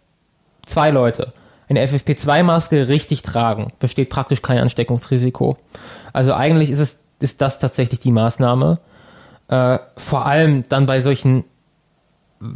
zwei 0.67 0.91
Leute 0.91 1.33
eine 1.69 1.87
FFP2-Maske 1.87 2.89
richtig 2.89 3.23
tragen, 3.23 3.73
besteht 3.79 4.11
praktisch 4.11 4.43
kein 4.43 4.59
Ansteckungsrisiko. 4.59 5.57
Also 6.13 6.35
eigentlich 6.35 6.71
ist 6.71 6.79
es 6.79 6.99
ist 7.21 7.41
das 7.41 7.59
tatsächlich 7.59 8.01
die 8.01 8.13
Maßnahme. 8.13 8.79
Äh, 9.49 9.79
vor 9.97 10.27
allem 10.27 10.65
dann 10.69 10.87
bei 10.87 11.01
solchen, 11.01 11.45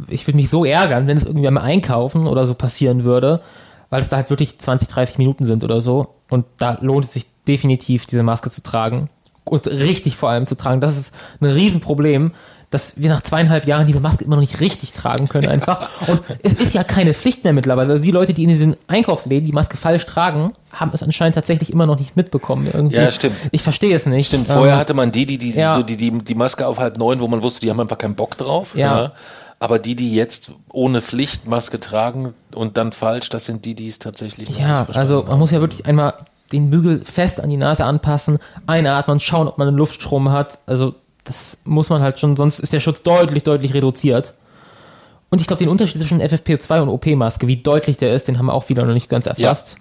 ich 0.07 0.25
würde 0.27 0.37
mich 0.37 0.49
so 0.49 0.63
ärgern, 0.63 1.07
wenn 1.07 1.17
es 1.17 1.23
irgendwie 1.23 1.45
beim 1.45 1.57
Einkaufen 1.57 2.27
oder 2.27 2.45
so 2.45 2.53
passieren 2.53 3.03
würde, 3.03 3.41
weil 3.89 4.01
es 4.01 4.09
da 4.09 4.17
halt 4.17 4.29
wirklich 4.29 4.59
20, 4.59 4.87
30 4.87 5.17
Minuten 5.17 5.45
sind 5.45 5.63
oder 5.63 5.81
so. 5.81 6.15
Und 6.29 6.45
da 6.57 6.77
lohnt 6.81 7.05
es 7.05 7.13
sich 7.13 7.25
definitiv, 7.47 8.05
diese 8.05 8.23
Maske 8.23 8.49
zu 8.51 8.61
tragen. 8.61 9.09
Und 9.43 9.65
richtig 9.65 10.15
vor 10.15 10.29
allem 10.29 10.45
zu 10.45 10.55
tragen. 10.55 10.79
Das 10.79 10.97
ist 10.97 11.13
ein 11.41 11.47
Riesenproblem, 11.47 12.33
dass 12.71 12.99
wir 13.01 13.09
nach 13.09 13.21
zweieinhalb 13.21 13.65
Jahren 13.65 13.87
diese 13.87 13.99
Maske 13.99 14.23
immer 14.23 14.35
noch 14.35 14.41
nicht 14.41 14.59
richtig 14.59 14.91
tragen 14.93 15.27
können 15.27 15.47
einfach. 15.49 15.89
Und 16.07 16.21
es 16.43 16.53
ist 16.53 16.73
ja 16.75 16.83
keine 16.83 17.13
Pflicht 17.15 17.43
mehr 17.43 17.51
mittlerweile. 17.53 17.93
Also 17.93 18.03
die 18.03 18.11
Leute, 18.11 18.33
die 18.35 18.43
in 18.43 18.49
diesen 18.49 18.75
Einkaufsläden 18.87 19.45
die 19.47 19.51
Maske 19.53 19.75
falsch 19.75 20.05
tragen, 20.05 20.53
haben 20.71 20.91
es 20.93 21.01
anscheinend 21.01 21.33
tatsächlich 21.35 21.71
immer 21.71 21.87
noch 21.87 21.97
nicht 21.97 22.15
mitbekommen. 22.15 22.67
Irgendwie. 22.71 22.97
Ja, 22.97 23.11
stimmt. 23.11 23.37
Ich 23.51 23.63
verstehe 23.63 23.95
es 23.95 24.05
nicht. 24.05 24.27
Stimmt, 24.27 24.47
vorher 24.47 24.73
Ähm, 24.73 24.79
hatte 24.79 24.93
man 24.93 25.11
die, 25.11 25.25
die, 25.25 25.39
die, 25.39 25.51
ja. 25.53 25.73
so 25.73 25.81
die, 25.81 25.97
die, 25.97 26.11
die 26.19 26.35
Maske 26.35 26.67
auf 26.67 26.77
halb 26.77 26.97
neun, 26.99 27.19
wo 27.21 27.27
man 27.27 27.41
wusste, 27.41 27.61
die 27.61 27.71
haben 27.71 27.79
einfach 27.79 27.97
keinen 27.97 28.15
Bock 28.15 28.37
drauf. 28.37 28.75
Ja. 28.75 29.13
Aber 29.61 29.79
die, 29.79 29.95
die 29.95 30.13
jetzt 30.13 30.51
ohne 30.71 31.01
Pflicht 31.01 31.47
Maske 31.47 31.79
tragen 31.79 32.33
und 32.53 32.77
dann 32.77 32.91
falsch, 32.93 33.29
das 33.29 33.45
sind 33.45 33.65
die, 33.65 33.73
die 33.75 33.89
es 33.89 33.99
tatsächlich 33.99 34.57
Ja, 34.57 34.85
also 34.93 35.23
man 35.23 35.31
haben. 35.31 35.39
muss 35.39 35.51
ja 35.51 35.59
wirklich 35.59 35.85
einmal 35.85 36.13
den 36.51 36.69
Bügel 36.69 37.01
fest 37.03 37.41
an 37.41 37.49
die 37.49 37.57
Nase 37.57 37.83
anpassen, 37.83 38.39
einatmen, 38.67 39.19
schauen, 39.19 39.47
ob 39.47 39.57
man 39.57 39.67
einen 39.67 39.77
Luftstrom 39.77 40.31
hat. 40.31 40.59
Also 40.65 40.95
das 41.29 41.57
muss 41.63 41.89
man 41.89 42.01
halt 42.01 42.19
schon, 42.19 42.35
sonst 42.35 42.59
ist 42.59 42.73
der 42.73 42.79
Schutz 42.81 43.01
deutlich, 43.03 43.43
deutlich 43.43 43.73
reduziert. 43.73 44.33
Und 45.29 45.39
ich 45.41 45.47
glaube, 45.47 45.59
den 45.59 45.69
Unterschied 45.69 46.01
zwischen 46.01 46.21
FFP2 46.21 46.81
und 46.81 46.89
OP-Maske, 46.89 47.45
wie 47.47 47.57
deutlich 47.57 47.97
der 47.97 48.13
ist, 48.13 48.27
den 48.27 48.39
haben 48.39 48.47
wir 48.47 48.53
auch 48.53 48.67
wieder 48.69 48.83
noch 48.83 48.93
nicht 48.95 49.09
ganz 49.09 49.27
erfasst. 49.27 49.75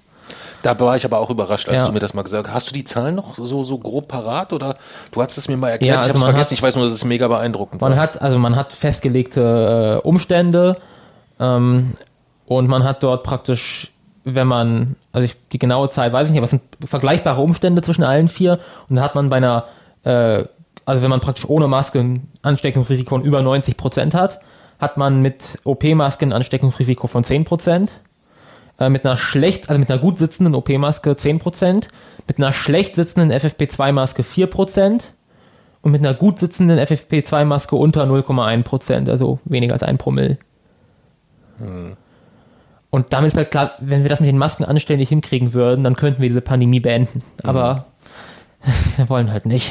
Da 0.63 0.79
war 0.79 0.97
ich 0.97 1.05
aber 1.05 1.19
auch 1.21 1.31
überrascht, 1.31 1.69
als 1.69 1.83
Ja. 1.83 1.87
du 1.87 1.93
mir 1.93 2.01
das 2.01 2.13
mal 2.15 2.23
gesagt 2.23 2.49
hast. 2.49 2.55
Hast 2.55 2.69
du 2.71 2.75
die 2.75 2.85
Zahlen 2.85 3.15
noch 3.15 3.37
so, 3.37 3.65
so 3.65 3.79
grob 3.79 4.09
parat 4.09 4.53
oder 4.53 4.75
du 5.13 5.23
hast 5.23 5.39
es 5.39 5.49
mir 5.49 5.57
mal 5.57 5.71
erklärt? 5.71 5.95
Ja, 5.97 6.03
ich 6.03 6.09
also 6.09 6.15
habe 6.15 6.19
es 6.19 6.25
vergessen. 6.25 6.47
hat- 6.51 6.53
ich 6.53 6.63
weiß 6.63 6.77
nur, 6.77 6.85
dass 6.85 6.95
es 6.95 7.05
mega 7.05 7.29
beeindruckend 7.29 7.81
Man 7.81 7.93
war. 7.93 7.99
hat, 7.99 8.21
also 8.21 8.39
man 8.39 8.57
hat 8.57 8.73
festgelegte 8.73 10.01
äh, 10.05 10.07
Umstände 10.07 10.77
ähm, 11.41 11.93
und 12.47 12.69
man 12.69 12.85
hat 12.85 13.03
dort 13.03 13.23
praktisch, 13.23 13.93
wenn 14.25 14.47
man, 14.49 14.97
also 15.13 15.25
ich, 15.25 15.37
die 15.53 15.59
genaue 15.59 15.89
Zahl 15.89 16.13
weiß 16.13 16.27
ich 16.27 16.33
nicht, 16.33 16.39
aber 16.41 16.45
es 16.45 16.51
sind 16.51 16.63
vergleichbare 16.85 17.41
Umstände 17.41 17.81
zwischen 17.81 18.03
allen 18.05 18.29
vier 18.29 18.59
und 18.91 18.97
da 18.97 19.03
hat 19.03 19.15
man 19.15 19.31
bei 19.31 19.37
einer, 19.37 19.65
äh, 20.05 20.45
also 20.89 21.03
wenn 21.03 21.11
man 21.11 21.21
praktisch 21.21 21.47
ohne 21.47 21.69
Maske 21.69 22.01
ein 22.01 22.29
Ansteckungsrisiko 22.41 23.17
von 23.17 23.23
über 23.23 23.43
90 23.43 23.77
Prozent 23.77 24.15
hat, 24.15 24.41
hat 24.79 24.97
man 24.97 25.21
mit 25.21 25.59
OP-Maske 25.65 26.25
ein 26.25 26.33
Ansteckungsrisiko 26.33 27.09
von 27.09 27.23
10 27.23 27.45
Prozent. 27.45 28.01
Äh, 28.79 28.89
mit 28.89 29.05
einer 29.05 29.19
schlecht, 29.19 29.69
also 29.69 29.79
mit 29.79 29.91
einer 29.91 30.01
gut 30.01 30.17
sitzenden 30.17 30.55
OP-Maske 30.55 31.15
10 31.15 31.41
Prozent, 31.41 31.89
mit 32.27 32.39
einer 32.39 32.55
schlecht 32.55 32.97
sitzenden 32.97 33.31
FFP2-Maske 33.33 34.23
4 34.23 34.47
Prozent 34.47 35.13
und 35.83 35.93
mit 35.93 36.01
einer 36.01 36.15
gut 36.15 36.39
sitzenden 36.39 36.79
FFP2-Maske 36.79 37.77
unter 37.77 38.05
0,1 38.05 38.63
Prozent, 38.63 39.11
also 39.11 39.41
weniger 39.45 39.75
als 39.75 39.83
ein 39.83 39.99
Promille. 39.99 40.39
Und 42.89 43.13
damit 43.13 43.29
ist 43.29 43.37
halt 43.37 43.51
klar, 43.51 43.73
wenn 43.81 44.05
wir 44.05 44.09
das 44.09 44.21
mit 44.21 44.29
den 44.29 44.39
Masken 44.39 44.65
anständig 44.65 45.11
hinkriegen 45.11 45.53
würden, 45.53 45.85
dann 45.85 45.97
könnten 45.97 46.23
wir 46.23 46.31
diese 46.31 46.41
Pandemie 46.41 46.81
beenden. 46.81 47.23
Aber 47.43 47.85
wir 48.97 49.09
wollen 49.11 49.31
halt 49.31 49.45
nicht. 49.45 49.71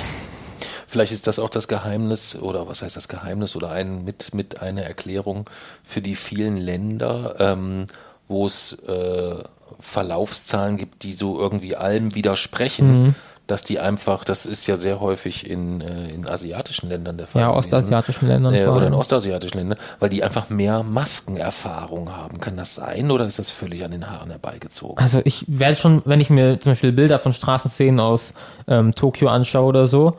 Vielleicht 0.98 1.14
ist 1.14 1.28
das 1.28 1.38
auch 1.38 1.52
das 1.52 1.68
Geheimnis 1.68 2.36
oder 2.42 2.68
was 2.68 2.82
heißt 2.82 2.96
das 2.98 3.08
Geheimnis 3.08 3.56
oder 3.56 3.70
ein 3.70 4.04
mit 4.04 4.34
mit 4.34 4.64
einer 4.64 4.82
Erklärung 4.82 5.48
für 5.84 6.02
die 6.02 6.16
vielen 6.16 6.58
Länder, 6.58 7.36
ähm, 7.38 7.86
wo 8.28 8.48
es 8.48 8.74
äh, 8.88 9.36
Verlaufszahlen 9.80 10.78
gibt, 10.78 11.04
die 11.04 11.14
so 11.14 11.40
irgendwie 11.40 11.76
allem 11.76 12.16
widersprechen, 12.16 12.88
Mhm. 13.04 13.16
dass 13.46 13.64
die 13.64 13.80
einfach, 13.80 14.24
das 14.24 14.48
ist 14.48 14.66
ja 14.66 14.76
sehr 14.76 15.00
häufig 15.00 15.48
in, 15.48 15.82
äh, 15.82 16.10
in 16.10 16.28
asiatischen 16.28 16.90
Ländern 16.90 17.16
der 17.20 17.28
Fall. 17.28 17.42
Ja, 17.44 17.50
gewesen. 17.52 17.60
ostasiatischen 17.60 18.28
Ländern 18.28 18.56
Äh, 18.56 18.66
oder 18.66 18.88
in 18.88 18.94
ostasiatischen 18.96 19.60
Ländern, 19.60 19.78
weil 20.00 20.10
die 20.10 20.24
einfach 20.24 20.50
mehr 20.50 20.82
Maskenerfahrung 20.82 22.10
haben. 22.16 22.40
Kann 22.40 22.58
das 22.58 22.74
sein 22.74 23.12
oder 23.12 23.28
ist 23.28 23.38
das 23.38 23.52
völlig 23.52 23.86
an 23.86 23.92
den 23.92 24.10
Haaren 24.10 24.32
herbeigezogen? 24.32 24.98
Also 24.98 25.22
ich 25.26 25.46
werde 25.48 25.76
schon, 25.76 26.02
wenn 26.06 26.22
ich 26.22 26.32
mir 26.32 26.60
zum 26.60 26.72
Beispiel 26.72 26.92
Bilder 26.92 27.20
von 27.20 27.34
Straßenszenen 27.34 28.00
aus 28.00 28.34
ähm, 28.68 28.96
Tokio 28.96 29.28
anschaue 29.30 29.66
oder 29.68 29.86
so, 29.86 30.18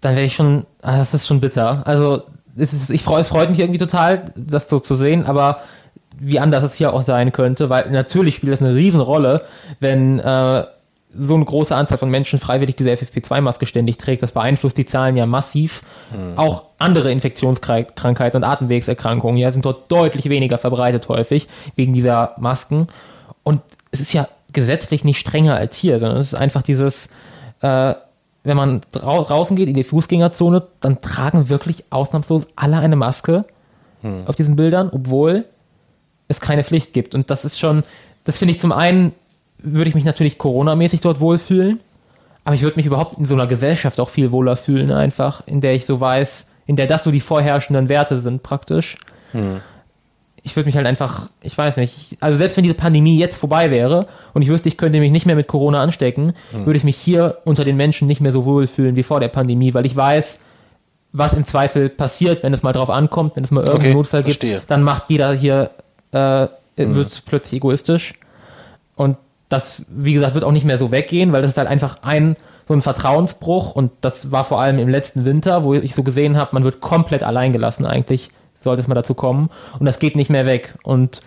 dann 0.00 0.14
werde 0.14 0.26
ich 0.26 0.34
schon, 0.34 0.66
ah, 0.82 0.98
das 0.98 1.14
ist 1.14 1.26
schon 1.26 1.40
bitter. 1.40 1.82
Also 1.86 2.22
es, 2.56 2.72
ist, 2.72 2.90
ich 2.90 3.02
freu, 3.02 3.20
es 3.20 3.28
freut 3.28 3.50
mich 3.50 3.60
irgendwie 3.60 3.78
total, 3.78 4.32
das 4.34 4.68
so 4.68 4.80
zu 4.80 4.94
sehen, 4.94 5.26
aber 5.26 5.60
wie 6.18 6.38
anders 6.38 6.64
es 6.64 6.74
hier 6.74 6.92
auch 6.92 7.02
sein 7.02 7.32
könnte, 7.32 7.70
weil 7.70 7.90
natürlich 7.90 8.36
spielt 8.36 8.52
das 8.52 8.60
eine 8.60 8.74
Riesenrolle, 8.74 9.44
wenn 9.78 10.18
äh, 10.18 10.64
so 11.16 11.34
eine 11.34 11.44
große 11.44 11.74
Anzahl 11.74 11.98
von 11.98 12.10
Menschen 12.10 12.38
freiwillig 12.38 12.76
diese 12.76 12.90
FFP2-Maske 12.90 13.66
ständig 13.66 13.98
trägt. 13.98 14.22
Das 14.22 14.32
beeinflusst 14.32 14.78
die 14.78 14.86
Zahlen 14.86 15.16
ja 15.16 15.26
massiv. 15.26 15.82
Auch 16.36 16.64
andere 16.78 17.10
Infektionskrankheiten 17.10 18.42
und 18.42 18.48
Atemwegserkrankungen 18.48 19.36
ja, 19.36 19.50
sind 19.50 19.64
dort 19.64 19.90
deutlich 19.90 20.28
weniger 20.28 20.58
verbreitet 20.58 21.08
häufig 21.08 21.48
wegen 21.74 21.94
dieser 21.94 22.34
Masken. 22.38 22.86
Und 23.42 23.60
es 23.90 24.00
ist 24.00 24.12
ja 24.12 24.28
gesetzlich 24.52 25.02
nicht 25.02 25.18
strenger 25.18 25.56
als 25.56 25.76
hier, 25.76 25.98
sondern 25.98 26.18
es 26.18 26.28
ist 26.28 26.34
einfach 26.34 26.62
dieses, 26.62 27.08
äh, 27.60 27.94
wenn 28.42 28.56
man 28.56 28.80
drau 28.92 29.22
draußen 29.22 29.56
geht 29.56 29.68
in 29.68 29.74
die 29.74 29.84
Fußgängerzone, 29.84 30.66
dann 30.80 31.00
tragen 31.00 31.48
wirklich 31.48 31.84
ausnahmslos 31.90 32.46
alle 32.56 32.78
eine 32.78 32.96
Maske 32.96 33.44
auf 34.24 34.34
diesen 34.34 34.56
Bildern, 34.56 34.88
obwohl 34.90 35.44
es 36.26 36.40
keine 36.40 36.64
Pflicht 36.64 36.94
gibt. 36.94 37.14
Und 37.14 37.30
das 37.30 37.44
ist 37.44 37.58
schon, 37.58 37.82
das 38.24 38.38
finde 38.38 38.54
ich 38.54 38.60
zum 38.60 38.72
einen, 38.72 39.12
würde 39.58 39.90
ich 39.90 39.94
mich 39.94 40.04
natürlich 40.04 40.38
Corona-mäßig 40.38 41.02
dort 41.02 41.20
wohlfühlen, 41.20 41.80
aber 42.44 42.54
ich 42.54 42.62
würde 42.62 42.76
mich 42.76 42.86
überhaupt 42.86 43.18
in 43.18 43.26
so 43.26 43.34
einer 43.34 43.46
Gesellschaft 43.46 44.00
auch 44.00 44.08
viel 44.08 44.32
wohler 44.32 44.56
fühlen, 44.56 44.90
einfach, 44.90 45.46
in 45.46 45.60
der 45.60 45.74
ich 45.74 45.84
so 45.84 46.00
weiß, 46.00 46.46
in 46.66 46.76
der 46.76 46.86
das 46.86 47.04
so 47.04 47.10
die 47.10 47.20
vorherrschenden 47.20 47.90
Werte 47.90 48.18
sind, 48.18 48.42
praktisch. 48.42 48.96
Ich 50.42 50.56
würde 50.56 50.66
mich 50.66 50.76
halt 50.76 50.86
einfach, 50.86 51.28
ich 51.42 51.56
weiß 51.56 51.76
nicht, 51.76 52.16
also 52.20 52.38
selbst 52.38 52.56
wenn 52.56 52.64
diese 52.64 52.74
Pandemie 52.74 53.18
jetzt 53.18 53.36
vorbei 53.36 53.70
wäre 53.70 54.06
und 54.32 54.42
ich 54.42 54.48
wüsste, 54.48 54.68
ich 54.68 54.78
könnte 54.78 54.98
mich 54.98 55.10
nicht 55.10 55.26
mehr 55.26 55.36
mit 55.36 55.48
Corona 55.48 55.82
anstecken, 55.82 56.32
würde 56.52 56.78
ich 56.78 56.84
mich 56.84 56.96
hier 56.96 57.38
unter 57.44 57.64
den 57.64 57.76
Menschen 57.76 58.08
nicht 58.08 58.20
mehr 58.22 58.32
so 58.32 58.44
wohl 58.46 58.66
fühlen 58.66 58.96
wie 58.96 59.02
vor 59.02 59.20
der 59.20 59.28
Pandemie, 59.28 59.74
weil 59.74 59.84
ich 59.84 59.94
weiß, 59.94 60.38
was 61.12 61.32
im 61.34 61.44
Zweifel 61.44 61.88
passiert, 61.88 62.42
wenn 62.42 62.54
es 62.54 62.62
mal 62.62 62.72
drauf 62.72 62.88
ankommt, 62.88 63.36
wenn 63.36 63.44
es 63.44 63.50
mal 63.50 63.60
irgendeinen 63.64 63.90
Okay, 63.90 63.94
Notfall 63.96 64.22
verstehe. 64.22 64.56
gibt, 64.58 64.70
dann 64.70 64.82
macht 64.82 65.04
jeder 65.08 65.32
hier, 65.34 65.70
äh, 66.12 66.46
wird 66.76 67.22
plötzlich 67.26 67.54
egoistisch. 67.54 68.14
Und 68.96 69.16
das, 69.48 69.82
wie 69.88 70.14
gesagt, 70.14 70.34
wird 70.34 70.44
auch 70.44 70.52
nicht 70.52 70.64
mehr 70.64 70.78
so 70.78 70.90
weggehen, 70.90 71.32
weil 71.32 71.42
das 71.42 71.50
ist 71.50 71.58
halt 71.58 71.68
einfach 71.68 71.98
ein, 72.02 72.36
so 72.68 72.74
ein 72.74 72.82
Vertrauensbruch 72.82 73.74
und 73.74 73.90
das 74.00 74.30
war 74.30 74.44
vor 74.44 74.60
allem 74.60 74.78
im 74.78 74.88
letzten 74.88 75.24
Winter, 75.24 75.64
wo 75.64 75.74
ich 75.74 75.94
so 75.94 76.02
gesehen 76.04 76.36
habe, 76.36 76.50
man 76.52 76.62
wird 76.64 76.80
komplett 76.80 77.22
allein 77.24 77.50
gelassen 77.52 77.84
eigentlich, 77.84 78.30
sollte 78.62 78.82
es 78.82 78.88
mal 78.88 78.94
dazu 78.94 79.14
kommen 79.14 79.50
und 79.78 79.86
das 79.86 79.98
geht 79.98 80.16
nicht 80.16 80.30
mehr 80.30 80.46
weg 80.46 80.74
und 80.82 81.22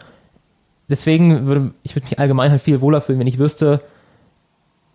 deswegen 0.89 1.47
würde 1.47 1.71
ich 1.83 1.95
würde 1.95 2.05
mich 2.05 2.19
allgemein 2.19 2.51
halt 2.51 2.61
viel 2.61 2.81
wohler 2.81 3.01
fühlen, 3.01 3.19
wenn 3.19 3.27
ich 3.27 3.39
wüsste, 3.39 3.81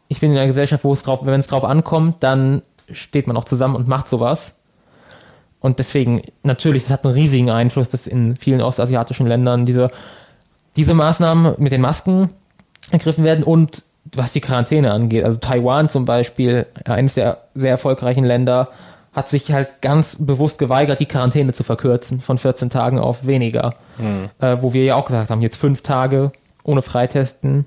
ich 0.08 0.20
bin 0.20 0.30
in 0.32 0.36
einer 0.36 0.46
Gesellschaft, 0.46 0.84
wo 0.84 0.92
es 0.92 1.02
drauf, 1.02 1.20
wenn 1.22 1.40
es 1.40 1.46
drauf 1.46 1.64
ankommt, 1.64 2.16
dann 2.20 2.62
steht 2.90 3.26
man 3.26 3.36
auch 3.36 3.44
zusammen 3.44 3.76
und 3.76 3.88
macht 3.88 4.08
sowas. 4.08 4.54
Und 5.60 5.78
deswegen, 5.78 6.22
natürlich, 6.42 6.84
das 6.84 6.92
hat 6.92 7.04
einen 7.04 7.14
riesigen 7.14 7.50
Einfluss, 7.50 7.88
dass 7.88 8.06
in 8.06 8.36
vielen 8.36 8.62
ostasiatischen 8.62 9.26
Ländern 9.26 9.66
diese, 9.66 9.90
diese 10.76 10.94
Maßnahmen 10.94 11.56
mit 11.58 11.72
den 11.72 11.80
Masken 11.80 12.30
ergriffen 12.90 13.24
werden 13.24 13.44
und 13.44 13.82
was 14.14 14.32
die 14.32 14.40
Quarantäne 14.40 14.92
angeht. 14.92 15.24
Also 15.24 15.38
Taiwan 15.38 15.88
zum 15.88 16.04
Beispiel, 16.04 16.66
eines 16.84 17.14
der 17.14 17.42
sehr 17.54 17.72
erfolgreichen 17.72 18.24
Länder, 18.24 18.68
hat 19.12 19.28
sich 19.28 19.52
halt 19.52 19.80
ganz 19.82 20.16
bewusst 20.18 20.58
geweigert, 20.58 21.00
die 21.00 21.06
Quarantäne 21.06 21.52
zu 21.52 21.64
verkürzen 21.64 22.20
von 22.20 22.38
14 22.38 22.70
Tagen 22.70 22.98
auf 22.98 23.26
weniger. 23.26 23.74
Äh, 24.38 24.58
wo 24.60 24.72
wir 24.72 24.84
ja 24.84 24.94
auch 24.94 25.06
gesagt 25.06 25.30
haben, 25.30 25.42
jetzt 25.42 25.56
fünf 25.56 25.82
Tage 25.82 26.32
ohne 26.62 26.82
Freitesten. 26.82 27.66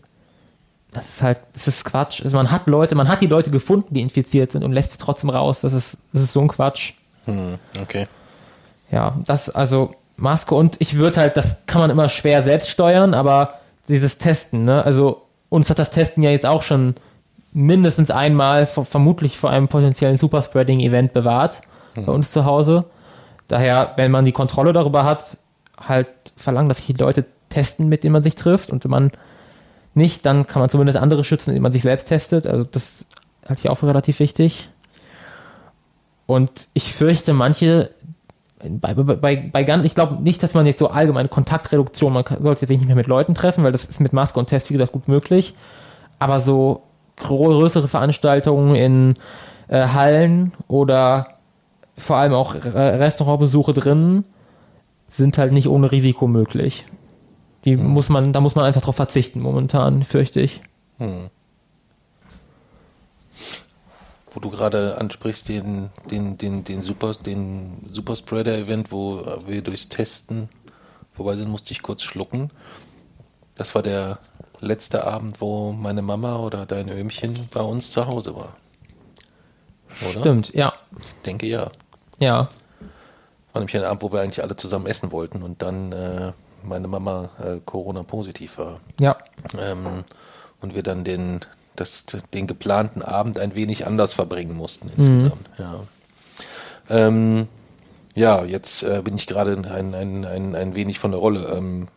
Das 0.94 1.10
ist 1.10 1.22
halt, 1.22 1.40
das 1.54 1.68
ist 1.68 1.86
Quatsch. 1.86 2.22
Also 2.24 2.38
man 2.38 2.52
hat 2.52 2.68
Leute, 2.68 2.96
man 2.96 3.08
hat 3.08 3.22
die 3.22 3.28
Leute 3.28 3.50
gefunden, 3.50 3.94
die 3.94 4.02
infiziert 4.02 4.52
sind 4.52 4.64
und 4.64 4.72
lässt 4.72 4.92
sie 4.92 4.98
trotzdem 4.98 5.30
raus. 5.30 5.62
Das 5.62 5.74
ist, 5.74 5.98
das 6.14 6.22
ist 6.22 6.34
so 6.34 6.42
ein 6.42 6.48
Quatsch. 6.48 6.94
Hm, 7.26 7.58
okay. 7.82 8.08
Ja, 8.92 9.16
das, 9.26 9.50
also 9.50 9.96
Maske 10.18 10.54
und 10.56 10.78
ich 10.80 10.96
würde 10.96 11.20
halt, 11.20 11.38
das 11.38 11.66
kann 11.66 11.82
man 11.82 11.90
immer 11.90 12.10
schwer 12.10 12.44
selbst 12.44 12.70
steuern, 12.70 13.14
aber 13.14 13.56
dieses 13.88 14.18
Testen, 14.18 14.64
ne, 14.66 14.84
also 14.86 15.24
uns 15.50 15.70
hat 15.70 15.80
das 15.80 15.92
Testen 15.92 16.24
ja 16.24 16.30
jetzt 16.30 16.46
auch 16.46 16.64
schon 16.64 16.96
mindestens 17.54 18.12
einmal 18.12 18.66
ver- 18.66 18.86
vermutlich 18.86 19.38
vor 19.38 19.50
einem 19.50 19.68
potenziellen 19.68 20.18
Superspreading-Event 20.18 21.14
bewahrt 21.14 21.62
bei 21.96 22.12
uns 22.12 22.32
zu 22.32 22.46
Hause. 22.46 22.86
Daher, 23.50 23.94
wenn 23.98 24.12
man 24.12 24.24
die 24.26 24.32
Kontrolle 24.32 24.72
darüber 24.72 25.04
hat, 25.04 25.38
halt 25.80 26.08
verlangen, 26.38 26.70
dass 26.70 26.78
sich 26.78 26.88
die 26.88 26.94
Leute 26.94 27.26
testen, 27.50 27.90
mit 27.90 28.04
denen 28.04 28.14
man 28.14 28.24
sich 28.24 28.36
trifft 28.36 28.70
und 28.72 28.84
wenn 28.86 28.92
man 28.92 29.12
nicht, 29.94 30.26
dann 30.26 30.48
kann 30.48 30.62
man 30.62 30.70
zumindest 30.70 30.98
andere 30.98 31.26
schützen, 31.26 31.50
indem 31.50 31.64
man 31.64 31.74
sich 31.74 31.82
selbst 31.82 32.08
testet. 32.08 32.48
Also 32.48 32.64
das 32.64 33.06
halte 33.50 33.60
ich 33.64 33.70
auch 33.70 33.76
für 33.76 33.88
relativ 33.88 34.20
wichtig. 34.22 34.70
Und 36.28 36.68
ich 36.74 36.94
fürchte, 36.94 37.34
manche, 37.34 37.92
bei, 38.64 38.94
bei, 38.94 39.16
bei, 39.16 39.50
bei 39.52 39.64
ganz, 39.64 39.84
ich 39.84 39.96
glaube 39.96 40.22
nicht, 40.24 40.42
dass 40.44 40.54
man 40.54 40.66
jetzt 40.66 40.80
so 40.80 40.90
allgemeine 40.90 41.28
Kontaktreduktion, 41.28 42.14
man 42.14 42.24
kann- 42.24 42.42
sollte 42.42 42.66
sich 42.66 42.78
nicht 42.78 42.88
mehr 42.88 42.96
mit 42.96 43.08
Leuten 43.08 43.36
treffen, 43.36 43.64
weil 43.66 43.74
das 43.74 43.84
ist 43.86 44.00
mit 44.00 44.14
Maske 44.14 44.40
und 44.40 44.48
Test, 44.48 44.70
wie 44.70 44.74
gesagt, 44.76 44.94
gut 44.94 45.10
möglich. 45.10 45.56
Aber 46.20 46.40
so 46.40 46.84
größere 47.24 47.88
Veranstaltungen 47.88 48.76
in 48.76 49.16
äh, 49.68 49.88
Hallen 49.88 50.54
oder 50.68 51.38
vor 51.98 52.18
allem 52.18 52.34
auch 52.34 52.56
Restaurantbesuche 52.56 53.74
drinnen 53.74 54.26
sind 55.08 55.38
halt 55.38 55.52
nicht 55.52 55.68
ohne 55.68 55.92
Risiko 55.92 56.28
möglich. 56.28 56.86
Die 57.66 57.76
muss 57.76 58.10
man, 58.10 58.34
da 58.34 58.42
muss 58.42 58.56
man 58.56 58.66
einfach 58.66 58.82
drauf 58.82 58.96
verzichten 58.96 59.40
momentan, 59.40 60.04
fürchte 60.04 60.42
ich. 60.42 60.62
Wo 64.32 64.40
du 64.40 64.50
gerade 64.50 64.98
ansprichst, 64.98 65.50
den, 65.50 65.90
den, 66.10 66.38
den, 66.38 66.64
den 66.64 66.82
Super, 66.82 67.14
den 67.14 67.90
Superspreader-Event, 67.92 68.92
wo 68.92 69.24
wir 69.46 69.62
durchs 69.62 69.90
Testen 69.90 70.50
vorbei 71.14 71.36
sind, 71.36 71.50
musste 71.50 71.72
ich 71.74 71.82
kurz 71.82 72.04
schlucken. 72.04 72.50
Das 73.56 73.76
war 73.76 73.84
der 73.84 74.18
letzte 74.62 75.06
Abend, 75.06 75.42
wo 75.42 75.74
meine 75.74 76.02
Mama 76.02 76.38
oder 76.38 76.66
dein 76.66 76.88
Öhmchen 76.88 77.40
bei 77.54 77.62
uns 77.62 77.92
zu 77.92 78.06
Hause 78.06 78.36
war. 78.36 78.56
Oder? 80.10 80.20
Stimmt, 80.20 80.54
ja. 80.54 80.74
Ich 80.98 81.22
denke 81.26 81.48
ja. 81.48 81.70
Ja. 82.20 82.50
War 83.52 83.60
nämlich 83.60 83.76
ein 83.76 83.84
Abend, 83.84 84.04
wo 84.04 84.12
wir 84.14 84.22
eigentlich 84.22 84.42
alle 84.42 84.56
zusammen 84.56 84.86
essen 84.86 85.12
wollten 85.12 85.44
und 85.44 85.62
dann 85.62 85.92
äh, 85.92 86.32
meine 86.64 86.88
Mama 86.88 87.30
äh, 87.44 87.60
Corona-positiv 87.66 88.58
war. 88.60 88.80
Ja. 89.00 89.18
Ähm, 89.60 90.06
und 90.62 90.76
wir 90.76 90.84
dann 90.84 91.04
den, 91.04 91.42
das, 91.76 92.06
den 92.34 92.48
geplanten 92.48 93.02
Abend 93.02 93.40
ein 93.40 93.56
wenig 93.56 93.86
anders 93.88 94.14
verbringen 94.14 94.56
mussten 94.56 94.90
insgesamt. 94.96 95.50
Ja. 95.58 95.80
Ähm, 96.90 97.48
ja, 98.16 98.44
jetzt 98.44 98.84
äh, 98.84 99.02
bin 99.02 99.16
ich 99.16 99.26
gerade 99.28 99.54
ein, 99.54 99.96
ein, 99.96 100.26
ein, 100.26 100.56
ein 100.56 100.76
wenig 100.76 101.00
von 101.00 101.12
der 101.12 101.20
Rolle. 101.20 101.48
Ähm, 101.56 101.88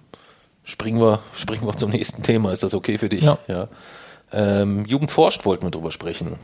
springen, 0.65 1.01
wir, 1.01 1.21
springen 1.37 1.67
wir 1.67 1.77
zum 1.77 1.91
nächsten 1.91 2.23
Thema. 2.23 2.53
Ist 2.53 2.63
das 2.63 2.75
okay 2.75 2.99
für 2.99 3.09
dich? 3.09 3.23
Ja. 3.23 3.69
Ähm, 4.33 4.85
Jugend 4.87 5.13
forscht 5.13 5.45
wollten 5.45 5.65
wir 5.65 5.71
drüber 5.71 5.91
sprechen. 5.91 6.37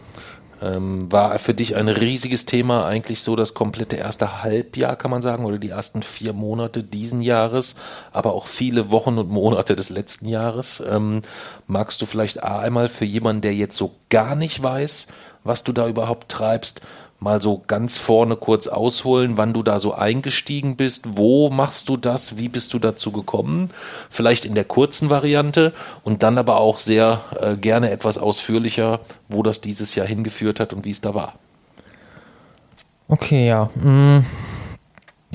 Ähm, 0.62 1.10
war 1.10 1.38
für 1.38 1.54
dich 1.54 1.74
ein 1.74 1.88
riesiges 1.88 2.44
Thema, 2.44 2.84
eigentlich 2.84 3.22
so 3.22 3.34
das 3.34 3.54
komplette 3.54 3.96
erste 3.96 4.42
Halbjahr, 4.42 4.94
kann 4.94 5.10
man 5.10 5.22
sagen, 5.22 5.46
oder 5.46 5.58
die 5.58 5.70
ersten 5.70 6.02
vier 6.02 6.34
Monate 6.34 6.82
diesen 6.82 7.22
Jahres, 7.22 7.76
aber 8.12 8.34
auch 8.34 8.46
viele 8.46 8.90
Wochen 8.90 9.16
und 9.16 9.30
Monate 9.30 9.74
des 9.74 9.88
letzten 9.88 10.28
Jahres. 10.28 10.82
Ähm, 10.86 11.22
magst 11.66 12.02
du 12.02 12.06
vielleicht 12.06 12.44
A, 12.44 12.58
einmal 12.58 12.90
für 12.90 13.06
jemanden, 13.06 13.40
der 13.40 13.54
jetzt 13.54 13.78
so 13.78 13.94
gar 14.10 14.34
nicht 14.34 14.62
weiß, 14.62 15.06
was 15.44 15.64
du 15.64 15.72
da 15.72 15.88
überhaupt 15.88 16.28
treibst, 16.28 16.82
mal 17.20 17.42
so 17.42 17.62
ganz 17.66 17.98
vorne 17.98 18.34
kurz 18.34 18.66
ausholen, 18.66 19.36
wann 19.36 19.52
du 19.52 19.62
da 19.62 19.78
so 19.78 19.94
eingestiegen 19.94 20.76
bist, 20.76 21.16
wo 21.16 21.50
machst 21.50 21.88
du 21.90 21.98
das, 21.98 22.38
wie 22.38 22.48
bist 22.48 22.72
du 22.72 22.78
dazu 22.78 23.12
gekommen, 23.12 23.70
vielleicht 24.08 24.46
in 24.46 24.54
der 24.54 24.64
kurzen 24.64 25.10
Variante 25.10 25.72
und 26.02 26.22
dann 26.22 26.38
aber 26.38 26.56
auch 26.56 26.78
sehr 26.78 27.20
äh, 27.40 27.56
gerne 27.56 27.90
etwas 27.90 28.16
ausführlicher, 28.16 29.00
wo 29.28 29.42
das 29.42 29.60
dieses 29.60 29.94
Jahr 29.94 30.06
hingeführt 30.06 30.60
hat 30.60 30.72
und 30.72 30.84
wie 30.86 30.90
es 30.90 31.02
da 31.02 31.14
war. 31.14 31.34
Okay, 33.08 33.46
ja. 33.46 33.66
Mm. 33.74 34.24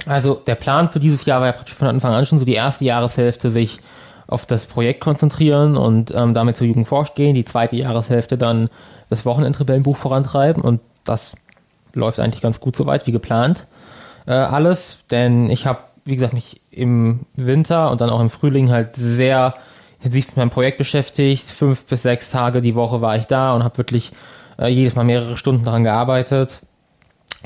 Also 0.07 0.35
der 0.35 0.55
Plan 0.55 0.89
für 0.89 0.99
dieses 0.99 1.25
Jahr 1.25 1.39
war 1.39 1.47
ja 1.47 1.53
praktisch 1.53 1.75
von 1.75 1.87
Anfang 1.87 2.13
an 2.13 2.25
schon 2.25 2.39
so 2.39 2.45
die 2.45 2.53
erste 2.53 2.83
Jahreshälfte 2.83 3.51
sich 3.51 3.79
auf 4.27 4.45
das 4.45 4.65
Projekt 4.65 5.01
konzentrieren 5.01 5.77
und 5.77 6.13
ähm, 6.15 6.33
damit 6.33 6.57
zur 6.57 6.67
Jugend 6.67 6.87
forscht 6.87 7.15
gehen, 7.15 7.35
die 7.35 7.45
zweite 7.45 7.75
Jahreshälfte 7.75 8.37
dann 8.37 8.69
das 9.09 9.25
Wochenendrebellenbuch 9.25 9.97
vorantreiben 9.97 10.63
und 10.63 10.81
das 11.03 11.35
läuft 11.95 12.19
eigentlich 12.19 12.41
ganz 12.41 12.59
gut 12.59 12.75
soweit 12.75 13.07
wie 13.07 13.11
geplant. 13.11 13.65
Äh, 14.25 14.33
alles, 14.33 14.97
denn 15.11 15.49
ich 15.49 15.65
habe, 15.65 15.79
wie 16.03 16.15
gesagt, 16.15 16.33
mich 16.33 16.61
im 16.71 17.21
Winter 17.35 17.91
und 17.91 18.01
dann 18.01 18.09
auch 18.09 18.21
im 18.21 18.29
Frühling 18.29 18.69
halt 18.71 18.95
sehr 18.95 19.55
intensiv 19.97 20.27
mit 20.27 20.37
meinem 20.37 20.49
Projekt 20.49 20.77
beschäftigt. 20.77 21.49
Fünf 21.49 21.85
bis 21.85 22.03
sechs 22.03 22.29
Tage 22.29 22.61
die 22.61 22.75
Woche 22.75 23.01
war 23.01 23.15
ich 23.17 23.25
da 23.25 23.53
und 23.53 23.63
habe 23.63 23.77
wirklich 23.77 24.11
äh, 24.59 24.67
jedes 24.67 24.95
Mal 24.95 25.03
mehrere 25.03 25.37
Stunden 25.37 25.65
daran 25.65 25.83
gearbeitet 25.83 26.61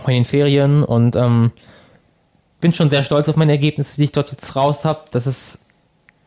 auch 0.04 0.08
in 0.08 0.16
den 0.16 0.26
Ferien 0.26 0.84
und 0.84 1.16
ähm, 1.16 1.52
bin 2.62 2.74
schon 2.74 2.90
sehr 2.90 3.04
stolz 3.04 3.30
auf 3.30 3.36
meine 3.36 3.52
Ergebnisse, 3.52 3.98
die 3.98 4.06
ich 4.06 4.12
dort 4.12 4.32
jetzt 4.32 4.56
raus 4.56 4.86
habe. 4.86 5.02
Das 5.12 5.28
ist 5.28 5.60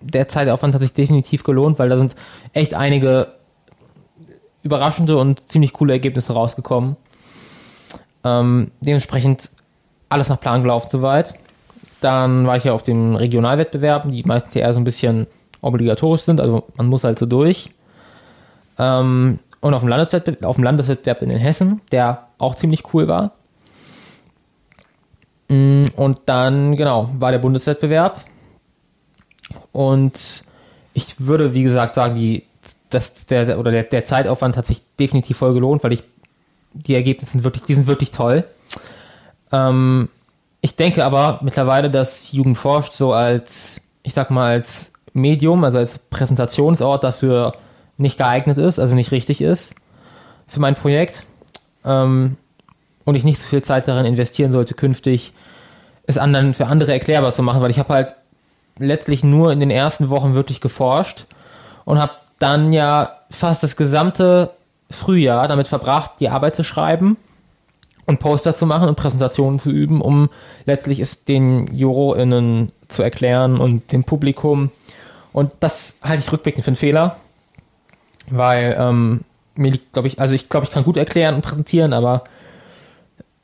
der 0.01 0.29
Zeitaufwand 0.29 0.75
hat 0.75 0.83
sich 0.83 0.93
definitiv 0.93 1.45
gelohnt, 1.45 1.79
weil 1.79 1.89
da 1.89 1.97
sind 1.97 2.17
echt 2.53 2.75
einige 2.75 3.35
überraschende 4.63 5.17
und 5.17 5.47
ziemlich 5.49 5.73
coole 5.73 5.93
Ergebnisse 5.93 6.33
rausgekommen. 6.33 6.97
Ähm, 8.25 8.71
dementsprechend 8.81 9.51
alles 10.09 10.29
nach 10.29 10.41
Plan 10.41 10.63
gelaufen 10.63 10.89
soweit. 10.91 11.35
Dann 12.01 12.47
war 12.47 12.57
ich 12.57 12.65
ja 12.65 12.73
auf 12.73 12.83
den 12.83 13.15
Regionalwettbewerben, 13.15 14.11
die 14.11 14.23
meistens 14.25 14.57
eher 14.57 14.73
so 14.73 14.81
ein 14.81 14.85
bisschen 14.85 15.27
obligatorisch 15.61 16.23
sind, 16.23 16.41
also 16.41 16.65
man 16.77 16.89
muss 16.89 17.05
halt 17.05 17.19
so 17.19 17.27
durch. 17.27 17.71
Ähm, 18.79 19.39
und 19.61 19.75
auf 19.75 19.81
dem, 19.81 19.89
Landeswettbewerb, 19.89 20.45
auf 20.45 20.57
dem 20.57 20.65
Landeswettbewerb 20.65 21.23
in 21.23 21.29
den 21.29 21.39
Hessen, 21.39 21.81
der 21.93 22.27
auch 22.39 22.57
ziemlich 22.57 22.93
cool 22.93 23.07
war. 23.07 23.33
Mm, 25.49 25.85
Und 25.95 26.19
dann, 26.27 26.77
genau, 26.77 27.11
war 27.19 27.31
der 27.31 27.39
Bundeswettbewerb. 27.39 28.25
Und 29.71 30.43
ich 30.95 31.21
würde, 31.21 31.55
wie 31.55 31.63
gesagt, 31.63 31.95
sagen, 31.95 32.17
die, 32.17 32.45
das, 32.91 33.27
der, 33.27 33.59
oder 33.59 33.71
der, 33.71 33.85
der 33.85 34.05
Zeitaufwand 34.05 34.57
hat 34.57 34.67
sich 34.67 34.83
definitiv 34.99 35.39
voll 35.39 35.55
gelohnt, 35.55 35.85
weil 35.85 35.93
ich 35.93 36.03
die 36.75 36.95
Ergebnisse 36.95 37.33
sind 37.33 37.45
wirklich, 37.45 37.65
die 37.65 37.75
sind 37.75 37.87
wirklich 37.87 38.11
toll. 38.11 38.45
Ähm, 39.51 40.09
ich 40.61 40.77
denke 40.77 41.05
aber 41.05 41.41
mittlerweile, 41.43 41.91
dass 41.91 42.33
Jugend 42.33 42.59
forscht 42.59 42.93
so 42.93 43.13
als, 43.13 43.81
ich 44.03 44.15
sag 44.15 44.31
mal, 44.31 44.53
als 44.53 44.93
Medium, 45.13 45.65
also 45.65 45.79
als 45.79 45.99
Präsentationsort 45.99 47.05
dafür 47.05 47.55
nicht 47.99 48.19
geeignet 48.19 48.59
ist, 48.59 48.79
also 48.79 48.95
nicht 48.95 49.13
richtig 49.13 49.41
ist 49.41 49.73
für 50.47 50.61
mein 50.61 50.75
Projekt. 50.75 51.25
Ähm, 51.85 52.37
und 53.05 53.15
ich 53.17 53.25
nicht 53.25 53.41
so 53.41 53.47
viel 53.47 53.63
Zeit 53.63 53.89
darin 53.89 54.07
investieren 54.07 54.53
sollte, 54.53 54.75
künftig 54.75 55.33
es 56.07 56.19
anderen 56.19 56.55
für 56.55 56.67
andere 56.67 56.93
erklärbar 56.93 57.33
zu 57.33 57.43
machen, 57.43 57.61
weil 57.61 57.71
ich 57.71 57.79
habe 57.79 57.93
halt 57.93 58.15
letztlich 58.79 59.25
nur 59.25 59.53
in 59.53 59.61
den 59.61 59.71
ersten 59.71 60.11
Wochen 60.11 60.35
wirklich 60.35 60.61
geforscht 60.61 61.27
und 61.85 62.01
habe 62.01 62.13
dann 62.39 62.73
ja 62.73 63.19
fast 63.31 63.63
das 63.63 63.77
gesamte 63.77 64.51
Frühjahr 64.93 65.49
damit 65.49 65.69
verbracht, 65.69 66.13
die 66.21 66.29
Arbeit 66.29 66.55
zu 66.55 66.65
schreiben 66.65 67.17
und 68.07 68.19
Poster 68.19 68.57
zu 68.57 68.67
machen 68.67 68.89
und 68.89 68.97
Präsentationen 68.97 69.59
zu 69.59 69.71
üben, 69.71 70.01
um 70.01 70.29
letztlich 70.65 71.01
es 71.01 71.25
den 71.25 71.69
JurorInnen 71.75 72.73
zu 72.89 73.03
erklären 73.03 73.59
und 73.59 73.93
dem 73.93 74.05
Publikum. 74.05 74.71
Und 75.33 75.53
das 75.61 75.97
halte 76.03 76.23
ich 76.25 76.33
rückblickend 76.33 76.65
für 76.65 76.71
einen 76.71 76.77
Fehler, 76.77 77.17
weil 78.31 78.77
ähm, 78.79 79.21
mir 79.55 79.73
liegt, 79.73 79.93
glaube 79.93 80.09
ich, 80.09 80.21
also 80.21 80.35
ich 80.35 80.49
glaube, 80.49 80.67
ich 80.67 80.73
kann 80.73 80.85
gut 80.85 80.97
erklären 80.97 81.35
und 81.35 81.43
präsentieren, 81.43 81.93
aber 81.93 82.25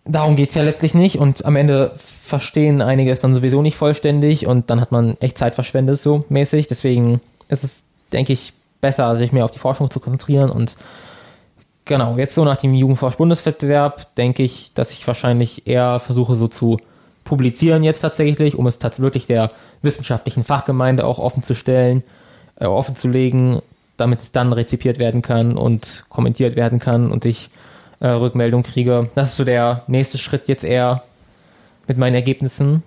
darum 0.05 0.37
geht 0.37 0.51
es 0.51 0.55
ja 0.55 0.63
letztlich 0.63 0.95
nicht 0.95 1.19
und 1.19 1.45
am 1.45 1.57
Ende 1.57 1.93
verstehen 1.97 2.83
einige 2.83 3.11
es 3.11 3.21
dann 3.21 3.35
sowieso 3.35 3.63
nicht 3.63 3.77
vollständig 3.77 4.47
und 4.47 4.71
dann 4.71 4.81
hat 4.81 4.93
man 4.93 5.17
echt 5.21 5.39
Zeit 5.39 5.55
verschwendet, 5.55 6.01
so 6.01 6.25
mäßig. 6.29 6.67
Deswegen 6.67 7.21
ist 7.49 7.65
es, 7.65 7.85
denke 8.13 8.33
ich, 8.33 8.53
besser, 8.81 9.17
sich 9.17 9.33
mehr 9.33 9.45
auf 9.45 9.51
die 9.51 9.59
Forschung 9.59 9.91
zu 9.91 10.01
konzentrieren 10.01 10.51
und 10.51 10.77
genau, 11.89 12.17
jetzt 12.17 12.37
so 12.37 12.45
nach 12.45 12.57
dem 12.57 12.75
Jugendforsch-Bundeswettbewerb 12.75 14.15
denke 14.15 14.45
ich, 14.45 14.73
dass 14.75 14.93
ich 14.93 15.05
wahrscheinlich 15.07 15.67
eher 15.67 15.99
versuche, 15.99 16.37
so 16.37 16.47
zu 16.47 16.79
publizieren 17.25 17.83
jetzt 17.83 18.01
tatsächlich, 18.01 18.55
um 18.55 18.67
es 18.67 18.79
tatsächlich 18.79 19.27
der 19.27 19.51
wissenschaftlichen 19.83 20.45
Fachgemeinde 20.45 21.05
auch 21.05 21.19
offen 21.19 21.43
zu 21.43 21.55
stellen, 21.55 22.05
äh, 22.61 22.67
offen 22.67 22.95
zu 22.95 23.09
legen, 23.09 23.61
damit 23.97 24.21
es 24.21 24.31
dann 24.31 24.53
rezipiert 24.53 24.99
werden 25.01 25.23
kann 25.23 25.57
und 25.57 26.05
kommentiert 26.09 26.55
werden 26.55 26.79
kann 26.79 27.11
und 27.11 27.25
ich 27.25 27.51
äh, 28.01 28.09
Rückmeldung 28.09 28.63
kriege. 28.63 29.11
Das 29.15 29.31
ist 29.31 29.37
so 29.37 29.45
der 29.45 29.83
nächste 29.89 30.19
Schritt 30.19 30.47
jetzt 30.47 30.65
eher 30.65 31.03
mit 31.89 31.99
meinen 31.99 32.15
Ergebnissen. 32.15 32.83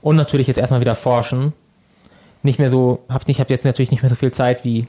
Und 0.00 0.16
natürlich 0.16 0.46
jetzt 0.46 0.58
erstmal 0.58 0.80
wieder 0.80 0.94
forschen. 0.94 1.52
Nicht 2.42 2.60
mehr 2.60 2.70
so, 2.70 3.00
hab 3.08 3.26
nicht, 3.26 3.40
hab 3.40 3.50
jetzt 3.50 3.64
natürlich 3.64 3.90
nicht 3.90 4.02
mehr 4.02 4.10
so 4.10 4.14
viel 4.14 4.30
Zeit 4.30 4.62
wie, 4.64 4.86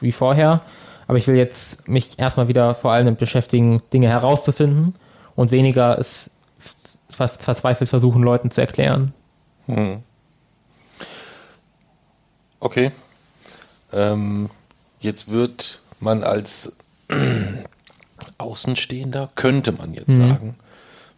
wie 0.00 0.10
vorher, 0.10 0.62
aber 1.08 1.18
ich 1.18 1.26
will 1.26 1.36
jetzt 1.36 1.88
mich 1.88 2.18
erstmal 2.18 2.48
wieder 2.48 2.74
vor 2.74 2.92
allem 2.92 3.06
damit 3.06 3.18
beschäftigen, 3.18 3.82
Dinge 3.92 4.08
herauszufinden 4.08 4.94
und 5.34 5.50
weniger 5.50 5.98
es 5.98 6.30
verzweifelt 7.08 7.90
versuchen, 7.90 8.22
Leuten 8.22 8.50
zu 8.50 8.60
erklären. 8.60 9.12
Hm. 9.66 10.02
Okay. 12.60 12.92
Ähm, 13.92 14.50
jetzt 15.00 15.30
wird 15.30 15.80
man 15.98 16.22
als 16.22 16.76
Außenstehender, 18.38 19.30
könnte 19.34 19.72
man 19.72 19.94
jetzt 19.94 20.18
mhm. 20.18 20.28
sagen, 20.28 20.56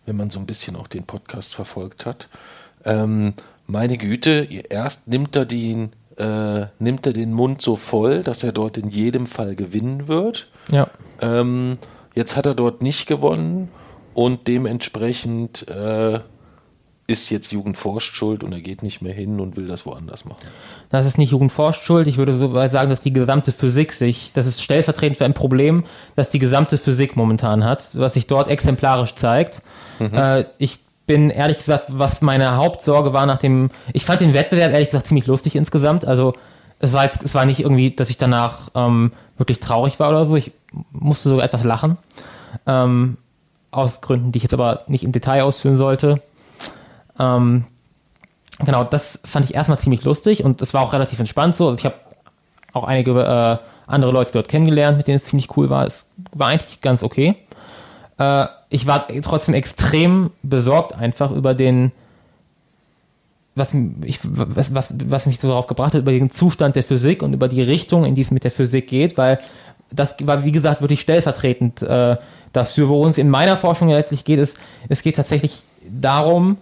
wenn 0.07 0.17
man 0.17 0.31
so 0.31 0.39
ein 0.39 0.47
bisschen 0.47 0.77
auch 0.77 0.87
den 0.87 1.05
Podcast 1.05 1.53
verfolgt 1.53 2.07
hat. 2.07 2.29
Ähm, 2.85 3.35
meine 3.67 3.99
Güte, 3.99 4.49
erst 4.69 5.09
nimmt 5.09 5.35
er 5.35 5.47
den, 5.47 5.93
äh, 6.21 6.67
nimmt 6.79 7.07
er 7.07 7.13
den 7.13 7.33
Mund 7.33 7.63
so 7.63 7.77
voll, 7.77 8.23
dass 8.23 8.45
er 8.45 8.53
dort 8.53 8.77
in 8.77 8.91
jedem 8.91 9.27
Fall 9.27 9.55
gewinnen 9.55 10.07
wird. 10.07 10.49
Ja. 10.71 10.89
Ähm, 11.21 11.79
jetzt 12.15 12.37
hat 12.37 12.47
er 12.47 12.55
dort 12.55 12.83
nicht 12.83 13.07
gewonnen 13.07 13.69
und 14.15 14.47
dementsprechend 14.47 15.67
äh, 15.69 16.21
ist 17.07 17.31
jetzt 17.31 17.51
Jugendforscht 17.53 18.15
schuld 18.15 18.45
und 18.45 18.53
er 18.53 18.61
geht 18.61 18.83
nicht 18.83 19.03
mehr 19.03 19.13
hin 19.13 19.41
und 19.41 19.57
will 19.57 19.67
das 19.67 19.85
woanders 19.85 20.25
machen. 20.25 20.47
Das 20.91 21.07
ist 21.07 21.19
nicht 21.19 21.33
Jugendforscht 21.33 21.85
schuld. 21.85 22.07
Ich 22.07 22.19
würde 22.19 22.39
so 22.39 22.53
sagen, 22.69 22.91
dass 22.91 23.01
die 23.01 23.13
gesamte 23.13 23.51
Physik 23.51 23.93
sich, 23.93 24.31
das 24.33 24.47
ist 24.47 24.63
stellvertretend 24.63 25.19
für 25.19 25.25
ein 25.25 25.35
Problem, 25.35 25.85
das 26.15 26.29
die 26.29 26.39
gesamte 26.39 26.79
Physik 26.79 27.17
momentan 27.17 27.65
hat, 27.65 27.89
was 27.95 28.15
sich 28.15 28.27
dort 28.27 28.49
exemplarisch 28.49 29.15
zeigt. 29.17 29.63
Mhm. 29.99 30.15
Äh, 30.15 30.45
ich 30.59 30.79
bin 31.11 31.29
ehrlich 31.29 31.59
gesagt, 31.59 31.87
was 31.89 32.23
meine 32.23 32.55
Hauptsorge 32.55 33.13
war 33.13 33.27
nach 33.27 33.39
dem, 33.39 33.71
ich 33.93 34.05
fand 34.05 34.21
den 34.21 34.33
Wettbewerb 34.33 34.71
ehrlich 34.71 34.91
gesagt 34.91 35.09
ziemlich 35.09 35.27
lustig 35.27 35.57
insgesamt. 35.57 36.05
Also 36.05 36.35
es 36.79 36.93
war 36.93 37.03
jetzt, 37.03 37.25
es 37.25 37.35
war 37.35 37.45
nicht 37.47 37.59
irgendwie, 37.59 37.91
dass 37.91 38.11
ich 38.11 38.17
danach 38.17 38.71
ähm, 38.77 39.11
wirklich 39.37 39.59
traurig 39.59 39.99
war 39.99 40.11
oder 40.11 40.25
so. 40.25 40.37
Ich 40.37 40.53
musste 40.93 41.29
sogar 41.29 41.45
etwas 41.45 41.65
lachen. 41.65 41.99
Ähm, 42.65 43.17
aus 43.73 44.03
Gründen, 44.03 44.31
die 44.31 44.37
ich 44.37 44.45
jetzt 44.45 44.55
aber 44.55 44.85
nicht 44.87 45.03
im 45.03 45.11
Detail 45.11 45.43
ausführen 45.43 45.75
sollte. 45.75 46.23
Ähm, 47.19 47.65
genau, 48.65 48.85
das 48.85 49.21
fand 49.25 49.47
ich 49.47 49.57
erstmal 49.57 49.81
ziemlich 49.81 50.05
lustig 50.05 50.45
und 50.45 50.63
es 50.63 50.75
war 50.75 50.83
auch 50.83 50.93
relativ 50.93 51.19
entspannt 51.19 51.57
so. 51.57 51.67
Also 51.67 51.79
ich 51.81 51.87
habe 51.87 51.97
auch 52.73 52.85
einige 52.85 53.11
äh, 53.21 53.59
andere 53.89 54.13
Leute 54.13 54.31
dort 54.31 54.47
kennengelernt, 54.47 54.97
mit 54.97 55.09
denen 55.09 55.17
es 55.17 55.25
ziemlich 55.25 55.57
cool 55.57 55.71
war. 55.71 55.87
Es 55.87 56.07
war 56.31 56.47
eigentlich 56.47 56.81
ganz 56.81 57.03
okay. 57.03 57.35
Äh, 58.17 58.47
ich 58.71 58.87
war 58.87 59.09
trotzdem 59.23 59.55
extrem 59.55 60.31
besorgt 60.43 60.95
einfach 60.95 61.33
über 61.33 61.55
den, 61.55 61.93
was, 63.57 63.73
ich, 64.05 64.21
was, 64.23 64.73
was, 64.73 64.95
was 65.05 65.27
mich 65.27 65.41
so 65.41 65.49
darauf 65.49 65.67
gebracht 65.67 65.93
hat, 65.95 66.01
über 66.01 66.13
den 66.13 66.31
Zustand 66.31 66.77
der 66.77 66.85
Physik 66.85 67.23
und 67.23 67.35
über 67.35 67.49
die 67.49 67.63
Richtung, 67.63 68.05
in 68.05 68.15
die 68.15 68.23
es 68.23 68.31
mit 68.31 68.45
der 68.45 68.53
Physik 68.53 68.87
geht, 68.87 69.19
weil 69.19 69.41
das 69.93 70.15
war, 70.23 70.45
wie 70.45 70.53
gesagt, 70.53 70.81
wirklich 70.81 71.01
stellvertretend 71.01 71.83
äh, 71.83 72.17
dafür, 72.53 72.89
worum 72.89 73.09
es 73.09 73.19
in 73.19 73.29
meiner 73.29 73.57
Forschung 73.57 73.89
letztlich 73.89 74.25
geht, 74.25 74.39
ist, 74.39 74.57
es 74.89 75.03
geht 75.03 75.17
tatsächlich 75.17 75.63
darum, 75.91 76.59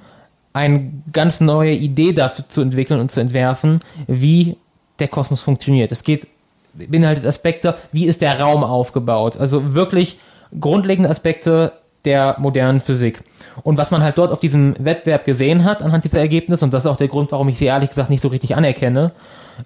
eine 0.55 0.91
ganz 1.13 1.41
neue 1.41 1.75
Idee 1.75 2.15
dafür 2.15 2.49
zu 2.49 2.63
entwickeln 2.63 3.01
und 3.01 3.11
zu 3.11 3.21
entwerfen, 3.21 3.81
wie 4.07 4.57
der 4.99 5.09
Kosmos 5.09 5.43
funktioniert. 5.43 5.93
Es 5.93 6.03
geht 6.05 6.27
beinhaltet 6.75 7.27
Aspekte, 7.27 7.77
wie 7.93 8.07
ist 8.07 8.23
der 8.23 8.41
Raum 8.41 8.65
aufgebaut? 8.65 9.37
Also 9.37 9.75
wirklich 9.75 10.19
grundlegende 10.59 11.11
Aspekte 11.11 11.73
der 12.09 12.37
modernen 12.39 12.81
Physik. 12.81 13.23
Und 13.63 13.77
was 13.77 13.91
man 13.91 14.03
halt 14.03 14.17
dort 14.17 14.33
auf 14.33 14.41
diesem 14.41 14.75
Wettbewerb 14.79 15.27
gesehen 15.27 15.65
hat, 15.65 15.83
anhand 15.83 16.05
dieser 16.05 16.21
Ergebnisse, 16.21 16.65
und 16.65 16.73
das 16.73 16.85
ist 16.85 16.91
auch 16.91 16.97
der 16.97 17.09
Grund, 17.09 17.33
warum 17.33 17.49
ich 17.49 17.59
sie 17.59 17.67
ehrlich 17.67 17.91
gesagt 17.91 18.09
nicht 18.09 18.23
so 18.23 18.29
richtig 18.29 18.57
anerkenne, 18.57 19.13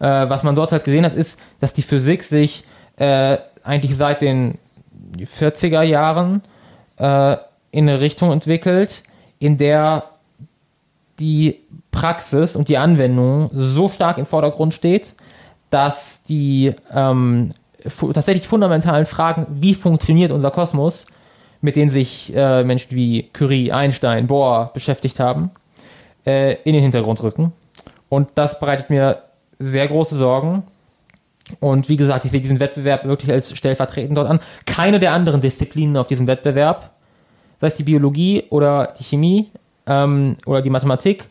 äh, 0.00 0.28
was 0.28 0.42
man 0.42 0.56
dort 0.56 0.72
halt 0.72 0.82
gesehen 0.82 1.04
hat, 1.04 1.14
ist, 1.14 1.38
dass 1.60 1.72
die 1.72 1.82
Physik 1.82 2.24
sich 2.24 2.64
äh, 2.96 3.36
eigentlich 3.62 3.96
seit 3.96 4.22
den 4.22 4.58
40er 5.18 5.82
Jahren 5.82 6.42
äh, 6.96 7.36
in 7.70 7.88
eine 7.88 8.00
Richtung 8.00 8.32
entwickelt, 8.32 9.04
in 9.38 9.56
der 9.56 10.04
die 11.20 11.60
Praxis 11.92 12.56
und 12.56 12.68
die 12.68 12.78
Anwendung 12.78 13.50
so 13.52 13.88
stark 13.88 14.18
im 14.18 14.26
Vordergrund 14.26 14.74
steht, 14.74 15.14
dass 15.70 16.24
die 16.24 16.74
ähm, 16.92 17.52
tatsächlich 18.12 18.48
fundamentalen 18.48 19.06
Fragen, 19.06 19.46
wie 19.48 19.74
funktioniert 19.74 20.32
unser 20.32 20.50
Kosmos, 20.50 21.06
mit 21.62 21.76
denen 21.76 21.90
sich 21.90 22.34
äh, 22.36 22.62
Menschen 22.64 22.94
wie 22.96 23.30
Curie, 23.32 23.72
Einstein, 23.72 24.26
Bohr 24.26 24.70
beschäftigt 24.74 25.18
haben, 25.18 25.50
äh, 26.26 26.56
in 26.64 26.74
den 26.74 26.82
Hintergrund 26.82 27.22
rücken. 27.22 27.52
Und 28.08 28.28
das 28.34 28.60
bereitet 28.60 28.90
mir 28.90 29.22
sehr 29.58 29.88
große 29.88 30.16
Sorgen. 30.16 30.64
Und 31.60 31.88
wie 31.88 31.96
gesagt, 31.96 32.24
ich 32.24 32.30
sehe 32.30 32.40
diesen 32.40 32.60
Wettbewerb 32.60 33.04
wirklich 33.04 33.30
als 33.30 33.56
stellvertretend 33.56 34.16
dort 34.16 34.28
an. 34.28 34.40
Keine 34.66 35.00
der 35.00 35.12
anderen 35.12 35.40
Disziplinen 35.40 35.96
auf 35.96 36.08
diesem 36.08 36.26
Wettbewerb, 36.26 36.90
sei 37.60 37.68
es 37.68 37.74
die 37.74 37.84
Biologie 37.84 38.44
oder 38.50 38.94
die 38.98 39.04
Chemie, 39.04 39.50
ähm, 39.86 40.36
oder 40.46 40.62
die 40.62 40.70
Mathematik 40.70 41.24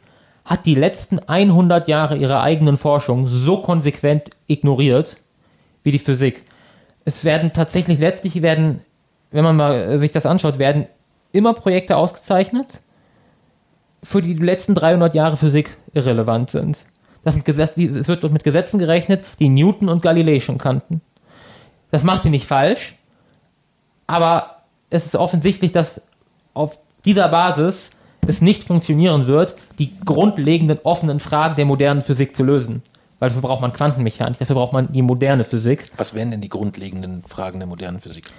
hat 0.45 0.65
die 0.65 0.75
letzten 0.75 1.19
100 1.19 1.87
Jahre 1.87 2.17
ihrer 2.17 2.41
eigenen 2.41 2.77
Forschung 2.77 3.27
so 3.27 3.61
konsequent 3.61 4.31
ignoriert 4.47 5.17
wie 5.83 5.91
die 5.91 5.99
Physik. 5.99 6.43
Es 7.05 7.23
werden 7.23 7.53
tatsächlich 7.53 7.99
letztlich 7.99 8.41
werden, 8.41 8.81
wenn 9.31 9.43
man 9.43 9.55
mal 9.55 9.99
sich 9.99 10.11
das 10.11 10.25
anschaut, 10.25 10.59
werden 10.59 10.87
immer 11.31 11.53
Projekte 11.53 11.97
ausgezeichnet, 11.97 12.79
für 14.03 14.21
die 14.21 14.35
die 14.35 14.43
letzten 14.43 14.75
300 14.75 15.15
Jahre 15.15 15.37
Physik 15.37 15.77
irrelevant 15.93 16.49
sind. 16.49 16.85
Das 17.23 17.35
sind 17.35 17.45
Gesetz, 17.45 17.77
es 17.77 18.07
wird 18.07 18.29
mit 18.31 18.43
Gesetzen 18.43 18.79
gerechnet, 18.79 19.23
die 19.39 19.49
Newton 19.49 19.89
und 19.89 20.01
Galilei 20.01 20.39
schon 20.39 20.57
kannten. 20.57 21.01
Das 21.91 22.03
macht 22.03 22.23
sie 22.23 22.29
nicht 22.29 22.45
falsch, 22.45 22.95
aber 24.07 24.63
es 24.89 25.05
ist 25.05 25.15
offensichtlich, 25.15 25.71
dass 25.71 26.01
auf 26.53 26.77
dieser 27.05 27.29
Basis 27.29 27.91
es 28.27 28.41
nicht 28.41 28.63
funktionieren 28.63 29.27
wird, 29.27 29.55
die 29.79 29.97
grundlegenden 30.03 30.79
offenen 30.83 31.19
Fragen 31.19 31.55
der 31.55 31.65
modernen 31.65 32.01
Physik 32.01 32.35
zu 32.35 32.43
lösen. 32.43 32.83
Weil 33.19 33.29
dafür 33.29 33.43
braucht 33.43 33.61
man 33.61 33.73
Quantenmechanik, 33.73 34.39
dafür 34.39 34.55
braucht 34.55 34.73
man 34.73 34.91
die 34.91 35.01
moderne 35.01 35.43
Physik. 35.43 35.91
Was 35.97 36.13
wären 36.13 36.31
denn 36.31 36.41
die 36.41 36.49
grundlegenden 36.49 37.23
Fragen 37.23 37.59
der 37.59 37.67
modernen 37.67 38.01
Physik? 38.01 38.31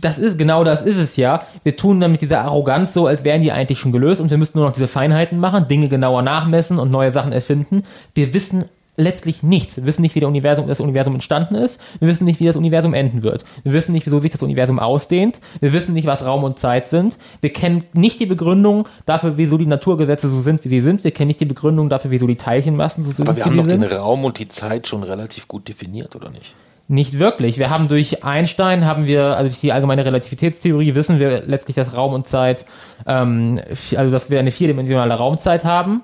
Das 0.00 0.18
ist, 0.18 0.38
genau 0.38 0.64
das 0.64 0.82
ist 0.82 0.96
es 0.96 1.16
ja. 1.16 1.42
Wir 1.62 1.76
tun 1.76 2.00
dann 2.00 2.12
mit 2.12 2.22
dieser 2.22 2.40
Arroganz 2.42 2.94
so, 2.94 3.06
als 3.06 3.24
wären 3.24 3.42
die 3.42 3.52
eigentlich 3.52 3.78
schon 3.78 3.92
gelöst 3.92 4.20
und 4.20 4.30
wir 4.30 4.38
müssten 4.38 4.58
nur 4.58 4.66
noch 4.66 4.74
diese 4.74 4.88
Feinheiten 4.88 5.38
machen, 5.38 5.68
Dinge 5.68 5.88
genauer 5.88 6.22
nachmessen 6.22 6.78
und 6.78 6.90
neue 6.90 7.12
Sachen 7.12 7.32
erfinden. 7.32 7.82
Wir 8.14 8.32
wissen 8.32 8.64
letztlich 8.96 9.42
nichts. 9.42 9.76
Wir 9.76 9.84
wissen 9.84 10.02
nicht, 10.02 10.14
wie 10.14 10.24
Universum, 10.24 10.66
das 10.66 10.80
Universum 10.80 11.14
entstanden 11.14 11.54
ist. 11.54 11.80
Wir 12.00 12.08
wissen 12.08 12.24
nicht, 12.24 12.40
wie 12.40 12.46
das 12.46 12.56
Universum 12.56 12.94
enden 12.94 13.22
wird. 13.22 13.44
Wir 13.62 13.72
wissen 13.72 13.92
nicht, 13.92 14.06
wieso 14.06 14.18
sich 14.20 14.32
das 14.32 14.42
Universum 14.42 14.78
ausdehnt. 14.78 15.40
Wir 15.60 15.72
wissen 15.72 15.92
nicht, 15.92 16.06
was 16.06 16.24
Raum 16.24 16.44
und 16.44 16.58
Zeit 16.58 16.88
sind. 16.88 17.18
Wir 17.40 17.52
kennen 17.52 17.84
nicht 17.92 18.18
die 18.20 18.26
Begründung 18.26 18.88
dafür, 19.04 19.36
wieso 19.36 19.58
die 19.58 19.66
Naturgesetze 19.66 20.28
so 20.28 20.40
sind, 20.40 20.64
wie 20.64 20.68
sie 20.68 20.80
sind. 20.80 21.04
Wir 21.04 21.10
kennen 21.10 21.28
nicht 21.28 21.40
die 21.40 21.46
Begründung 21.46 21.88
dafür, 21.88 22.10
wieso 22.10 22.26
die 22.26 22.36
Teilchenmassen 22.36 23.04
so 23.04 23.12
sind, 23.12 23.28
Aber 23.28 23.36
wir 23.36 23.44
haben 23.44 23.56
doch 23.56 23.66
den 23.66 23.82
Raum 23.82 24.24
und 24.24 24.38
die 24.38 24.48
Zeit 24.48 24.86
schon 24.86 25.02
relativ 25.02 25.46
gut 25.48 25.68
definiert, 25.68 26.16
oder 26.16 26.30
nicht? 26.30 26.54
Nicht 26.88 27.18
wirklich. 27.18 27.58
Wir 27.58 27.70
haben 27.70 27.88
durch 27.88 28.22
Einstein, 28.22 28.84
haben 28.84 29.06
wir, 29.06 29.36
also 29.36 29.48
durch 29.48 29.60
die 29.60 29.72
allgemeine 29.72 30.04
Relativitätstheorie, 30.04 30.94
wissen 30.94 31.18
wir 31.18 31.42
letztlich, 31.42 31.74
dass 31.74 31.94
Raum 31.94 32.12
und 32.12 32.28
Zeit, 32.28 32.64
ähm, 33.06 33.60
also 33.96 34.12
dass 34.12 34.30
wir 34.30 34.38
eine 34.38 34.52
vierdimensionale 34.52 35.14
Raumzeit 35.14 35.64
haben. 35.64 36.02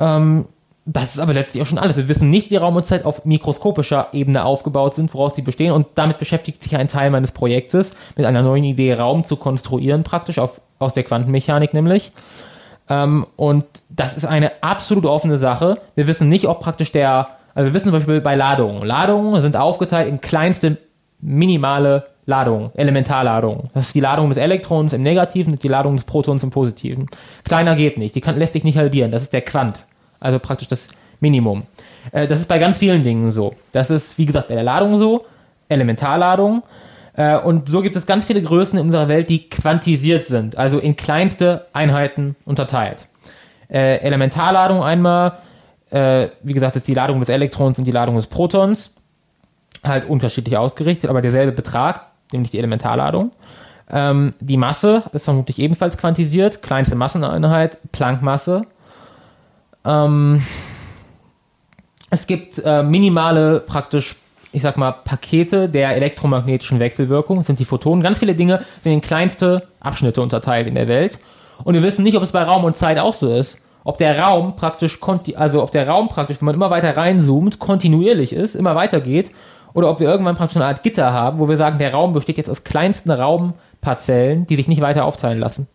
Ähm, 0.00 0.46
das 0.84 1.14
ist 1.14 1.20
aber 1.20 1.32
letztlich 1.32 1.62
auch 1.62 1.66
schon 1.66 1.78
alles. 1.78 1.96
Wir 1.96 2.08
wissen 2.08 2.28
nicht, 2.28 2.50
wie 2.50 2.56
Raum 2.56 2.74
und 2.74 2.86
Zeit 2.86 3.04
auf 3.04 3.24
mikroskopischer 3.24 4.08
Ebene 4.12 4.44
aufgebaut 4.44 4.94
sind, 4.94 5.14
woraus 5.14 5.34
die 5.34 5.42
bestehen. 5.42 5.72
Und 5.72 5.86
damit 5.94 6.18
beschäftigt 6.18 6.62
sich 6.62 6.74
ein 6.76 6.88
Teil 6.88 7.10
meines 7.10 7.30
Projektes, 7.30 7.94
mit 8.16 8.26
einer 8.26 8.42
neuen 8.42 8.64
Idee 8.64 8.94
Raum 8.94 9.24
zu 9.24 9.36
konstruieren, 9.36 10.02
praktisch 10.02 10.38
auf, 10.38 10.60
aus 10.78 10.94
der 10.94 11.04
Quantenmechanik 11.04 11.72
nämlich. 11.72 12.10
Ähm, 12.88 13.26
und 13.36 13.64
das 13.90 14.16
ist 14.16 14.24
eine 14.24 14.62
absolut 14.62 15.06
offene 15.06 15.38
Sache. 15.38 15.78
Wir 15.94 16.08
wissen 16.08 16.28
nicht, 16.28 16.48
ob 16.48 16.60
praktisch 16.60 16.90
der, 16.90 17.28
also 17.54 17.68
wir 17.68 17.74
wissen 17.74 17.86
zum 17.86 17.92
Beispiel 17.92 18.20
bei 18.20 18.34
Ladungen. 18.34 18.84
Ladungen 18.84 19.40
sind 19.40 19.56
aufgeteilt 19.56 20.08
in 20.08 20.20
kleinste 20.20 20.78
minimale 21.20 22.06
Ladungen, 22.24 22.70
Elementarladungen. 22.74 23.70
Das 23.74 23.86
ist 23.86 23.94
die 23.94 24.00
Ladung 24.00 24.28
des 24.28 24.38
Elektrons 24.38 24.92
im 24.92 25.02
Negativen 25.02 25.54
und 25.54 25.62
die 25.62 25.68
Ladung 25.68 25.96
des 25.96 26.04
Protons 26.04 26.42
im 26.42 26.50
Positiven. 26.50 27.08
Kleiner 27.44 27.74
geht 27.74 27.98
nicht, 27.98 28.14
die 28.14 28.20
kann, 28.20 28.36
lässt 28.36 28.52
sich 28.52 28.64
nicht 28.64 28.78
halbieren. 28.78 29.10
Das 29.10 29.22
ist 29.22 29.32
der 29.32 29.42
Quant, 29.42 29.84
also 30.20 30.38
praktisch 30.38 30.68
das 30.68 30.88
Minimum. 31.20 31.64
Äh, 32.12 32.26
das 32.26 32.40
ist 32.40 32.48
bei 32.48 32.58
ganz 32.58 32.78
vielen 32.78 33.02
Dingen 33.02 33.32
so. 33.32 33.54
Das 33.72 33.90
ist, 33.90 34.18
wie 34.18 34.26
gesagt, 34.26 34.48
bei 34.48 34.54
der 34.54 34.62
Ladung 34.62 34.98
so, 34.98 35.24
Elementarladung. 35.68 36.62
Äh, 37.14 37.38
und 37.38 37.68
so 37.68 37.82
gibt 37.82 37.96
es 37.96 38.06
ganz 38.06 38.24
viele 38.24 38.42
Größen 38.42 38.78
in 38.78 38.86
unserer 38.86 39.08
Welt, 39.08 39.28
die 39.28 39.48
quantisiert 39.48 40.24
sind, 40.24 40.56
also 40.56 40.78
in 40.78 40.96
kleinste 40.96 41.66
Einheiten 41.72 42.36
unterteilt. 42.44 43.08
Äh, 43.68 43.98
Elementarladung 43.98 44.82
einmal, 44.82 45.38
äh, 45.92 46.30
wie 46.42 46.54
gesagt, 46.54 46.74
ist 46.76 46.88
die 46.88 46.94
Ladung 46.94 47.20
des 47.20 47.28
Elektrons 47.28 47.78
und 47.78 47.84
die 47.84 47.92
Ladung 47.92 48.16
des 48.16 48.26
Protons, 48.26 48.94
halt 49.84 50.08
unterschiedlich 50.08 50.56
ausgerichtet, 50.56 51.10
aber 51.10 51.20
derselbe 51.20 51.52
Betrag, 51.52 52.06
nämlich 52.32 52.50
die 52.50 52.58
Elementarladung. 52.58 53.32
Ähm, 53.90 54.32
die 54.40 54.56
Masse 54.56 55.02
ist 55.12 55.24
vermutlich 55.24 55.58
ebenfalls 55.58 55.98
quantisiert, 55.98 56.62
kleinste 56.62 56.94
Masseneinheit, 56.94 57.78
Planckmasse. 57.92 58.62
Ähm, 59.84 60.42
es 62.08 62.26
gibt 62.26 62.62
äh, 62.64 62.82
minimale 62.82 63.60
praktisch, 63.60 64.16
ich 64.52 64.62
sag 64.62 64.78
mal, 64.78 64.92
Pakete 64.92 65.68
der 65.68 65.94
elektromagnetischen 65.96 66.78
Wechselwirkung, 66.78 67.38
das 67.38 67.48
sind 67.48 67.58
die 67.58 67.64
Photonen. 67.66 68.02
Ganz 68.02 68.18
viele 68.18 68.34
Dinge 68.34 68.64
sind 68.82 68.92
in 68.92 69.00
kleinste 69.02 69.68
Abschnitte 69.80 70.22
unterteilt 70.22 70.66
in 70.66 70.74
der 70.74 70.88
Welt. 70.88 71.18
Und 71.64 71.74
wir 71.74 71.82
wissen 71.82 72.02
nicht, 72.02 72.16
ob 72.16 72.22
es 72.22 72.32
bei 72.32 72.42
Raum 72.42 72.64
und 72.64 72.76
Zeit 72.76 72.98
auch 72.98 73.14
so 73.14 73.28
ist. 73.34 73.58
Ob 73.84 73.98
der 73.98 74.18
Raum 74.18 74.56
praktisch, 74.56 74.98
also 75.36 75.62
ob 75.62 75.70
der 75.70 75.88
Raum 75.88 76.08
praktisch, 76.08 76.40
wenn 76.40 76.46
man 76.46 76.54
immer 76.54 76.70
weiter 76.70 76.96
reinzoomt, 76.96 77.58
kontinuierlich 77.58 78.32
ist, 78.32 78.54
immer 78.54 78.74
weiter 78.74 79.00
geht, 79.00 79.30
oder 79.74 79.90
ob 79.90 80.00
wir 80.00 80.08
irgendwann 80.08 80.36
praktisch 80.36 80.56
eine 80.56 80.66
Art 80.66 80.82
Gitter 80.82 81.12
haben, 81.12 81.38
wo 81.38 81.48
wir 81.48 81.56
sagen, 81.56 81.78
der 81.78 81.92
Raum 81.92 82.12
besteht 82.12 82.36
jetzt 82.36 82.50
aus 82.50 82.64
kleinsten 82.64 83.10
Raumparzellen, 83.10 84.46
die 84.46 84.56
sich 84.56 84.68
nicht 84.68 84.82
weiter 84.82 85.04
aufteilen 85.04 85.38
lassen. 85.38 85.66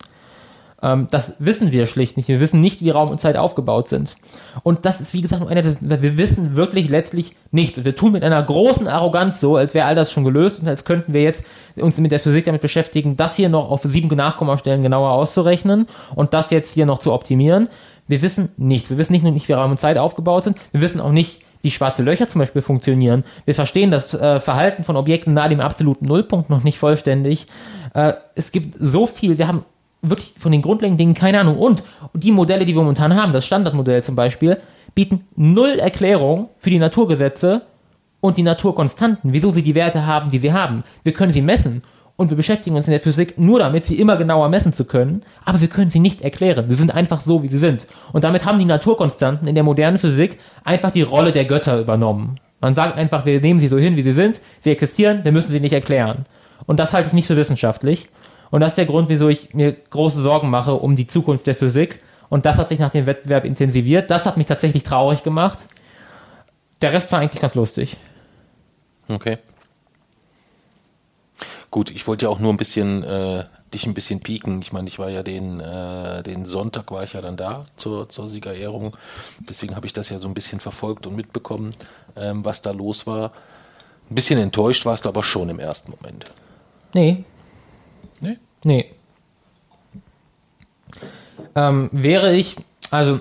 Ähm, 0.82 1.08
das 1.10 1.34
wissen 1.39 1.72
wir 1.72 1.88
schlicht 1.88 2.18
nicht. 2.18 2.30
Wir 2.30 2.39
wissen 2.39 2.62
nicht, 2.62 2.82
wie 2.82 2.91
Raum 2.91 3.10
und 3.10 3.20
Zeit 3.20 3.36
aufgebaut 3.36 3.88
sind. 3.88 4.16
Und 4.64 4.86
das 4.86 5.01
ist, 5.01 5.14
wie 5.14 5.22
gesagt, 5.22 5.41
nur 5.41 5.49
einer 5.49 5.64
wir 5.80 6.18
wissen 6.18 6.55
wirklich 6.55 6.89
letztlich 6.89 7.36
nichts. 7.51 7.78
Und 7.78 7.86
wir 7.86 7.95
tun 7.95 8.12
mit 8.12 8.24
einer 8.24 8.41
großen 8.43 8.88
Arroganz 8.88 9.39
so, 9.39 9.55
als 9.55 9.74
wäre 9.74 9.88
all 9.88 9.95
das 9.95 10.12
schon 10.12 10.24
gelöst 10.24 10.60
und 10.60 10.68
als 10.68 10.86
könnten 10.86 11.14
wir 11.14 11.24
jetzt 11.24 11.43
uns 11.76 11.99
mit 11.99 12.12
der 12.12 12.20
Physik 12.20 12.45
damit 12.45 12.62
beschäftigen, 12.62 13.18
das 13.18 13.36
hier 13.36 13.49
noch 13.49 13.72
auf 13.72 13.82
sieben 13.84 14.16
Nachkommastellen 14.16 14.84
genauer 14.84 15.12
auszurechnen 15.12 15.88
und 16.14 16.34
das 16.34 16.51
jetzt 16.51 16.74
hier 16.76 16.86
noch 16.86 16.99
zu 16.99 17.12
optimieren. 17.12 17.70
Wir 18.08 18.22
wissen 18.22 18.49
nichts. 18.58 18.89
Wir 18.89 18.97
wissen 18.97 19.14
nicht 19.14 19.24
nur 19.24 19.32
nicht, 19.32 19.47
wie 19.47 19.53
Raum 19.53 19.72
und 19.72 19.80
Zeit 19.80 19.97
aufgebaut 19.97 20.43
sind. 20.43 20.58
Wir 20.72 20.82
wissen 20.82 21.01
auch 21.01 21.12
nicht, 21.12 21.41
wie 21.62 21.72
schwarze 21.72 22.03
Löcher 22.03 22.28
zum 22.28 22.39
Beispiel 22.39 22.62
funktionieren. 22.62 23.24
Wir 23.45 23.55
verstehen 23.55 23.91
das 23.91 24.14
äh, 24.14 24.39
Verhalten 24.39 24.84
von 24.84 24.95
Objekten 24.95 25.34
nahe 25.34 25.49
dem 25.49 25.60
absoluten 25.60 26.05
Nullpunkt 26.05 26.49
noch 26.49 26.64
nicht 26.64 26.78
vollständig. 26.78 27.47
Äh, 27.93 28.14
es 28.36 28.51
gibt 28.51 28.76
so 28.80 29.08
viel. 29.08 29.38
Wir 29.38 29.47
haben 29.47 29.66
wirklich 30.01 30.34
von 30.38 30.51
den 30.51 30.62
grundlegenden 30.62 30.97
Dingen 30.97 31.14
keine 31.14 31.39
Ahnung. 31.39 31.58
Und 31.58 31.84
die 32.14 32.32
Modelle, 32.32 32.66
die 32.66 32.74
wir 32.74 32.82
momentan 32.82 33.16
haben, 33.16 33.34
das 33.34 33.45
Standardmodell 33.45 34.03
zum 34.03 34.16
Beispiel, 34.16 34.58
bieten 34.95 35.26
null 35.36 35.80
Erklärung 35.80 36.49
für 36.60 36.70
die 36.70 36.80
Naturgesetze 36.80 37.64
und 38.20 38.38
die 38.38 38.43
Naturkonstanten, 38.43 39.34
wieso 39.34 39.51
sie 39.51 39.62
die 39.62 39.76
Werte 39.76 40.05
haben, 40.05 40.32
die 40.32 40.39
sie 40.39 40.53
haben. 40.53 40.84
Wir 41.03 41.14
können 41.14 41.32
sie 41.32 41.41
messen 41.41 41.84
und 42.18 42.32
wir 42.32 42.38
beschäftigen 42.38 42.76
uns 42.76 42.88
in 42.88 42.91
der 42.91 42.99
Physik 42.99 43.38
nur 43.38 43.59
damit, 43.59 43.86
sie 43.86 43.99
immer 43.99 44.18
genauer 44.18 44.49
messen 44.49 44.74
zu 44.74 44.86
können, 44.86 45.24
aber 45.45 45.61
wir 45.61 45.68
können 45.68 45.91
sie 45.91 45.99
nicht 45.99 46.22
erklären. 46.22 46.65
Sie 46.68 46.76
sind 46.76 46.93
einfach 46.93 47.22
so, 47.22 47.43
wie 47.43 47.47
sie 47.47 47.59
sind. 47.59 47.86
Und 48.11 48.24
damit 48.24 48.43
haben 48.43 48.59
die 48.59 48.65
Naturkonstanten 48.65 49.47
in 49.47 49.55
der 49.55 49.63
modernen 49.63 49.99
Physik 49.99 50.39
einfach 50.63 50.91
die 50.91 51.03
Rolle 51.03 51.32
der 51.32 51.45
Götter 51.45 51.80
übernommen. 51.80 52.36
Man 52.59 52.74
sagt 52.74 52.97
einfach, 52.97 53.26
wir 53.26 53.39
nehmen 53.39 53.59
sie 53.59 53.68
so 53.68 53.78
hin, 53.78 53.95
wie 53.95 54.01
sie 54.01 54.13
sind, 54.13 54.41
sie 54.61 54.72
existieren, 54.72 55.24
wir 55.24 55.32
müssen 55.32 55.51
sie 55.51 55.59
nicht 55.59 55.74
erklären. 55.74 56.26
Und 56.65 56.80
das 56.80 56.91
halte 56.91 57.07
ich 57.07 57.13
nicht 57.13 57.28
für 57.28 57.38
wissenschaftlich. 57.38 58.09
Und 58.49 58.61
das 58.61 58.70
ist 58.70 58.78
der 58.78 58.88
Grund, 58.88 59.09
wieso 59.09 59.30
ich 59.30 59.53
mir 59.53 59.74
große 59.74 60.22
Sorgen 60.22 60.49
mache 60.49 60.74
um 60.74 60.95
die 60.95 61.05
Zukunft 61.05 61.45
der 61.45 61.53
Physik. 61.53 61.99
Und 62.30 62.45
das 62.47 62.57
hat 62.57 62.70
sich 62.70 62.80
nach 62.80 62.89
dem 62.89 63.05
Wettbewerb 63.05 63.45
intensiviert. 63.45 64.09
Das 64.09 64.26
hat 64.26 64.38
mich 64.38 64.47
tatsächlich 64.47 64.84
traurig 64.84 65.22
gemacht. 65.22 65.59
Der 66.82 66.93
Rest 66.93 67.11
war 67.11 67.20
eigentlich 67.20 67.41
ganz 67.41 67.53
lustig. 67.53 67.95
Okay. 69.07 69.38
Gut, 71.78 71.91
ich 71.91 72.07
wollte 72.07 72.25
ja 72.25 72.32
auch 72.32 72.39
nur 72.39 72.51
ein 72.51 72.57
bisschen 72.57 73.03
äh, 73.03 73.43
dich 73.71 73.86
ein 73.86 73.93
bisschen 73.93 74.19
pieken. 74.21 74.59
Ich 74.63 74.73
meine, 74.73 74.88
ich 74.88 74.97
war 74.97 75.09
ja 75.11 75.21
den, 75.21 75.59
äh, 75.59 76.23
den 76.23 76.47
Sonntag 76.47 76.89
war 76.91 77.03
ich 77.03 77.13
ja 77.13 77.21
dann 77.21 77.38
da 77.38 77.65
zur, 77.75 78.09
zur 78.09 78.28
Siegerehrung. 78.28 78.97
Deswegen 79.47 79.75
habe 79.75 79.86
ich 79.86 79.93
das 79.93 80.09
ja 80.09 80.17
so 80.17 80.28
ein 80.28 80.34
bisschen 80.34 80.59
verfolgt 80.59 81.05
und 81.05 81.15
mitbekommen, 81.15 81.75
ähm, 82.15 82.43
was 82.43 82.63
da 82.63 82.71
los 82.71 83.05
war. 83.05 83.32
Ein 84.09 84.15
bisschen 84.15 84.39
enttäuscht 84.39 84.88
warst 84.88 85.05
du 85.05 85.09
aber 85.09 85.21
schon 85.21 85.49
im 85.49 85.59
ersten 85.59 85.91
Moment. 85.91 86.23
Nee, 86.95 87.23
Nee? 88.21 88.39
Nee. 88.63 88.91
Ähm, 91.53 91.89
wäre 91.91 92.36
ich, 92.36 92.55
also 92.89 93.19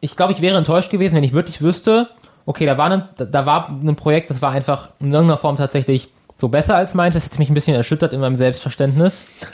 ich 0.00 0.16
glaube, 0.16 0.32
ich 0.32 0.40
wäre 0.40 0.58
enttäuscht 0.58 0.90
gewesen, 0.90 1.14
wenn 1.14 1.22
ich 1.22 1.32
wirklich 1.32 1.60
wüsste, 1.60 2.08
okay, 2.44 2.66
da 2.66 2.76
war, 2.76 2.90
ein, 2.90 3.08
da- 3.18 3.24
da 3.24 3.46
war 3.46 3.68
ein 3.68 3.94
Projekt, 3.94 4.30
das 4.30 4.42
war 4.42 4.50
einfach 4.50 4.88
in 4.98 5.12
irgendeiner 5.12 5.38
Form 5.38 5.54
tatsächlich 5.54 6.08
so 6.36 6.48
besser 6.48 6.76
als 6.76 6.94
meins. 6.94 7.14
Das 7.14 7.24
hätte 7.24 7.38
mich 7.38 7.50
ein 7.50 7.54
bisschen 7.54 7.76
erschüttert 7.76 8.12
in 8.12 8.20
meinem 8.20 8.36
Selbstverständnis. 8.36 9.46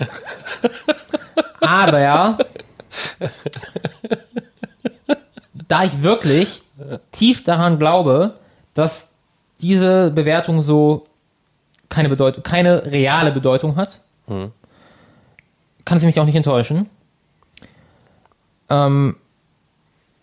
Aber 1.61 2.01
ja, 2.01 2.39
da 5.69 5.85
ich 5.85 6.03
wirklich 6.03 6.63
tief 7.13 7.45
daran 7.45 7.79
glaube, 7.79 8.35
dass 8.75 9.13
diese 9.61 10.11
Bewertung 10.11 10.63
so 10.63 11.05
keine 11.89 12.09
Bedeutung, 12.09 12.43
keine 12.43 12.87
reale 12.87 13.33
Bedeutung 13.33 13.77
hat, 13.77 14.01
kann 15.85 15.99
sie 15.99 16.07
mich 16.07 16.19
auch 16.19 16.25
nicht 16.25 16.37
enttäuschen. 16.37 16.89
Ähm, 18.69 19.17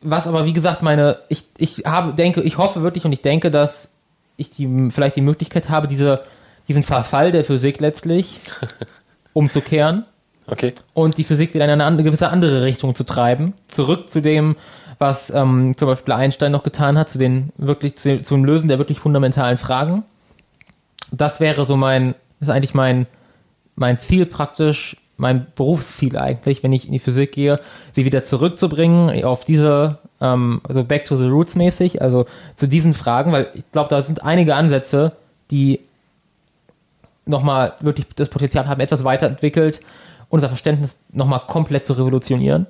was 0.01 0.27
aber, 0.27 0.45
wie 0.45 0.53
gesagt, 0.53 0.81
meine, 0.81 1.17
ich, 1.29 1.43
ich 1.57 1.83
habe, 1.85 2.13
denke, 2.13 2.41
ich 2.41 2.57
hoffe 2.57 2.81
wirklich 2.81 3.05
und 3.05 3.11
ich 3.11 3.21
denke, 3.21 3.51
dass 3.51 3.91
ich 4.37 4.49
die, 4.49 4.91
vielleicht 4.91 5.15
die 5.15 5.21
Möglichkeit 5.21 5.69
habe, 5.69 5.87
diese, 5.87 6.23
diesen 6.67 6.83
Verfall 6.83 7.31
der 7.31 7.43
Physik 7.43 7.79
letztlich 7.79 8.35
umzukehren 9.33 10.05
Okay. 10.49 10.73
und 10.93 11.17
die 11.17 11.25
Physik 11.25 11.53
wieder 11.53 11.65
in 11.65 11.71
eine 11.71 11.83
andere, 11.83 12.05
gewisse 12.05 12.29
andere 12.29 12.63
Richtung 12.63 12.95
zu 12.95 13.03
treiben. 13.03 13.53
Zurück 13.67 14.09
zu 14.09 14.21
dem, 14.21 14.55
was 14.97 15.29
ähm, 15.29 15.75
zum 15.77 15.87
Beispiel 15.89 16.13
Einstein 16.13 16.53
noch 16.53 16.63
getan 16.63 16.97
hat, 16.97 17.09
zu 17.09 17.17
den 17.17 17.49
wirklich, 17.57 17.97
zu, 17.97 18.21
zum 18.21 18.45
Lösen 18.45 18.69
der 18.69 18.77
wirklich 18.77 18.99
fundamentalen 18.99 19.57
Fragen. 19.57 20.03
Das 21.11 21.39
wäre 21.39 21.65
so 21.65 21.75
mein, 21.75 22.15
ist 22.39 22.49
eigentlich 22.49 22.73
mein, 22.73 23.07
mein 23.75 23.99
Ziel 23.99 24.25
praktisch, 24.25 24.95
mein 25.17 25.47
Berufsziel 25.55 26.17
eigentlich, 26.17 26.63
wenn 26.63 26.71
ich 26.71 26.85
in 26.85 26.93
die 26.93 26.99
Physik 26.99 27.33
gehe, 27.33 27.59
sie 27.93 28.05
wieder 28.05 28.23
zurückzubringen 28.23 29.23
auf 29.25 29.43
diese, 29.43 29.97
ähm, 30.21 30.61
also 30.67 30.83
back 30.83 31.05
to 31.05 31.17
the 31.17 31.27
roots 31.27 31.55
mäßig, 31.55 32.01
also 32.01 32.25
zu 32.55 32.67
diesen 32.67 32.93
Fragen, 32.93 33.31
weil 33.33 33.49
ich 33.53 33.63
glaube, 33.71 33.89
da 33.89 34.01
sind 34.01 34.23
einige 34.23 34.55
Ansätze, 34.55 35.11
die 35.51 35.81
nochmal 37.27 37.73
wirklich 37.79 38.07
das 38.15 38.29
Potenzial 38.29 38.67
haben, 38.67 38.81
etwas 38.81 39.03
weiterentwickelt, 39.03 39.81
unser 40.29 40.49
Verständnis 40.49 40.97
nochmal 41.11 41.41
komplett 41.47 41.85
zu 41.85 41.93
revolutionieren. 41.93 42.67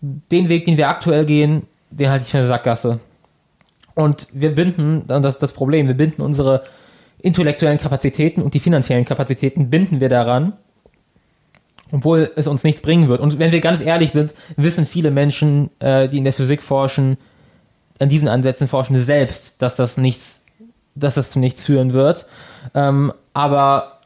Den 0.00 0.48
Weg, 0.48 0.64
den 0.64 0.76
wir 0.76 0.88
aktuell 0.88 1.24
gehen, 1.24 1.66
den 1.90 2.10
halte 2.10 2.24
ich 2.24 2.30
für 2.30 2.38
eine 2.38 2.46
Sackgasse. 2.46 3.00
Und 3.94 4.26
wir 4.32 4.54
binden, 4.54 5.02
und 5.02 5.22
das 5.22 5.34
ist 5.34 5.42
das 5.42 5.52
Problem, 5.52 5.86
wir 5.86 5.94
binden 5.94 6.22
unsere 6.22 6.64
intellektuellen 7.18 7.78
Kapazitäten 7.78 8.42
und 8.42 8.54
die 8.54 8.60
finanziellen 8.60 9.04
Kapazitäten 9.04 9.70
binden 9.70 10.00
wir 10.00 10.08
daran, 10.08 10.54
obwohl 11.92 12.30
es 12.36 12.46
uns 12.46 12.64
nichts 12.64 12.80
bringen 12.80 13.08
wird. 13.08 13.20
Und 13.20 13.38
wenn 13.38 13.52
wir 13.52 13.60
ganz 13.60 13.80
ehrlich 13.80 14.10
sind, 14.12 14.34
wissen 14.56 14.86
viele 14.86 15.10
Menschen, 15.10 15.70
äh, 15.78 16.08
die 16.08 16.18
in 16.18 16.24
der 16.24 16.32
Physik 16.32 16.62
forschen, 16.62 17.18
an 17.98 18.08
diesen 18.08 18.28
Ansätzen 18.28 18.66
forschen 18.66 18.98
selbst, 18.98 19.60
dass 19.60 19.76
das 19.76 19.96
nichts, 19.96 20.40
dass 20.94 21.14
das 21.14 21.30
zu 21.30 21.38
nichts 21.38 21.64
führen 21.64 21.92
wird. 21.92 22.26
Ähm, 22.74 23.12
aber 23.34 23.98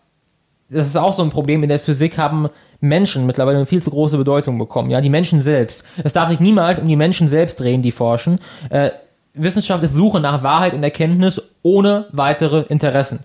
das 0.68 0.86
ist 0.86 0.96
auch 0.96 1.12
so 1.12 1.22
ein 1.22 1.30
Problem. 1.30 1.62
In 1.62 1.68
der 1.68 1.78
Physik 1.78 2.18
haben 2.18 2.48
Menschen 2.80 3.26
mittlerweile 3.26 3.58
eine 3.58 3.66
viel 3.66 3.82
zu 3.82 3.90
große 3.90 4.18
Bedeutung 4.18 4.58
bekommen. 4.58 4.90
Ja, 4.90 5.00
die 5.00 5.10
Menschen 5.10 5.42
selbst. 5.42 5.84
Es 6.02 6.12
darf 6.12 6.28
sich 6.28 6.40
niemals 6.40 6.78
um 6.78 6.88
die 6.88 6.96
Menschen 6.96 7.28
selbst 7.28 7.60
drehen, 7.60 7.82
die 7.82 7.92
forschen. 7.92 8.40
Äh, 8.70 8.90
Wissenschaft 9.34 9.82
ist 9.84 9.94
Suche 9.94 10.20
nach 10.20 10.42
Wahrheit 10.42 10.72
und 10.74 10.82
Erkenntnis 10.82 11.42
ohne 11.62 12.06
weitere 12.12 12.62
Interessen. 12.68 13.20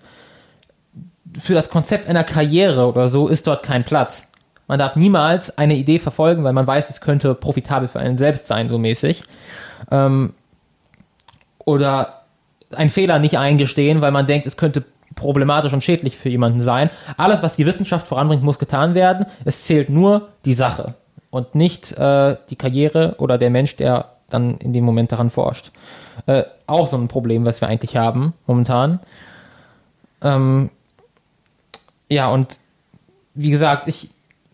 Für 1.38 1.54
das 1.54 1.70
Konzept 1.70 2.06
einer 2.08 2.24
Karriere 2.24 2.86
oder 2.86 3.08
so 3.08 3.28
ist 3.28 3.46
dort 3.46 3.62
kein 3.62 3.84
Platz. 3.84 4.28
Man 4.68 4.78
darf 4.78 4.96
niemals 4.96 5.56
eine 5.58 5.76
Idee 5.76 5.98
verfolgen, 5.98 6.44
weil 6.44 6.52
man 6.52 6.66
weiß, 6.66 6.90
es 6.90 7.00
könnte 7.00 7.34
profitabel 7.34 7.88
für 7.88 7.98
einen 7.98 8.18
selbst 8.18 8.46
sein, 8.46 8.68
so 8.68 8.78
mäßig. 8.78 9.24
Ähm, 9.90 10.34
oder 11.58 12.22
einen 12.74 12.90
Fehler 12.90 13.18
nicht 13.18 13.38
eingestehen, 13.38 14.00
weil 14.00 14.12
man 14.12 14.26
denkt, 14.26 14.46
es 14.46 14.56
könnte 14.56 14.84
problematisch 15.22 15.72
und 15.72 15.82
schädlich 15.82 16.16
für 16.16 16.28
jemanden 16.28 16.60
sein. 16.60 16.90
Alles, 17.16 17.42
was 17.42 17.56
die 17.56 17.64
Wissenschaft 17.64 18.08
voranbringt, 18.08 18.42
muss 18.42 18.58
getan 18.58 18.94
werden. 18.94 19.26
Es 19.44 19.64
zählt 19.64 19.88
nur 19.88 20.28
die 20.44 20.54
Sache 20.54 20.94
und 21.30 21.54
nicht 21.54 21.92
äh, 21.92 22.36
die 22.50 22.56
Karriere 22.56 23.14
oder 23.18 23.38
der 23.38 23.50
Mensch, 23.50 23.76
der 23.76 24.10
dann 24.28 24.58
in 24.58 24.72
dem 24.72 24.84
Moment 24.84 25.12
daran 25.12 25.30
forscht. 25.30 25.70
Äh, 26.26 26.44
auch 26.66 26.88
so 26.88 26.96
ein 26.96 27.08
Problem, 27.08 27.44
was 27.44 27.60
wir 27.60 27.68
eigentlich 27.68 27.96
haben 27.96 28.34
momentan. 28.46 29.00
Ähm, 30.20 30.70
ja, 32.08 32.28
und 32.28 32.58
wie 33.34 33.50
gesagt, 33.50 33.88
ich 33.88 34.10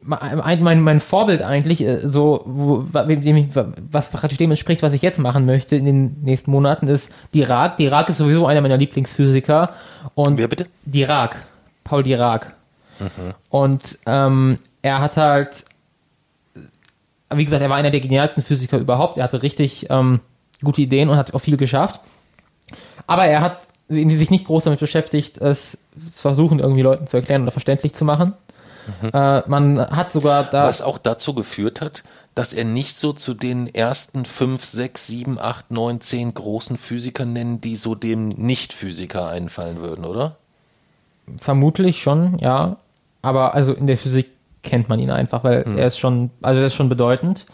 mein, 0.09 0.63
mein, 0.63 0.81
mein 0.81 1.01
Vorbild 1.01 1.43
eigentlich, 1.43 1.83
äh, 1.83 2.09
so, 2.09 2.43
wo, 2.47 2.85
was 2.91 4.11
praktisch 4.11 4.39
dem 4.39 4.51
entspricht, 4.51 4.83
was 4.83 4.93
ich 4.95 5.03
jetzt 5.03 5.19
machen 5.19 5.45
möchte 5.45 5.77
in 5.77 5.85
den 5.85 6.17
nächsten 6.23 6.51
Monaten, 6.51 6.89
ist 6.89 7.13
Dirac. 7.35 7.77
Dirac 7.77 8.09
ist 8.09 8.19
sowieso 8.19 8.47
einer 8.47 8.61
meiner 8.61 8.79
Lieblingsphysiker. 8.79 9.71
Und 10.15 10.39
Wer 10.39 10.49
bitte? 10.49 10.67
Dirac. 10.85 11.37
Paul 11.85 12.03
Dirac. 12.03 12.55
Mhm. 12.99 13.35
Und 13.51 13.99
ähm, 14.07 14.59
er 14.83 15.01
hat 15.01 15.17
halt, 15.17 15.65
wie 17.35 17.45
gesagt, 17.45 17.63
er 17.63 17.71
war 17.71 17.77
einer 17.77 17.91
der 17.91 18.01
genialsten 18.01 18.43
Physiker 18.43 18.79
überhaupt. 18.79 19.19
Er 19.19 19.25
hatte 19.25 19.43
richtig 19.43 19.89
ähm, 19.91 20.21
gute 20.63 20.81
Ideen 20.81 21.11
und 21.11 21.17
hat 21.17 21.35
auch 21.35 21.41
viel 21.41 21.57
geschafft. 21.57 22.01
Aber 23.07 23.25
er 23.27 23.43
hat 23.43 23.61
sich 23.89 24.31
nicht 24.31 24.47
groß 24.47 24.65
damit 24.65 24.81
beschäftigt, 24.81 25.39
es 25.39 25.79
zu 26.11 26.21
versuchen, 26.21 26.59
irgendwie 26.59 26.83
Leuten 26.83 27.07
zu 27.07 27.17
erklären 27.17 27.43
oder 27.43 27.53
verständlich 27.53 27.95
zu 27.95 28.05
machen. 28.05 28.35
Mhm. 29.03 29.11
Äh, 29.13 29.49
man 29.49 29.79
hat 29.79 30.13
sogar 30.13 30.45
da. 30.45 30.65
Was 30.65 30.83
auch 30.83 30.99
dazu 30.99 31.35
geführt 31.35 31.81
hat, 31.81 32.05
dass 32.35 32.53
er 32.53 32.65
nicht 32.65 32.97
so 32.97 33.13
zu 33.13 33.35
den 33.35 33.73
ersten 33.73 34.25
fünf, 34.25 34.65
sechs, 34.65 35.07
sieben, 35.07 35.39
acht, 35.39 35.71
neun, 35.71 36.01
zehn 36.01 36.33
großen 36.33 36.79
Physikern 36.79 37.33
nennen, 37.33 37.61
die 37.61 37.77
so 37.77 37.95
dem 37.95 38.29
Nicht-Physiker 38.29 39.29
einfallen 39.29 39.81
würden, 39.81 40.05
oder? 40.05 40.37
Vermutlich 41.39 42.01
schon, 42.01 42.39
ja. 42.39 42.77
Aber 43.23 43.55
also 43.55 43.73
in 43.73 43.87
der 43.87 43.99
Physik 43.99 44.31
kennt 44.63 44.89
man 44.89 44.99
ihn 44.99 45.11
einfach, 45.11 45.45
weil 45.45 45.65
hm. 45.65 45.79
er 45.79 45.87
ist 45.87 45.99
schon, 45.99 46.31
also 46.43 46.61
er 46.61 46.67
ist 46.67 46.75
schon 46.75 46.89
bedeutend. 46.89 47.47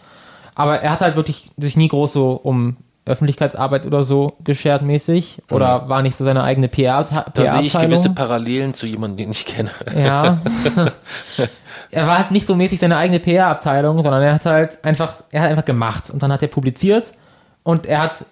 Aber 0.53 0.79
er 0.79 0.91
hat 0.91 1.01
halt 1.01 1.15
wirklich 1.15 1.49
sich 1.57 1.75
nie 1.75 1.89
groß 1.89 2.13
so 2.13 2.33
um 2.33 2.77
Öffentlichkeitsarbeit 3.07 3.85
oder 3.85 4.03
so 4.03 4.33
geschert 4.43 4.81
mäßig 4.81 5.37
oder 5.51 5.83
mhm. 5.83 5.89
war 5.89 6.01
nicht 6.01 6.17
so 6.17 6.25
seine 6.25 6.43
eigene 6.43 6.67
PR-Abteilung. 6.67 7.33
Da 7.33 7.51
sehe 7.51 7.61
ich 7.61 7.73
gewisse 7.73 8.15
Parallelen 8.15 8.73
zu 8.73 8.87
jemandem, 8.87 9.17
den 9.17 9.31
ich 9.31 9.45
kenne. 9.45 9.69
Ja. 9.95 10.39
er 11.91 12.07
war 12.07 12.17
halt 12.17 12.31
nicht 12.31 12.47
so 12.47 12.55
mäßig 12.55 12.79
seine 12.79 12.97
eigene 12.97 13.19
PR-Abteilung, 13.19 14.01
sondern 14.01 14.23
er 14.23 14.33
hat 14.33 14.45
halt 14.45 14.83
einfach, 14.83 15.15
er 15.29 15.43
hat 15.43 15.49
einfach 15.51 15.65
gemacht 15.65 16.09
und 16.09 16.23
dann 16.23 16.31
hat 16.31 16.41
er 16.41 16.47
publiziert 16.47 17.13
und 17.61 17.85
er 17.85 18.01
hat, 18.01 18.25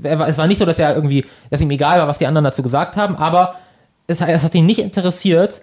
er 0.00 0.18
war, 0.20 0.28
es 0.28 0.38
war 0.38 0.46
nicht 0.46 0.58
so, 0.58 0.64
dass 0.64 0.78
er 0.78 0.94
irgendwie, 0.94 1.24
dass 1.50 1.60
ihm 1.60 1.70
egal 1.72 1.98
war, 1.98 2.06
was 2.06 2.18
die 2.18 2.26
anderen 2.26 2.44
dazu 2.44 2.62
gesagt 2.62 2.96
haben, 2.96 3.16
aber 3.16 3.56
es, 4.06 4.20
es 4.20 4.42
hat 4.44 4.54
ihn 4.54 4.66
nicht 4.66 4.78
interessiert, 4.78 5.62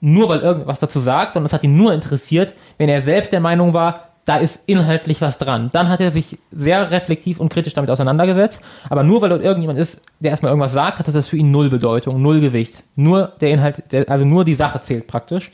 nur 0.00 0.30
weil 0.30 0.40
irgendwas 0.40 0.78
dazu 0.78 1.00
sagt, 1.00 1.34
sondern 1.34 1.46
es 1.46 1.52
hat 1.52 1.64
ihn 1.64 1.76
nur 1.76 1.92
interessiert, 1.92 2.54
wenn 2.78 2.88
er 2.88 3.02
selbst 3.02 3.32
der 3.32 3.40
Meinung 3.40 3.74
war, 3.74 4.13
da 4.24 4.38
ist 4.38 4.62
inhaltlich 4.66 5.20
was 5.20 5.38
dran. 5.38 5.70
Dann 5.72 5.88
hat 5.88 6.00
er 6.00 6.10
sich 6.10 6.38
sehr 6.50 6.90
reflektiv 6.90 7.40
und 7.40 7.50
kritisch 7.50 7.74
damit 7.74 7.90
auseinandergesetzt. 7.90 8.62
Aber 8.88 9.02
nur 9.02 9.20
weil 9.20 9.28
dort 9.28 9.42
irgendjemand 9.42 9.78
ist, 9.78 10.02
der 10.20 10.30
erstmal 10.30 10.50
irgendwas 10.50 10.72
sagt, 10.72 10.98
hat 10.98 11.14
das 11.14 11.28
für 11.28 11.36
ihn 11.36 11.50
null 11.50 11.68
Bedeutung, 11.68 12.22
null 12.22 12.40
Gewicht. 12.40 12.84
Nur 12.96 13.32
der 13.40 13.50
Inhalt, 13.50 13.82
der, 13.92 14.08
also 14.08 14.24
nur 14.24 14.44
die 14.44 14.54
Sache 14.54 14.80
zählt 14.80 15.06
praktisch. 15.06 15.50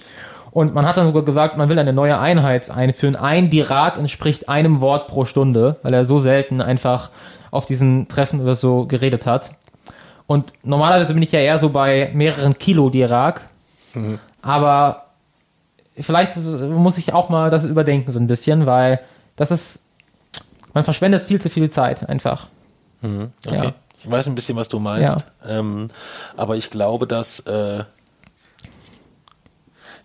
Und 0.53 0.75
man 0.75 0.87
hat 0.87 0.97
dann 0.97 1.07
sogar 1.07 1.25
gesagt, 1.25 1.57
man 1.57 1.69
will 1.69 1.79
eine 1.79 1.93
neue 1.93 2.19
Einheit 2.19 2.71
einführen. 2.71 3.17
Ein 3.17 3.51
Dirac 3.51 3.99
entspricht 3.99 4.49
einem 4.49 4.81
Wort 4.81 5.09
pro 5.09 5.25
Stunde, 5.25 5.77
weil 5.83 5.95
er 5.95 6.05
so 6.05 6.19
selten 6.19 6.61
einfach 6.61 7.11
auf 7.51 7.67
diesen 7.67 8.09
Treffen 8.09 8.41
oder 8.41 8.55
so 8.55 8.87
geredet 8.87 9.27
hat. 9.27 9.51
Und 10.27 10.53
normalerweise 10.63 11.13
bin 11.13 11.23
ich 11.23 11.33
ja 11.33 11.41
eher 11.41 11.59
so 11.59 11.71
bei 11.71 12.11
mehreren 12.15 12.57
Kilo 12.57 12.89
Dirac. 12.89 13.49
Mhm. 13.95 14.19
Aber 14.43 15.10
vielleicht 15.99 16.37
muss 16.37 16.99
ich 16.99 17.13
auch 17.13 17.29
mal 17.29 17.51
das 17.51 17.65
überdenken 17.65 18.13
so 18.13 18.19
ein 18.19 18.27
bisschen, 18.27 18.67
weil 18.67 19.01
das 19.37 19.51
ist, 19.51 19.81
man 20.75 20.85
verschwendet 20.85 21.23
viel 21.23 21.41
zu 21.41 21.51
viel 21.51 21.71
Zeit 21.71 22.09
einfach. 22.09 22.49
Mhm, 23.03 23.33
okay. 23.47 23.57
Ja. 23.57 23.75
Ich 24.03 24.11
weiß 24.11 24.29
ein 24.29 24.35
bisschen, 24.35 24.57
was 24.57 24.71
du 24.71 24.79
meinst, 24.79 25.27
ja. 25.45 25.59
ähm, 25.59 25.89
aber 26.37 26.57
ich 26.57 26.71
glaube, 26.71 27.07
dass 27.07 27.41
äh, 27.41 27.85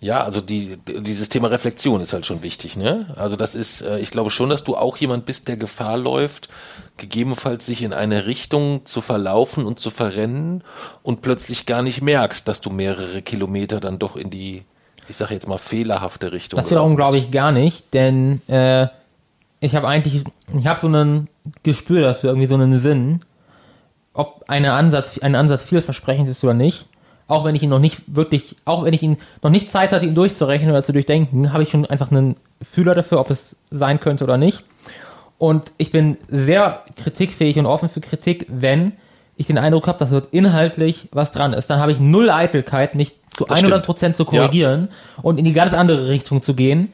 ja, 0.01 0.23
also 0.23 0.41
die, 0.41 0.77
dieses 0.85 1.29
Thema 1.29 1.47
Reflexion 1.47 2.01
ist 2.01 2.13
halt 2.13 2.25
schon 2.25 2.43
wichtig, 2.43 2.75
ne? 2.75 3.07
Also 3.15 3.35
das 3.35 3.55
ist, 3.55 3.81
äh, 3.81 3.99
ich 3.99 4.11
glaube 4.11 4.29
schon, 4.29 4.49
dass 4.49 4.63
du 4.63 4.75
auch 4.75 4.97
jemand 4.97 5.25
bist, 5.25 5.47
der 5.47 5.57
Gefahr 5.57 5.97
läuft, 5.97 6.49
gegebenenfalls 6.97 7.65
sich 7.65 7.81
in 7.81 7.93
eine 7.93 8.25
Richtung 8.25 8.85
zu 8.85 9.01
verlaufen 9.01 9.65
und 9.65 9.79
zu 9.79 9.89
verrennen 9.89 10.63
und 11.01 11.21
plötzlich 11.21 11.65
gar 11.65 11.81
nicht 11.81 12.01
merkst, 12.01 12.47
dass 12.47 12.61
du 12.61 12.69
mehrere 12.69 13.21
Kilometer 13.21 13.79
dann 13.79 13.97
doch 13.97 14.15
in 14.15 14.29
die 14.29 14.65
ich 15.07 15.17
sage 15.17 15.33
jetzt 15.33 15.47
mal, 15.47 15.57
fehlerhafte 15.57 16.31
Richtung. 16.31 16.57
Das 16.57 16.69
wiederum 16.69 16.95
glaube 16.95 17.17
ich 17.17 17.31
gar 17.31 17.51
nicht, 17.51 17.93
denn 17.93 18.41
äh, 18.47 18.87
ich 19.59 19.75
habe 19.75 19.87
eigentlich, 19.87 20.23
ich 20.57 20.67
habe 20.67 20.79
so 20.79 20.87
ein 20.87 21.27
Gespür 21.63 22.01
dafür, 22.01 22.31
irgendwie 22.31 22.47
so 22.47 22.55
einen 22.55 22.79
Sinn, 22.79 23.21
ob 24.13 24.45
eine 24.47 24.73
Ansatz, 24.73 25.17
ein 25.19 25.35
Ansatz 25.35 25.63
vielversprechend 25.63 26.27
ist 26.27 26.43
oder 26.43 26.53
nicht. 26.53 26.85
Auch 27.27 27.43
wenn 27.43 27.55
ich 27.55 27.63
ihn 27.63 27.69
noch 27.69 27.79
nicht 27.79 28.03
wirklich, 28.05 28.55
auch 28.65 28.83
wenn 28.83 28.93
ich 28.93 29.01
ihn 29.01 29.17
noch 29.41 29.49
nicht 29.49 29.71
Zeit 29.71 29.91
hatte, 29.91 30.05
ihn 30.05 30.13
durchzurechnen 30.13 30.69
oder 30.69 30.83
zu 30.83 30.93
durchdenken, 30.93 31.53
habe 31.53 31.63
ich 31.63 31.69
schon 31.69 31.85
einfach 31.85 32.11
einen 32.11 32.35
Fühler 32.61 32.93
dafür, 32.93 33.19
ob 33.19 33.31
es 33.31 33.55
sein 33.71 33.99
könnte 33.99 34.23
oder 34.23 34.37
nicht. 34.37 34.63
Und 35.39 35.71
ich 35.77 35.91
bin 35.91 36.17
sehr 36.29 36.83
kritikfähig 36.95 37.57
und 37.57 37.65
offen 37.65 37.89
für 37.89 37.99
Kritik, 37.99 38.45
wenn 38.49 38.93
ich 39.37 39.47
den 39.47 39.57
Eindruck 39.57 39.87
habe, 39.87 39.99
dass 39.99 40.11
dort 40.11 40.33
inhaltlich 40.33 41.09
was 41.11 41.31
dran 41.31 41.53
ist. 41.53 41.69
Dann 41.69 41.79
habe 41.79 41.91
ich 41.91 41.99
null 41.99 42.29
Eitelkeit, 42.29 42.95
nicht 42.95 43.15
zu 43.35 43.45
das 43.45 43.59
100 43.59 43.85
Prozent 43.85 44.15
zu 44.15 44.25
korrigieren 44.25 44.89
ja. 44.89 45.23
und 45.23 45.37
in 45.37 45.45
die 45.45 45.53
ganz 45.53 45.73
andere 45.73 46.07
Richtung 46.07 46.41
zu 46.41 46.53
gehen, 46.53 46.93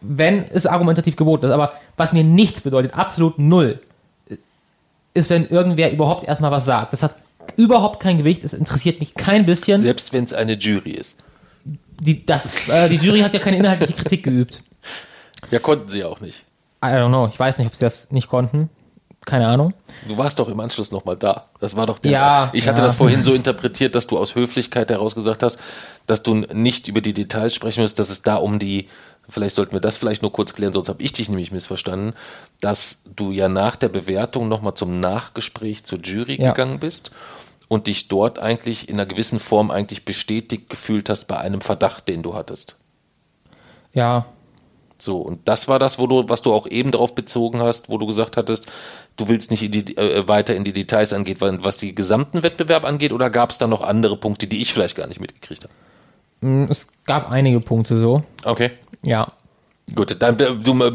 wenn 0.00 0.44
es 0.50 0.66
argumentativ 0.66 1.16
geboten 1.16 1.46
ist. 1.46 1.52
Aber 1.52 1.72
was 1.96 2.12
mir 2.12 2.24
nichts 2.24 2.62
bedeutet, 2.62 2.94
absolut 2.94 3.38
null, 3.38 3.80
ist, 5.14 5.30
wenn 5.30 5.46
irgendwer 5.46 5.92
überhaupt 5.92 6.26
erstmal 6.26 6.50
was 6.50 6.64
sagt. 6.64 6.92
Das 6.92 7.02
hat 7.02 7.16
überhaupt 7.56 8.00
kein 8.00 8.18
Gewicht, 8.18 8.44
es 8.44 8.52
interessiert 8.54 9.00
mich 9.00 9.14
kein 9.14 9.46
bisschen. 9.46 9.80
Selbst 9.80 10.12
wenn 10.12 10.24
es 10.24 10.32
eine 10.32 10.54
Jury 10.54 10.92
ist. 10.92 11.16
Die, 12.00 12.24
das, 12.26 12.68
äh, 12.68 12.88
die 12.88 12.96
Jury 12.96 13.20
hat 13.20 13.32
ja 13.32 13.38
keine 13.38 13.58
inhaltliche 13.58 13.92
Kritik 13.92 14.24
geübt. 14.24 14.62
Ja, 15.50 15.58
konnten 15.58 15.88
sie 15.88 16.02
auch 16.02 16.20
nicht. 16.20 16.44
I 16.84 16.88
don't 16.88 17.08
know, 17.08 17.28
ich 17.28 17.38
weiß 17.38 17.58
nicht, 17.58 17.68
ob 17.68 17.74
sie 17.74 17.80
das 17.80 18.10
nicht 18.10 18.28
konnten 18.28 18.70
keine 19.24 19.46
Ahnung. 19.46 19.72
Du 20.08 20.18
warst 20.18 20.38
doch 20.38 20.48
im 20.48 20.58
Anschluss 20.58 20.90
nochmal 20.90 21.16
da. 21.16 21.46
Das 21.60 21.76
war 21.76 21.86
doch 21.86 21.98
der. 21.98 22.10
Ja, 22.10 22.50
ich 22.52 22.66
hatte 22.66 22.80
ja. 22.80 22.86
das 22.86 22.96
vorhin 22.96 23.22
so 23.22 23.32
interpretiert, 23.34 23.94
dass 23.94 24.08
du 24.08 24.18
aus 24.18 24.34
Höflichkeit 24.34 24.90
heraus 24.90 25.14
gesagt 25.14 25.42
hast, 25.42 25.60
dass 26.06 26.22
du 26.22 26.34
nicht 26.34 26.88
über 26.88 27.00
die 27.00 27.14
Details 27.14 27.54
sprechen 27.54 27.82
musst, 27.82 27.98
dass 27.98 28.10
es 28.10 28.22
da 28.22 28.36
um 28.36 28.58
die, 28.58 28.88
vielleicht 29.28 29.54
sollten 29.54 29.72
wir 29.72 29.80
das 29.80 29.96
vielleicht 29.96 30.22
nur 30.22 30.32
kurz 30.32 30.54
klären, 30.54 30.72
sonst 30.72 30.88
habe 30.88 31.02
ich 31.02 31.12
dich 31.12 31.28
nämlich 31.28 31.52
missverstanden, 31.52 32.14
dass 32.60 33.04
du 33.14 33.30
ja 33.30 33.48
nach 33.48 33.76
der 33.76 33.90
Bewertung 33.90 34.48
nochmal 34.48 34.74
zum 34.74 34.98
Nachgespräch 34.98 35.84
zur 35.84 36.00
Jury 36.00 36.40
ja. 36.40 36.50
gegangen 36.50 36.80
bist 36.80 37.12
und 37.68 37.86
dich 37.86 38.08
dort 38.08 38.40
eigentlich 38.40 38.88
in 38.88 38.96
einer 38.96 39.06
gewissen 39.06 39.38
Form 39.38 39.70
eigentlich 39.70 40.04
bestätigt 40.04 40.68
gefühlt 40.68 41.08
hast 41.08 41.26
bei 41.26 41.38
einem 41.38 41.60
Verdacht, 41.60 42.08
den 42.08 42.24
du 42.24 42.34
hattest. 42.34 42.76
Ja, 43.94 44.26
so, 45.02 45.16
und 45.16 45.48
das 45.48 45.66
war 45.66 45.80
das, 45.80 45.98
wo 45.98 46.06
du, 46.06 46.28
was 46.28 46.42
du 46.42 46.52
auch 46.52 46.68
eben 46.68 46.92
darauf 46.92 47.16
bezogen 47.16 47.60
hast, 47.60 47.88
wo 47.88 47.98
du 47.98 48.06
gesagt 48.06 48.36
hattest, 48.36 48.70
du 49.16 49.26
willst 49.26 49.50
nicht 49.50 49.64
in 49.64 49.72
die, 49.72 49.96
äh, 49.96 50.28
weiter 50.28 50.54
in 50.54 50.62
die 50.62 50.72
Details 50.72 51.12
angeht, 51.12 51.38
was 51.40 51.76
die 51.76 51.92
gesamten 51.92 52.44
Wettbewerb 52.44 52.84
angeht, 52.84 53.12
oder 53.12 53.28
gab 53.28 53.50
es 53.50 53.58
da 53.58 53.66
noch 53.66 53.80
andere 53.80 54.16
Punkte, 54.16 54.46
die 54.46 54.62
ich 54.62 54.72
vielleicht 54.72 54.96
gar 54.96 55.08
nicht 55.08 55.20
mitgekriegt 55.20 55.64
habe? 55.64 55.74
Mm, 56.46 56.70
es 56.70 56.86
gab 57.04 57.32
einige 57.32 57.58
Punkte 57.58 57.98
so. 57.98 58.22
Okay. 58.44 58.70
Ja. 59.02 59.32
Gut, 59.92 60.14
dann 60.22 60.38
äh, 60.38 60.44
äh, 60.44 60.92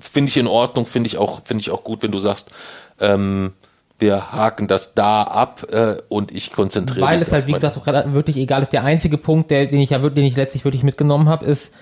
finde 0.00 0.28
ich 0.30 0.38
in 0.38 0.46
Ordnung, 0.46 0.86
finde 0.86 1.08
ich 1.08 1.18
auch, 1.18 1.42
finde 1.44 1.60
ich 1.60 1.70
auch 1.70 1.84
gut, 1.84 2.02
wenn 2.02 2.12
du 2.12 2.20
sagst, 2.20 2.50
ähm, 2.98 3.52
wir 3.98 4.32
haken 4.32 4.68
das 4.68 4.94
da 4.94 5.22
ab 5.22 5.66
äh, 5.70 5.96
und 6.08 6.32
ich 6.32 6.50
konzentriere 6.50 7.00
mich. 7.00 7.10
Weil 7.10 7.20
es 7.20 7.30
halt, 7.30 7.46
wie 7.46 7.52
gesagt, 7.52 7.78
wirklich 8.14 8.38
egal 8.38 8.62
ist. 8.62 8.72
Der 8.72 8.84
einzige 8.84 9.18
Punkt, 9.18 9.50
der, 9.50 9.66
den 9.66 9.82
ich 9.82 9.90
ja 9.90 9.98
den 9.98 10.24
ich 10.24 10.34
letztlich 10.34 10.64
wirklich 10.64 10.82
mitgenommen 10.82 11.28
habe, 11.28 11.44
ist, 11.44 11.74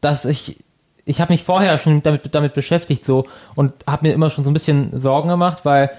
dass 0.00 0.24
ich 0.24 0.64
ich 1.06 1.20
habe 1.20 1.32
mich 1.32 1.44
vorher 1.44 1.78
schon 1.78 2.02
damit, 2.02 2.34
damit 2.34 2.52
beschäftigt 2.52 3.04
so 3.04 3.26
und 3.54 3.72
habe 3.86 4.08
mir 4.08 4.12
immer 4.12 4.28
schon 4.28 4.44
so 4.44 4.50
ein 4.50 4.54
bisschen 4.54 5.00
Sorgen 5.00 5.28
gemacht, 5.28 5.64
weil 5.64 5.90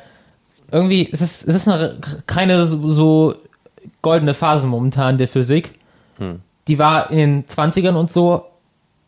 irgendwie 0.69 1.09
es 1.11 1.21
ist 1.21 1.47
es 1.47 1.55
ist 1.55 1.67
eine, 1.67 1.97
keine 2.27 2.65
so 2.65 3.33
goldene 4.01 4.33
Phase 4.33 4.67
momentan 4.67 5.17
der 5.17 5.29
Physik. 5.29 5.79
Hm. 6.17 6.41
Die 6.67 6.77
war 6.77 7.09
in 7.09 7.17
den 7.17 7.45
20ern 7.45 7.95
und 7.95 8.11
so, 8.11 8.45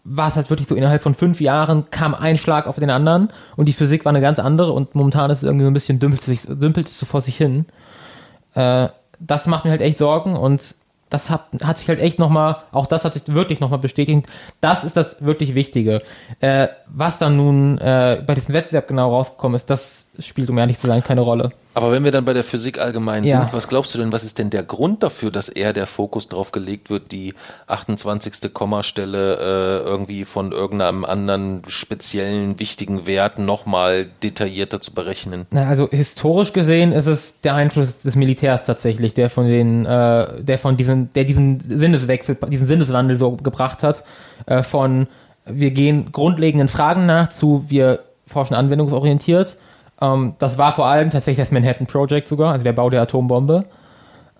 war 0.05 0.29
es 0.29 0.37
halt 0.37 0.49
wirklich 0.49 0.69
so 0.69 0.75
innerhalb 0.75 1.01
von 1.01 1.13
fünf 1.13 1.41
Jahren 1.41 1.89
kam 1.91 2.15
ein 2.15 2.37
Schlag 2.37 2.65
auf 2.65 2.77
den 2.77 2.89
anderen 2.89 3.27
und 3.57 3.67
die 3.67 3.73
Physik 3.73 4.05
war 4.05 4.11
eine 4.11 4.21
ganz 4.21 4.39
andere 4.39 4.71
und 4.71 4.95
momentan 4.95 5.29
ist 5.29 5.39
es 5.39 5.43
irgendwie 5.43 5.65
so 5.65 5.69
ein 5.69 5.73
bisschen 5.73 5.99
dümpelt, 5.99 6.21
sich, 6.21 6.41
dümpelt 6.47 6.87
es 6.87 6.97
so 6.97 7.05
vor 7.05 7.19
sich 7.19 7.35
hin. 7.35 7.65
Äh, 8.55 8.87
das 9.19 9.47
macht 9.47 9.65
mir 9.65 9.71
halt 9.71 9.81
echt 9.81 9.97
Sorgen 9.97 10.37
und 10.37 10.75
das 11.09 11.29
hat, 11.29 11.47
hat 11.63 11.79
sich 11.79 11.87
halt 11.87 11.99
echt 11.99 12.19
nochmal, 12.19 12.57
auch 12.71 12.85
das 12.85 13.05
hat 13.05 13.13
sich 13.13 13.23
wirklich 13.33 13.59
nochmal 13.59 13.79
bestätigt. 13.79 14.27
Das 14.61 14.83
ist 14.83 14.95
das 14.97 15.23
wirklich 15.23 15.55
Wichtige. 15.55 16.01
Äh, 16.39 16.67
was 16.87 17.17
dann 17.17 17.35
nun 17.35 17.77
äh, 17.79 18.23
bei 18.25 18.35
diesem 18.35 18.53
Wettbewerb 18.53 18.87
genau 18.87 19.11
rausgekommen 19.11 19.55
ist, 19.55 19.69
das 19.69 20.08
spielt, 20.17 20.49
um 20.49 20.57
ehrlich 20.57 20.79
zu 20.79 20.87
sein, 20.87 21.03
keine 21.03 21.21
Rolle. 21.21 21.51
Aber 21.75 21.91
wenn 21.91 22.03
wir 22.03 22.11
dann 22.11 22.25
bei 22.25 22.33
der 22.33 22.43
Physik 22.43 22.79
allgemein 22.79 23.23
ja. 23.23 23.39
sind, 23.39 23.53
was 23.53 23.67
glaubst 23.67 23.93
du 23.93 23.99
denn, 23.99 24.11
was 24.11 24.23
ist 24.23 24.37
denn 24.37 24.49
der 24.49 24.63
Grund 24.63 25.03
dafür, 25.03 25.31
dass 25.31 25.49
eher 25.49 25.71
der 25.71 25.87
Fokus 25.87 26.27
darauf 26.27 26.51
gelegt 26.51 26.89
wird, 26.89 27.11
die 27.11 27.35
28. 27.67 28.53
Kommastelle 28.53 29.35
äh, 29.35 29.87
irgendwie 29.87 30.25
von 30.25 30.51
irgendeinem 30.51 31.05
anderen 31.05 31.61
speziellen 31.67 32.59
wichtigen 32.59 33.05
Wert 33.05 33.39
nochmal 33.39 34.07
detaillierter 34.23 34.81
zu 34.81 34.93
berechnen? 34.93 35.45
Na, 35.51 35.67
also 35.67 35.87
historisch 35.89 36.53
gesehen 36.53 36.91
ist 36.91 37.07
es 37.07 37.41
der 37.41 37.55
Einfluss 37.55 37.99
des 37.99 38.15
Militärs 38.15 38.65
tatsächlich, 38.65 39.13
der 39.13 39.29
von 39.29 39.47
den, 39.47 39.85
äh, 39.85 40.43
der 40.43 40.57
von 40.57 40.75
diesen, 40.75 41.13
der 41.13 41.23
diesen 41.23 41.63
Sinneswechsel, 41.69 42.35
diesen 42.49 42.67
Sinneswandel 42.67 43.15
so 43.15 43.37
gebracht 43.37 43.83
hat, 43.83 44.03
äh, 44.47 44.63
von 44.63 45.07
wir 45.45 45.71
gehen 45.71 46.11
grundlegenden 46.11 46.67
Fragen 46.67 47.05
nach 47.05 47.29
zu 47.29 47.65
wir 47.69 47.99
forschen 48.27 48.55
anwendungsorientiert 48.55 49.57
ähm, 50.01 50.35
das 50.39 50.57
war 50.57 50.73
vor 50.73 50.85
allem 50.85 51.09
tatsächlich 51.09 51.45
das 51.45 51.51
Manhattan 51.51 51.87
Project 51.87 52.27
sogar, 52.27 52.53
also 52.53 52.63
der 52.63 52.73
Bau 52.73 52.89
der 52.89 53.01
Atombombe. 53.01 53.65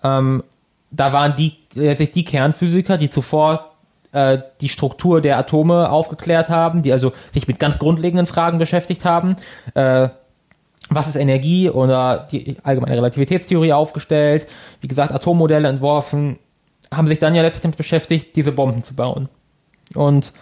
Ähm, 0.02 0.42
da 0.90 1.12
waren 1.12 1.36
die 1.36 1.54
letztlich 1.74 2.10
die 2.12 2.24
Kernphysiker, 2.24 2.98
die 2.98 3.08
zuvor 3.08 3.70
äh, 4.12 4.38
die 4.60 4.68
Struktur 4.68 5.20
der 5.20 5.38
Atome 5.38 5.90
aufgeklärt 5.90 6.48
haben, 6.48 6.82
die 6.82 6.92
also 6.92 7.12
sich 7.32 7.46
mit 7.46 7.58
ganz 7.58 7.78
grundlegenden 7.78 8.26
Fragen 8.26 8.58
beschäftigt 8.58 9.04
haben. 9.04 9.36
Äh, 9.74 10.08
was 10.88 11.06
ist 11.06 11.14
Energie 11.14 11.70
oder 11.70 12.26
die 12.32 12.56
allgemeine 12.64 12.96
Relativitätstheorie 12.96 13.72
aufgestellt, 13.72 14.48
wie 14.80 14.88
gesagt, 14.88 15.12
Atommodelle 15.12 15.68
entworfen, 15.68 16.38
haben 16.92 17.06
sich 17.06 17.20
dann 17.20 17.36
ja 17.36 17.48
damit 17.48 17.76
beschäftigt, 17.76 18.34
diese 18.34 18.50
Bomben 18.50 18.82
zu 18.82 18.94
bauen. 18.94 19.28
Und 19.94 20.32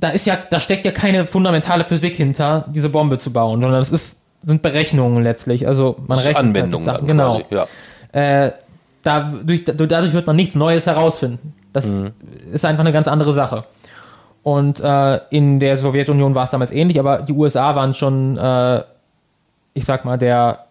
da 0.00 0.08
ist 0.08 0.26
ja, 0.26 0.38
da 0.48 0.60
steckt 0.60 0.84
ja 0.84 0.92
keine 0.92 1.26
fundamentale 1.26 1.84
Physik 1.84 2.14
hinter, 2.14 2.64
diese 2.68 2.88
Bombe 2.88 3.18
zu 3.18 3.32
bauen, 3.32 3.60
sondern 3.60 3.80
das 3.80 3.90
ist, 3.90 4.20
sind 4.42 4.62
Berechnungen 4.62 5.22
letztlich. 5.22 5.66
Also 5.66 5.96
man 6.06 6.16
das 6.16 6.26
rechnet 6.26 6.36
Anwendungen 6.38 6.90
halt, 6.90 7.06
genau. 7.06 7.40
Quasi, 7.40 7.66
ja. 8.14 8.46
Äh, 8.46 8.52
dadurch, 9.02 9.64
dadurch 9.66 10.12
wird 10.12 10.26
man 10.26 10.36
nichts 10.36 10.54
Neues 10.54 10.86
herausfinden. 10.86 11.54
Das 11.72 11.86
mhm. 11.86 12.12
ist 12.52 12.64
einfach 12.64 12.80
eine 12.80 12.92
ganz 12.92 13.08
andere 13.08 13.32
Sache. 13.32 13.64
Und 14.42 14.80
äh, 14.80 15.20
in 15.28 15.60
der 15.60 15.76
Sowjetunion 15.76 16.34
war 16.34 16.44
es 16.44 16.50
damals 16.50 16.72
ähnlich, 16.72 16.98
aber 16.98 17.18
die 17.18 17.34
USA 17.34 17.76
waren 17.76 17.92
schon, 17.92 18.38
äh, 18.38 18.82
ich 19.74 19.84
sag 19.84 20.06
mal, 20.06 20.16
der, 20.16 20.64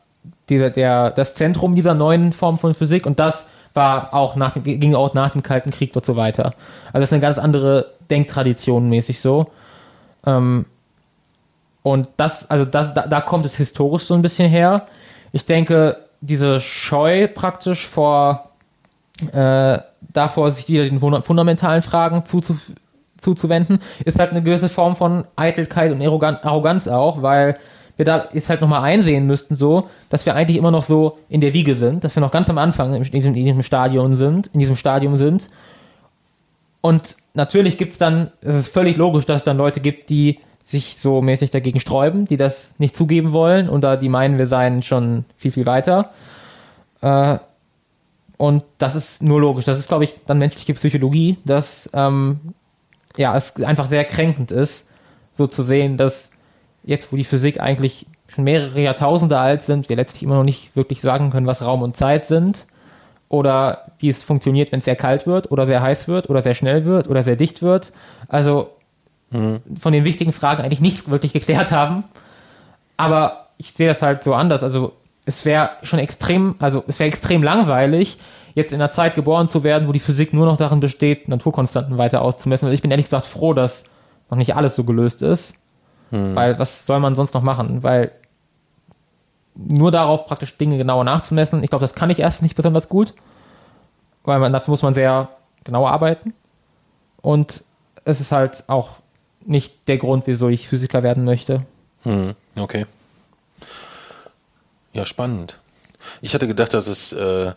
dieser, 0.49 0.71
der, 0.71 1.11
das 1.11 1.35
Zentrum 1.35 1.75
dieser 1.75 1.93
neuen 1.93 2.33
Form 2.33 2.57
von 2.57 2.73
Physik 2.73 3.05
und 3.05 3.19
das 3.19 3.47
war 3.73 4.13
auch 4.13 4.35
nach 4.35 4.53
dem, 4.53 4.63
ging 4.63 4.95
auch 4.95 5.13
nach 5.13 5.31
dem 5.31 5.43
Kalten 5.43 5.71
Krieg 5.71 5.93
dort 5.93 6.05
so 6.05 6.15
weiter. 6.15 6.53
Also 6.87 6.99
das 6.99 7.03
ist 7.03 7.13
eine 7.13 7.21
ganz 7.21 7.37
andere 7.37 7.93
Denktradition 8.09 8.89
mäßig 8.89 9.19
so. 9.21 9.51
Ähm, 10.25 10.65
und 11.83 12.07
das, 12.17 12.49
also 12.49 12.65
das, 12.65 12.93
da, 12.93 13.07
da 13.07 13.21
kommt 13.21 13.45
es 13.45 13.55
historisch 13.55 14.03
so 14.03 14.13
ein 14.13 14.21
bisschen 14.21 14.49
her. 14.49 14.87
Ich 15.31 15.45
denke, 15.45 15.97
diese 16.21 16.59
Scheu 16.59 17.27
praktisch 17.27 17.87
vor 17.87 18.49
äh, 19.31 19.79
davor, 20.01 20.51
sich 20.51 20.67
wieder 20.67 20.83
den 20.83 20.99
fundamentalen 20.99 21.81
Fragen 21.81 22.25
zuzu, 22.25 22.57
zuzuwenden, 23.21 23.79
ist 24.05 24.19
halt 24.19 24.31
eine 24.31 24.41
gewisse 24.41 24.69
Form 24.69 24.95
von 24.95 25.25
Eitelkeit 25.35 25.91
und 25.91 26.01
Arroganz 26.01 26.87
auch, 26.87 27.21
weil 27.21 27.57
wir 27.99 28.05
da 28.05 28.29
jetzt 28.31 28.49
halt 28.49 28.61
nochmal 28.61 28.81
einsehen 28.83 29.27
müssten, 29.27 29.57
so, 29.57 29.89
dass 30.07 30.25
wir 30.25 30.33
eigentlich 30.33 30.55
immer 30.55 30.71
noch 30.71 30.83
so 30.83 31.17
in 31.27 31.41
der 31.41 31.53
Wiege 31.53 31.75
sind, 31.75 32.05
dass 32.05 32.15
wir 32.15 32.21
noch 32.21 32.31
ganz 32.31 32.49
am 32.49 32.57
Anfang 32.57 32.93
in 32.93 33.03
diesem, 33.03 33.35
in 33.35 33.45
diesem 33.45 33.61
Stadion 33.61 34.15
sind, 34.15 34.47
in 34.53 34.61
diesem 34.61 34.77
Stadium 34.77 35.17
sind. 35.17 35.49
Und 36.79 37.17
natürlich 37.33 37.77
gibt 37.77 37.91
es 37.91 37.97
dann, 37.97 38.31
es 38.39 38.55
ist 38.55 38.67
völlig 38.69 38.95
logisch, 38.95 39.25
dass 39.25 39.41
es 39.41 39.43
dann 39.43 39.57
Leute 39.57 39.81
gibt, 39.81 40.09
die 40.09 40.39
sich 40.63 40.97
so 40.97 41.21
mäßig 41.21 41.51
dagegen 41.51 41.81
sträuben, 41.81 42.23
die 42.23 42.37
das 42.37 42.73
nicht 42.77 42.95
zugeben 42.95 43.33
wollen 43.33 43.67
oder 43.67 43.97
die 43.97 44.07
meinen, 44.07 44.37
wir 44.37 44.47
seien 44.47 44.81
schon 44.81 45.25
viel, 45.35 45.51
viel 45.51 45.65
weiter. 45.65 46.11
Äh, 47.01 47.39
und 48.37 48.63
das 48.77 48.95
ist 48.95 49.21
nur 49.21 49.41
logisch. 49.41 49.65
Das 49.65 49.77
ist, 49.77 49.89
glaube 49.89 50.05
ich, 50.05 50.15
dann 50.25 50.37
menschliche 50.37 50.73
Psychologie, 50.73 51.35
dass 51.43 51.89
ähm, 51.91 52.39
ja, 53.17 53.35
es 53.35 53.61
einfach 53.61 53.87
sehr 53.87 54.05
kränkend 54.05 54.51
ist, 54.51 54.87
so 55.33 55.47
zu 55.47 55.63
sehen, 55.63 55.97
dass 55.97 56.28
jetzt, 56.89 57.13
wo 57.13 57.17
die 57.17 57.23
Physik 57.23 57.61
eigentlich 57.61 58.07
schon 58.27 58.43
mehrere 58.43 58.81
Jahrtausende 58.81 59.37
alt 59.37 59.61
sind, 59.61 59.89
wir 59.89 59.95
letztlich 59.95 60.23
immer 60.23 60.35
noch 60.35 60.43
nicht 60.43 60.75
wirklich 60.75 61.01
sagen 61.01 61.29
können, 61.29 61.45
was 61.45 61.63
Raum 61.63 61.83
und 61.83 61.95
Zeit 61.95 62.25
sind 62.25 62.65
oder 63.29 63.91
wie 63.99 64.09
es 64.09 64.23
funktioniert, 64.23 64.71
wenn 64.71 64.79
es 64.79 64.85
sehr 64.85 64.95
kalt 64.95 65.27
wird 65.27 65.51
oder 65.51 65.67
sehr 65.67 65.83
heiß 65.83 66.07
wird 66.07 66.31
oder 66.31 66.41
sehr 66.41 66.55
schnell 66.55 66.85
wird 66.85 67.07
oder 67.07 67.21
sehr 67.21 67.35
dicht 67.35 67.61
wird. 67.61 67.93
Also 68.27 68.71
mhm. 69.29 69.61
von 69.79 69.93
den 69.93 70.03
wichtigen 70.03 70.31
Fragen 70.31 70.63
eigentlich 70.63 70.81
nichts 70.81 71.09
wirklich 71.09 71.31
geklärt 71.31 71.71
haben. 71.71 72.05
Aber 72.97 73.49
ich 73.57 73.71
sehe 73.71 73.87
das 73.87 74.01
halt 74.01 74.23
so 74.23 74.33
anders. 74.33 74.63
Also 74.63 74.93
es 75.25 75.45
wäre 75.45 75.69
schon 75.83 75.99
extrem, 75.99 76.55
also 76.57 76.83
es 76.87 76.97
wäre 76.97 77.07
extrem 77.07 77.43
langweilig, 77.43 78.17
jetzt 78.55 78.73
in 78.73 78.81
einer 78.81 78.89
Zeit 78.89 79.13
geboren 79.13 79.47
zu 79.47 79.63
werden, 79.63 79.87
wo 79.87 79.91
die 79.91 79.99
Physik 79.99 80.33
nur 80.33 80.47
noch 80.47 80.57
darin 80.57 80.79
besteht, 80.79 81.27
Naturkonstanten 81.27 81.99
weiter 81.99 82.23
auszumessen. 82.23 82.65
Also 82.65 82.73
ich 82.73 82.81
bin 82.81 82.89
ehrlich 82.89 83.05
gesagt 83.05 83.27
froh, 83.27 83.53
dass 83.53 83.83
noch 84.31 84.39
nicht 84.39 84.55
alles 84.55 84.75
so 84.75 84.83
gelöst 84.83 85.21
ist. 85.21 85.53
Hm. 86.11 86.35
Weil 86.35 86.59
was 86.59 86.85
soll 86.85 86.99
man 86.99 87.15
sonst 87.15 87.33
noch 87.33 87.41
machen? 87.41 87.83
Weil 87.83 88.11
nur 89.55 89.91
darauf 89.91 90.25
praktisch 90.25 90.57
Dinge 90.57 90.77
genauer 90.77 91.03
nachzumessen, 91.03 91.63
ich 91.63 91.69
glaube, 91.69 91.83
das 91.83 91.93
kann 91.93 92.09
ich 92.09 92.19
erst 92.19 92.41
nicht 92.41 92.55
besonders 92.55 92.87
gut, 92.87 93.13
weil 94.23 94.39
man, 94.39 94.53
dafür 94.53 94.71
muss 94.71 94.81
man 94.81 94.93
sehr 94.93 95.29
genau 95.63 95.87
arbeiten. 95.87 96.33
Und 97.21 97.63
es 98.05 98.21
ist 98.21 98.31
halt 98.31 98.63
auch 98.67 98.91
nicht 99.45 99.87
der 99.87 99.97
Grund, 99.97 100.27
wieso 100.27 100.47
ich 100.49 100.67
Physiker 100.67 101.03
werden 101.03 101.25
möchte. 101.25 101.65
Hm, 102.03 102.35
okay. 102.55 102.85
Ja, 104.93 105.05
spannend. 105.05 105.57
Ich 106.21 106.33
hatte 106.33 106.47
gedacht, 106.47 106.73
dass 106.73 106.87
es, 106.87 107.11
äh, 107.11 107.53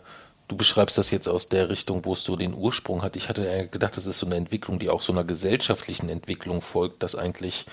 du 0.47 0.55
beschreibst 0.55 0.97
das 0.97 1.11
jetzt 1.11 1.27
aus 1.27 1.49
der 1.49 1.69
Richtung, 1.69 2.05
wo 2.05 2.13
es 2.13 2.23
so 2.23 2.35
den 2.35 2.53
Ursprung 2.53 3.01
hat. 3.01 3.15
Ich 3.15 3.29
hatte 3.29 3.67
gedacht, 3.67 3.97
das 3.97 4.05
ist 4.05 4.19
so 4.19 4.25
eine 4.25 4.35
Entwicklung, 4.35 4.79
die 4.79 4.89
auch 4.89 5.01
so 5.01 5.13
einer 5.13 5.23
gesellschaftlichen 5.23 6.09
Entwicklung 6.09 6.61
folgt, 6.61 7.01
dass 7.03 7.15
eigentlich 7.15 7.65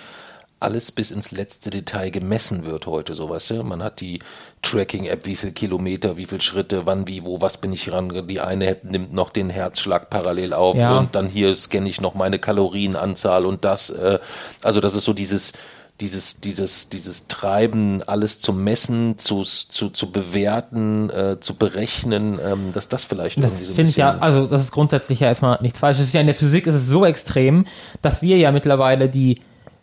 alles 0.61 0.93
bis 0.93 1.11
ins 1.11 1.31
letzte 1.31 1.71
Detail 1.71 2.11
gemessen 2.11 2.67
wird 2.67 2.87
heute, 2.87 3.15
so 3.15 3.31
weißt 3.31 3.51
du. 3.51 3.65
Man 3.65 3.83
hat 3.83 4.01
die 4.01 4.21
Tracking-App, 4.63 5.27
wie 5.27 5.37
viel 5.37 5.53
Kilometer, 5.53 6.17
wie 6.19 6.27
viel 6.27 6.41
Schritte, 6.43 6.85
wann, 6.85 7.09
wie, 7.09 7.25
wo, 7.25 7.41
was 7.41 7.57
bin 7.57 7.73
ich 7.73 7.91
ran. 7.91 8.27
Die 8.29 8.41
eine 8.41 8.67
App 8.67 8.85
nimmt 8.85 9.13
noch 9.13 9.31
den 9.31 9.49
Herzschlag 9.49 10.11
parallel 10.11 10.53
auf 10.53 10.77
ja. 10.77 10.99
und 10.99 11.15
dann 11.15 11.27
hier 11.27 11.55
scanne 11.57 11.89
ich 11.89 12.01
noch 12.01 12.15
meine 12.15 12.39
Kalorienanzahl 12.39 13.47
und 13.47 13.65
das. 13.65 13.91
Äh, 13.91 14.19
also 14.63 14.81
das 14.81 14.95
ist 14.95 15.05
so 15.05 15.15
dieses 15.15 15.55
dieses, 16.01 16.41
dieses, 16.41 16.89
dieses 16.89 17.27
Treiben, 17.29 18.03
alles 18.07 18.41
zu 18.41 18.53
messen, 18.53 19.19
zu, 19.19 19.43
zu, 19.43 19.91
zu 19.91 20.11
bewerten, 20.11 21.11
äh, 21.11 21.41
zu 21.41 21.55
berechnen, 21.55 22.39
ähm, 22.43 22.73
dass 22.73 22.89
das 22.89 23.05
vielleicht 23.05 23.37
das 23.37 23.45
irgendwie 23.45 23.65
so 23.67 23.73
ein 23.73 23.85
bisschen... 23.85 24.01
Ja, 24.01 24.19
also 24.19 24.47
das 24.47 24.63
ist 24.63 24.73
grundsätzlich 24.73 25.21
ja 25.21 25.29
erstmal 25.29 25.59
nichts 25.61 25.81
falsch. 25.81 25.99
Es 25.99 26.07
ist 26.07 26.15
ja 26.15 26.23
in 26.23 26.27
der 26.27 26.35
Physik 26.35 26.67
ist 26.67 26.75
es 26.75 26.87
so 26.87 27.05
extrem, 27.05 27.67
dass 28.01 28.23
wir 28.23 28.39
ja 28.39 28.51
mittlerweile 28.51 29.09
die 29.11 29.41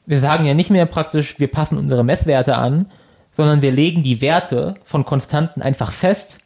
wir 0.08 0.20
sagen 0.20 0.46
ja 0.46 0.54
nicht 0.54 0.72
mehr 0.72 0.86
praktisch, 0.86 1.40
wir 1.40 1.50
passen 1.50 1.78
unsere 1.78 2.04
Messwerte 2.04 2.56
an, 2.56 2.88
sondern 3.36 3.62
wir 3.62 3.72
legen 3.72 4.02
die 4.02 4.22
Werte 4.22 4.76
von 4.84 5.06
Konstanten 5.06 5.62
einfach 5.62 5.92
fest 5.92 6.40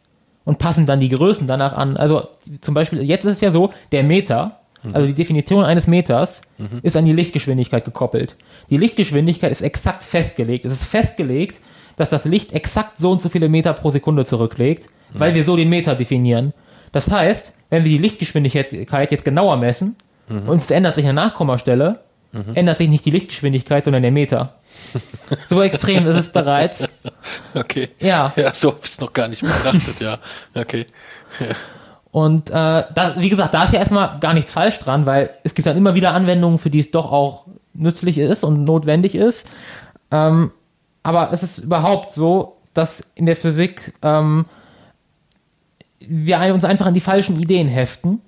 und 0.43 0.57
passen 0.57 0.86
dann 0.86 0.99
die 0.99 1.09
Größen 1.09 1.47
danach 1.47 1.74
an. 1.74 1.95
Also 1.95 2.28
zum 2.59 2.74
Beispiel, 2.74 3.01
jetzt 3.03 3.24
ist 3.24 3.36
es 3.36 3.41
ja 3.41 3.51
so, 3.51 3.72
der 3.91 4.03
Meter, 4.03 4.59
mhm. 4.84 4.95
also 4.95 5.07
die 5.07 5.14
Definition 5.14 5.64
eines 5.64 5.88
Meters, 5.88 6.41
mhm. 6.57 6.80
ist 6.82 6.97
an 6.97 7.05
die 7.05 7.14
Lichtgeschwindigkeit 7.14 7.86
gekoppelt. 7.86 8.36
Die 8.72 8.78
Lichtgeschwindigkeit 8.78 9.51
ist 9.51 9.62
exakt 9.62 10.03
festgelegt. 10.03 10.66
Es 10.66 10.74
ist 10.74 10.86
festgelegt, 10.86 11.62
dass 11.97 12.09
das 12.09 12.26
Licht 12.26 12.53
exakt 12.53 12.99
so 12.99 13.12
und 13.12 13.22
so 13.22 13.30
viele 13.30 13.47
Meter 13.47 13.74
pro 13.74 13.91
Sekunde 13.91 14.26
zurücklegt, 14.26 14.89
mhm. 15.14 15.20
weil 15.20 15.36
wir 15.36 15.45
so 15.45 15.55
den 15.55 15.70
Meter 15.70 15.93
definieren. 15.93 16.53
Das 16.91 17.12
heißt, 17.12 17.53
wenn 17.70 17.84
wir 17.84 17.91
die 17.91 17.99
Lichtgeschwindigkeit 17.99 19.12
jetzt 19.12 19.24
genauer 19.24 19.55
messen 19.57 19.95
mhm. 20.28 20.49
und 20.49 20.57
es 20.57 20.72
ändert 20.72 20.95
sich 20.95 21.05
eine 21.05 21.14
Nachkommastelle, 21.14 21.99
mhm. 22.32 22.56
ändert 22.56 22.78
sich 22.78 22.90
nicht 22.90 23.06
die 23.06 23.12
Lichtgeschwindigkeit, 23.12 23.86
sondern 23.86 24.02
der 24.02 24.12
Meter. 24.12 24.56
so 25.48 25.62
extrem 25.62 26.08
ist 26.08 26.16
es 26.16 26.32
bereits. 26.32 26.88
Okay. 27.54 27.90
Ja. 28.00 28.34
Ja, 28.36 28.54
so 28.54 28.70
habe 28.70 28.80
ich 28.84 28.90
es 28.90 29.02
noch 29.02 29.14
gar 29.14 29.28
nicht 29.28 29.42
betrachtet, 29.42 30.00
ja. 30.00 30.18
Okay. 30.54 30.86
Und 32.12 32.50
äh, 32.50 32.54
da, 32.54 33.16
wie 33.18 33.30
gesagt, 33.30 33.54
da 33.54 33.64
ist 33.64 33.74
ja 33.74 33.80
erstmal 33.80 34.20
gar 34.20 34.34
nichts 34.34 34.52
falsch 34.52 34.80
dran, 34.80 35.06
weil 35.06 35.30
es 35.44 35.54
gibt 35.54 35.66
dann 35.66 35.78
immer 35.78 35.96
wieder 35.96 36.14
Anwendungen, 36.14 36.58
für 36.58 36.70
die 36.70 36.80
es 36.80 36.92
doch 36.92 37.12
auch 37.12 37.46
nützlich 37.74 38.18
ist 38.18 38.44
und 38.44 38.64
notwendig 38.64 39.16
ist. 39.16 39.50
Ähm, 40.12 40.52
aber 41.04 41.32
es 41.32 41.42
ist 41.42 41.60
überhaupt 41.60 42.12
so, 42.12 42.58
dass 42.74 43.04
in 43.16 43.26
der 43.26 43.36
Physik 43.36 43.94
ähm, 44.02 44.46
wir 46.00 46.54
uns 46.54 46.66
einfach 46.66 46.86
an 46.86 46.94
die 46.94 47.00
falschen 47.00 47.40
Ideen 47.40 47.68
heften 47.68 48.22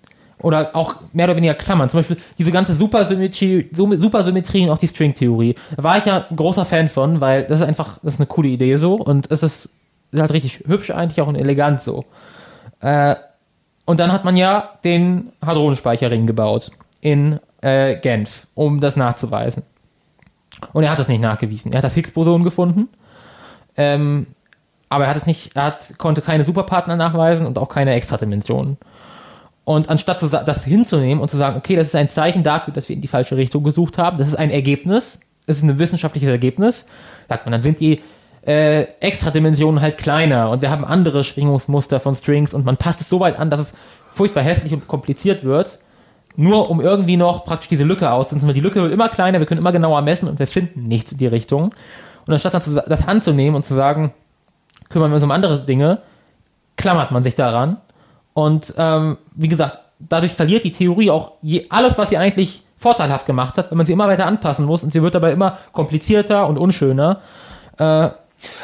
oder 0.44 0.76
auch 0.76 0.96
mehr 1.14 1.26
oder 1.26 1.38
weniger 1.38 1.56
klammern. 1.56 1.90
Zum 1.90 2.00
Beispiel 2.00 2.18
diese 2.38 2.52
ganze 2.52 2.76
Supersymmetrie, 2.76 3.70
Supersymmetrie 3.72 4.66
und 4.66 4.70
auch 4.70 4.78
die 4.78 4.90
Stringtheorie. 4.90 5.56
Da 5.76 5.84
war 5.84 5.98
ich 5.98 6.06
ja 6.06 6.26
ein 6.30 6.36
großer 6.36 6.66
Fan 6.66 6.90
von, 6.90 7.22
weil 7.22 7.46
das 7.46 7.62
ist 7.62 7.68
einfach, 7.68 7.98
das 8.04 8.16
ist 8.16 8.20
eine 8.20 8.28
coole 8.28 8.50
Idee 8.50 8.76
so 8.76 8.96
und 8.96 9.32
es 9.32 9.42
ist 9.42 9.70
halt 10.16 10.34
richtig 10.34 10.66
hübsch 10.68 10.92
eigentlich 10.92 11.22
auch 11.22 11.28
und 11.28 11.36
elegant 11.36 11.82
so. 11.82 12.06
Äh, 12.82 13.16
und 13.86 14.00
dann 14.00 14.12
hat 14.12 14.26
man 14.26 14.36
ja 14.38 14.72
den 14.84 15.32
Hadronenspeicherring 15.44 16.28
gebaut 16.28 16.72
in 17.00 17.40
äh, 17.62 17.96
Genf, 18.00 18.48
um 18.54 18.82
das 18.82 18.98
nachzuweisen. 18.98 19.64
Und 20.74 20.84
er 20.84 20.92
hat 20.92 21.00
es 21.00 21.08
nicht 21.08 21.22
nachgewiesen. 21.22 21.72
Er 21.72 21.78
hat 21.78 21.86
das 21.86 21.96
Higgs-Boson 21.96 22.44
gefunden. 22.44 22.90
Ähm, 23.76 24.28
aber 24.90 25.06
er 25.06 25.10
hat 25.10 25.18
es 25.18 25.26
nicht, 25.26 25.56
er 25.56 25.64
hat, 25.66 25.98
konnte 25.98 26.22
keine 26.22 26.46
Superpartner 26.46 26.96
nachweisen 26.96 27.48
und 27.48 27.58
auch 27.58 27.70
keine 27.70 27.94
Extradimensionen. 27.94 28.78
Und 29.66 29.90
anstatt 29.90 30.22
das 30.22 30.66
hinzunehmen 30.66 31.22
und 31.22 31.30
zu 31.30 31.38
sagen, 31.38 31.58
okay, 31.58 31.76
das 31.76 31.88
ist 31.88 31.96
ein 31.96 32.10
Zeichen 32.10 32.44
dafür, 32.44 32.74
dass 32.74 32.90
wir 32.90 32.96
in 32.96 33.02
die 33.02 33.08
falsche 33.08 33.38
Richtung 33.38 33.64
gesucht 33.64 33.98
haben, 33.98 34.18
das 34.18 34.28
ist 34.28 34.36
ein 34.36 34.50
Ergebnis, 34.50 35.20
es 35.46 35.58
ist 35.58 35.64
ein 35.64 35.80
wissenschaftliches 35.80 36.30
Ergebnis, 36.30 36.86
sagt 37.30 37.46
man, 37.46 37.54
dann 37.54 37.62
sind 37.62 37.80
die 37.80 38.02
äh, 38.46 38.84
Extradimensionen 39.00 39.82
halt 39.82 39.98
kleiner 39.98 40.50
und 40.50 40.62
wir 40.62 40.70
haben 40.70 40.84
andere 40.84 41.24
Schwingungsmuster 41.24 42.02
von 42.02 42.14
Strings 42.14 42.54
und 42.54 42.66
man 42.66 42.76
passt 42.76 43.00
es 43.00 43.08
so 43.08 43.22
weit 43.22 43.40
an, 43.40 43.50
dass 43.50 43.62
es 43.62 43.74
furchtbar 44.12 44.44
hässlich 44.44 44.74
und 44.74 44.86
kompliziert 44.88 45.46
wird, 45.46 45.80
nur 46.36 46.70
um 46.70 46.82
irgendwie 46.82 47.16
noch 47.16 47.46
praktisch 47.46 47.70
diese 47.70 47.86
Lücke 47.86 48.12
auszunutzen. 48.12 48.54
Die 48.54 48.60
Lücke 48.60 48.82
wird 48.82 48.92
immer 48.92 49.08
kleiner, 49.08 49.40
wir 49.40 49.46
können 49.46 49.62
immer 49.62 49.72
genauer 49.72 50.02
messen 50.02 50.28
und 50.28 50.40
wir 50.40 50.48
finden 50.48 50.84
nichts 50.84 51.14
in 51.14 51.20
die 51.20 51.28
Richtung. 51.28 51.74
Und 52.26 52.34
anstatt 52.34 52.54
das 52.54 53.08
anzunehmen 53.08 53.56
und 53.56 53.64
zu 53.64 53.74
sagen, 53.74 54.14
kümmern 54.90 55.12
wir 55.12 55.16
uns 55.16 55.24
um 55.24 55.32
andere 55.32 55.60
Dinge, 55.60 56.00
klammert 56.76 57.12
man 57.12 57.24
sich 57.24 57.36
daran. 57.36 57.78
Und 58.34 58.74
ähm, 58.78 59.18
wie 59.36 59.48
gesagt, 59.48 59.80
dadurch 60.00 60.34
verliert 60.34 60.64
die 60.64 60.72
Theorie 60.72 61.12
auch 61.12 61.34
je, 61.42 61.66
alles, 61.70 61.98
was 61.98 62.10
sie 62.10 62.18
eigentlich 62.18 62.64
vorteilhaft 62.78 63.26
gemacht 63.26 63.58
hat, 63.58 63.72
wenn 63.72 63.78
man 63.78 63.86
sie 63.86 63.94
immer 63.94 64.08
weiter 64.08 64.26
anpassen 64.26 64.66
muss 64.66 64.84
und 64.84 64.92
sie 64.92 65.02
wird 65.02 65.16
dabei 65.16 65.32
immer 65.32 65.58
komplizierter 65.72 66.48
und 66.48 66.58
unschöner. 66.58 67.22
Äh, 67.78 68.10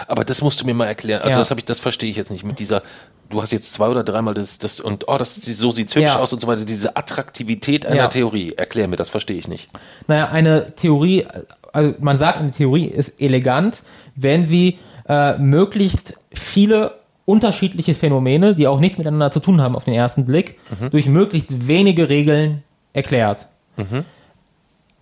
aber 0.07 0.25
das 0.25 0.41
musst 0.41 0.61
du 0.61 0.65
mir 0.65 0.73
mal 0.73 0.87
erklären. 0.87 1.21
Also 1.21 1.31
ja. 1.31 1.37
das 1.37 1.49
habe 1.51 1.61
ich, 1.61 1.65
das 1.65 1.79
verstehe 1.79 2.09
ich 2.09 2.17
jetzt 2.17 2.31
nicht 2.31 2.43
mit 2.43 2.59
dieser. 2.59 2.81
Du 3.29 3.41
hast 3.41 3.51
jetzt 3.51 3.73
zwei 3.73 3.87
oder 3.87 4.03
dreimal 4.03 4.33
das, 4.33 4.57
das 4.57 4.79
und 4.79 5.07
oh, 5.07 5.17
das 5.17 5.35
so 5.35 5.71
sieht's 5.71 5.95
hübsch 5.95 6.07
ja. 6.07 6.19
aus 6.19 6.33
und 6.33 6.39
so 6.39 6.47
weiter. 6.47 6.65
Diese 6.65 6.97
Attraktivität 6.97 7.85
einer 7.85 7.95
ja. 7.95 8.07
Theorie. 8.07 8.53
Erklär 8.57 8.87
mir, 8.87 8.95
das 8.95 9.09
verstehe 9.09 9.37
ich 9.37 9.47
nicht. 9.47 9.69
Naja, 10.07 10.29
eine 10.29 10.75
Theorie, 10.75 11.27
also 11.71 11.93
man 11.99 12.17
sagt, 12.17 12.39
eine 12.39 12.51
Theorie 12.51 12.85
ist 12.85 13.21
elegant, 13.21 13.83
wenn 14.15 14.45
sie 14.45 14.79
äh, 15.07 15.37
möglichst 15.37 16.15
viele 16.33 16.98
unterschiedliche 17.29 17.95
Phänomene, 17.95 18.55
die 18.55 18.67
auch 18.67 18.79
nichts 18.79 18.97
miteinander 18.97 19.31
zu 19.31 19.39
tun 19.39 19.61
haben 19.61 19.75
auf 19.75 19.85
den 19.85 19.93
ersten 19.93 20.25
Blick, 20.25 20.57
mhm. 20.79 20.89
durch 20.89 21.05
möglichst 21.05 21.67
wenige 21.67 22.09
Regeln 22.09 22.63
erklärt. 22.93 23.47
Mhm 23.77 24.05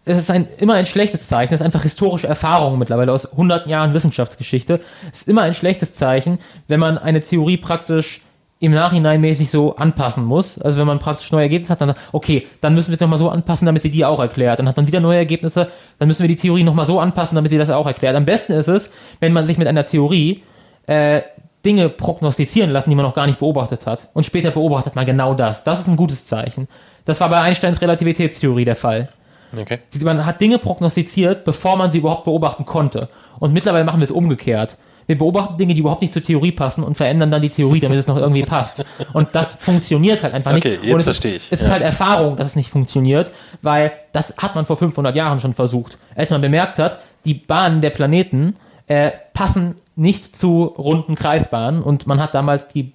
es 0.08 0.18
ist 0.18 0.32
ein, 0.32 0.48
immer 0.58 0.76
ein 0.76 0.86
schlechtes 0.86 1.28
Zeichen, 1.28 1.52
das 1.52 1.60
ist 1.60 1.66
einfach 1.66 1.84
historische 1.84 2.28
Erfahrung 2.28 2.80
mittlerweile 2.80 3.12
aus 3.12 3.30
100 3.30 3.68
Jahren 3.68 3.94
Wissenschaftsgeschichte. 3.94 4.80
Es 5.12 5.22
ist 5.22 5.28
immer 5.28 5.42
ein 5.42 5.54
schlechtes 5.54 5.94
Zeichen, 5.94 6.40
wenn 6.68 6.80
man 6.80 6.98
eine 6.98 7.20
Theorie 7.20 7.58
praktisch 7.58 8.22
im 8.60 8.72
Nachhinein 8.72 9.22
mäßig 9.22 9.52
so 9.52 9.76
anpassen 9.76 10.24
muss. 10.24 10.60
Also 10.60 10.80
wenn 10.80 10.88
man 10.88 11.00
praktisch 11.00 11.32
neue 11.32 11.44
Ergebnisse 11.44 11.74
hat, 11.74 11.82
dann 11.82 11.94
okay, 12.12 12.48
dann 12.62 12.74
müssen 12.74 12.90
wir 12.90 12.96
es 12.96 13.02
nochmal 13.02 13.20
so 13.20 13.30
anpassen, 13.30 13.66
damit 13.66 13.84
sie 13.84 13.92
die 13.92 14.04
auch 14.04 14.20
erklärt. 14.20 14.60
Dann 14.60 14.68
hat 14.68 14.78
man 14.78 14.88
wieder 14.88 15.00
neue 15.00 15.18
Ergebnisse, 15.18 15.70
dann 16.00 16.08
müssen 16.08 16.24
wir 16.24 16.28
die 16.28 16.38
Theorie 16.38 16.64
nochmal 16.64 16.86
so 16.86 17.00
anpassen, 17.00 17.36
damit 17.36 17.52
sie 17.52 17.58
das 17.58 17.70
auch 17.70 17.86
erklärt. 17.86 18.16
Am 18.16 18.26
besten 18.26 18.54
ist 18.54 18.68
es, 18.68 18.92
wenn 19.20 19.34
man 19.34 19.46
sich 19.46 19.58
mit 19.58 19.68
einer 19.68 19.86
Theorie 19.86 20.42
äh, 20.88 21.22
Dinge 21.68 21.90
prognostizieren 21.90 22.72
lassen, 22.72 22.90
die 22.90 22.96
man 22.96 23.04
noch 23.04 23.14
gar 23.14 23.28
nicht 23.28 23.40
beobachtet 23.40 23.86
hat. 23.86 24.08
Und 24.14 24.26
später 24.26 24.52
beobachtet 24.52 24.96
man 24.96 25.06
genau 25.06 25.34
das. 25.34 25.66
Das 25.66 25.82
ist 25.82 25.88
ein 25.88 25.98
gutes 25.98 26.26
Zeichen. 26.26 26.70
Das 27.04 27.20
war 27.20 27.30
bei 27.30 27.42
Einsteins 27.42 27.82
Relativitätstheorie 27.82 28.64
der 28.64 28.78
Fall. 28.78 29.10
Okay. 29.56 29.80
Man 30.02 30.26
hat 30.26 30.40
Dinge 30.40 30.60
prognostiziert, 30.60 31.44
bevor 31.44 31.76
man 31.76 31.92
sie 31.92 31.98
überhaupt 31.98 32.24
beobachten 32.24 32.66
konnte. 32.66 33.10
Und 33.40 33.52
mittlerweile 33.52 33.84
machen 33.84 34.00
wir 34.00 34.06
es 34.06 34.12
umgekehrt. 34.12 34.78
Wir 35.08 35.18
beobachten 35.18 35.58
Dinge, 35.58 35.74
die 35.74 35.82
überhaupt 35.82 36.02
nicht 36.02 36.14
zur 36.14 36.24
Theorie 36.24 36.54
passen 36.54 36.84
und 36.84 36.96
verändern 36.96 37.32
dann 37.32 37.42
die 37.42 37.50
Theorie, 37.50 37.82
damit 37.82 38.00
es 38.00 38.08
noch 38.08 38.18
irgendwie 38.18 38.44
passt. 38.44 38.86
Und 39.12 39.30
das 39.34 39.56
funktioniert 39.56 40.24
halt 40.24 40.34
einfach 40.34 40.52
okay, 40.56 40.70
nicht. 40.70 40.80
Okay, 40.80 40.90
jetzt 40.90 41.04
verstehe 41.04 41.36
ich. 41.36 41.52
Es 41.52 41.62
ist 41.62 41.68
ja. 41.68 41.74
halt 41.74 41.82
Erfahrung, 41.82 42.38
dass 42.38 42.48
es 42.48 42.56
nicht 42.56 42.70
funktioniert, 42.70 43.32
weil 43.62 43.92
das 44.14 44.34
hat 44.38 44.56
man 44.56 44.66
vor 44.66 44.78
500 44.78 45.16
Jahren 45.16 45.42
schon 45.42 45.54
versucht. 45.54 45.98
Als 46.16 46.30
man 46.30 46.40
bemerkt 46.40 46.80
hat, 46.80 47.00
die 47.26 47.34
Bahnen 47.34 47.82
der 47.82 47.90
Planeten 47.90 48.56
äh, 48.88 49.12
passen 49.34 49.76
nicht 49.96 50.36
zu 50.36 50.64
runden 50.64 51.16
Kreisbahnen 51.16 51.82
und 51.82 52.08
man 52.08 52.22
hat 52.22 52.34
damals 52.34 52.68
die 52.68 52.94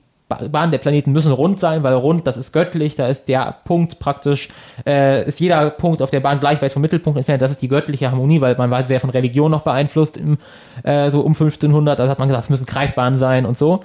Bahnen 0.51 0.73
der 0.73 0.79
Planeten 0.79 1.13
müssen 1.13 1.33
rund 1.33 1.61
sein, 1.61 1.83
weil 1.83 1.95
rund, 1.95 2.27
das 2.27 2.37
ist 2.37 2.53
göttlich, 2.53 2.97
da 2.97 3.09
ist 3.09 3.29
der 3.29 3.57
Punkt 3.65 3.99
praktisch, 3.99 4.49
äh, 4.87 5.27
ist 5.27 5.41
jeder 5.41 5.71
Punkt 5.71 6.01
auf 6.01 6.11
der 6.11 6.21
Bahn 6.21 6.41
gleich 6.41 6.63
weit 6.63 6.73
vom 6.73 6.83
Mittelpunkt 6.83 7.19
entfernt, 7.19 7.43
das 7.43 7.51
ist 7.51 7.63
die 7.63 7.69
göttliche 7.69 8.11
Harmonie, 8.11 8.41
weil 8.41 8.57
man 8.57 8.71
war 8.71 8.85
sehr 8.85 9.01
von 9.01 9.11
Religion 9.11 9.51
noch 9.51 9.63
beeinflusst, 9.63 10.17
im, 10.17 10.39
äh, 10.85 11.11
so 11.11 11.21
um 11.21 11.33
1500, 11.33 12.01
also 12.01 12.11
hat 12.11 12.19
man 12.19 12.29
gesagt, 12.29 12.45
es 12.45 12.51
müssen 12.51 12.67
Kreisbahnen 12.67 13.19
sein 13.19 13.47
und 13.47 13.57
so. 13.57 13.85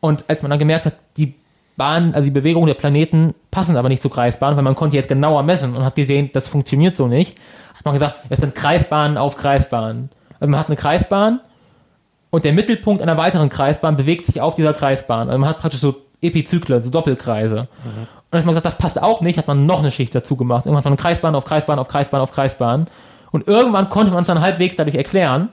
Und 0.00 0.24
als 0.28 0.42
man 0.42 0.50
dann 0.50 0.58
gemerkt 0.58 0.86
hat, 0.86 0.94
die 1.16 1.34
Bahnen, 1.76 2.14
also 2.14 2.24
die 2.24 2.30
Bewegungen 2.30 2.66
der 2.66 2.74
Planeten 2.74 3.34
passen 3.50 3.76
aber 3.76 3.88
nicht 3.88 4.02
zu 4.02 4.08
Kreisbahnen, 4.08 4.56
weil 4.56 4.64
man 4.64 4.74
konnte 4.74 4.96
jetzt 4.96 5.08
genauer 5.08 5.42
messen 5.42 5.76
und 5.76 5.84
hat 5.84 5.94
gesehen, 5.94 6.30
das 6.32 6.48
funktioniert 6.48 6.96
so 6.96 7.06
nicht, 7.06 7.36
hat 7.74 7.84
man 7.84 7.94
gesagt, 7.94 8.16
es 8.28 8.38
sind 8.38 8.54
Kreisbahnen 8.54 9.16
auf 9.16 9.36
Kreisbahnen. 9.36 10.10
Also 10.40 10.50
man 10.50 10.58
hat 10.58 10.66
eine 10.66 10.76
Kreisbahn 10.76 11.40
und 12.30 12.44
der 12.44 12.52
Mittelpunkt 12.52 13.02
einer 13.02 13.16
weiteren 13.16 13.48
Kreisbahn 13.48 13.96
bewegt 13.96 14.26
sich 14.26 14.40
auf 14.40 14.54
dieser 14.54 14.74
Kreisbahn. 14.74 15.28
Also 15.28 15.38
man 15.38 15.48
hat 15.48 15.58
praktisch 15.58 15.80
so 15.80 15.96
Epizyklen, 16.22 16.82
so 16.82 16.90
Doppelkreise. 16.90 17.68
Mhm. 17.84 18.06
Und 18.30 18.36
als 18.36 18.44
man 18.44 18.52
gesagt, 18.52 18.66
das 18.66 18.78
passt 18.78 19.00
auch 19.02 19.20
nicht, 19.20 19.38
hat 19.38 19.48
man 19.48 19.66
noch 19.66 19.80
eine 19.80 19.90
Schicht 19.90 20.14
dazu 20.14 20.36
gemacht. 20.36 20.66
Irgendwann 20.66 20.84
hat 20.84 20.90
man 20.90 20.96
Kreisbahn 20.96 21.34
auf 21.34 21.44
Kreisbahn 21.44 21.78
auf 21.78 21.88
Kreisbahn 21.88 22.20
auf 22.20 22.32
Kreisbahn. 22.32 22.86
Und 23.32 23.46
irgendwann 23.46 23.88
konnte 23.88 24.12
man 24.12 24.22
es 24.22 24.26
dann 24.26 24.40
halbwegs 24.40 24.76
dadurch 24.76 24.96
erklären. 24.96 25.48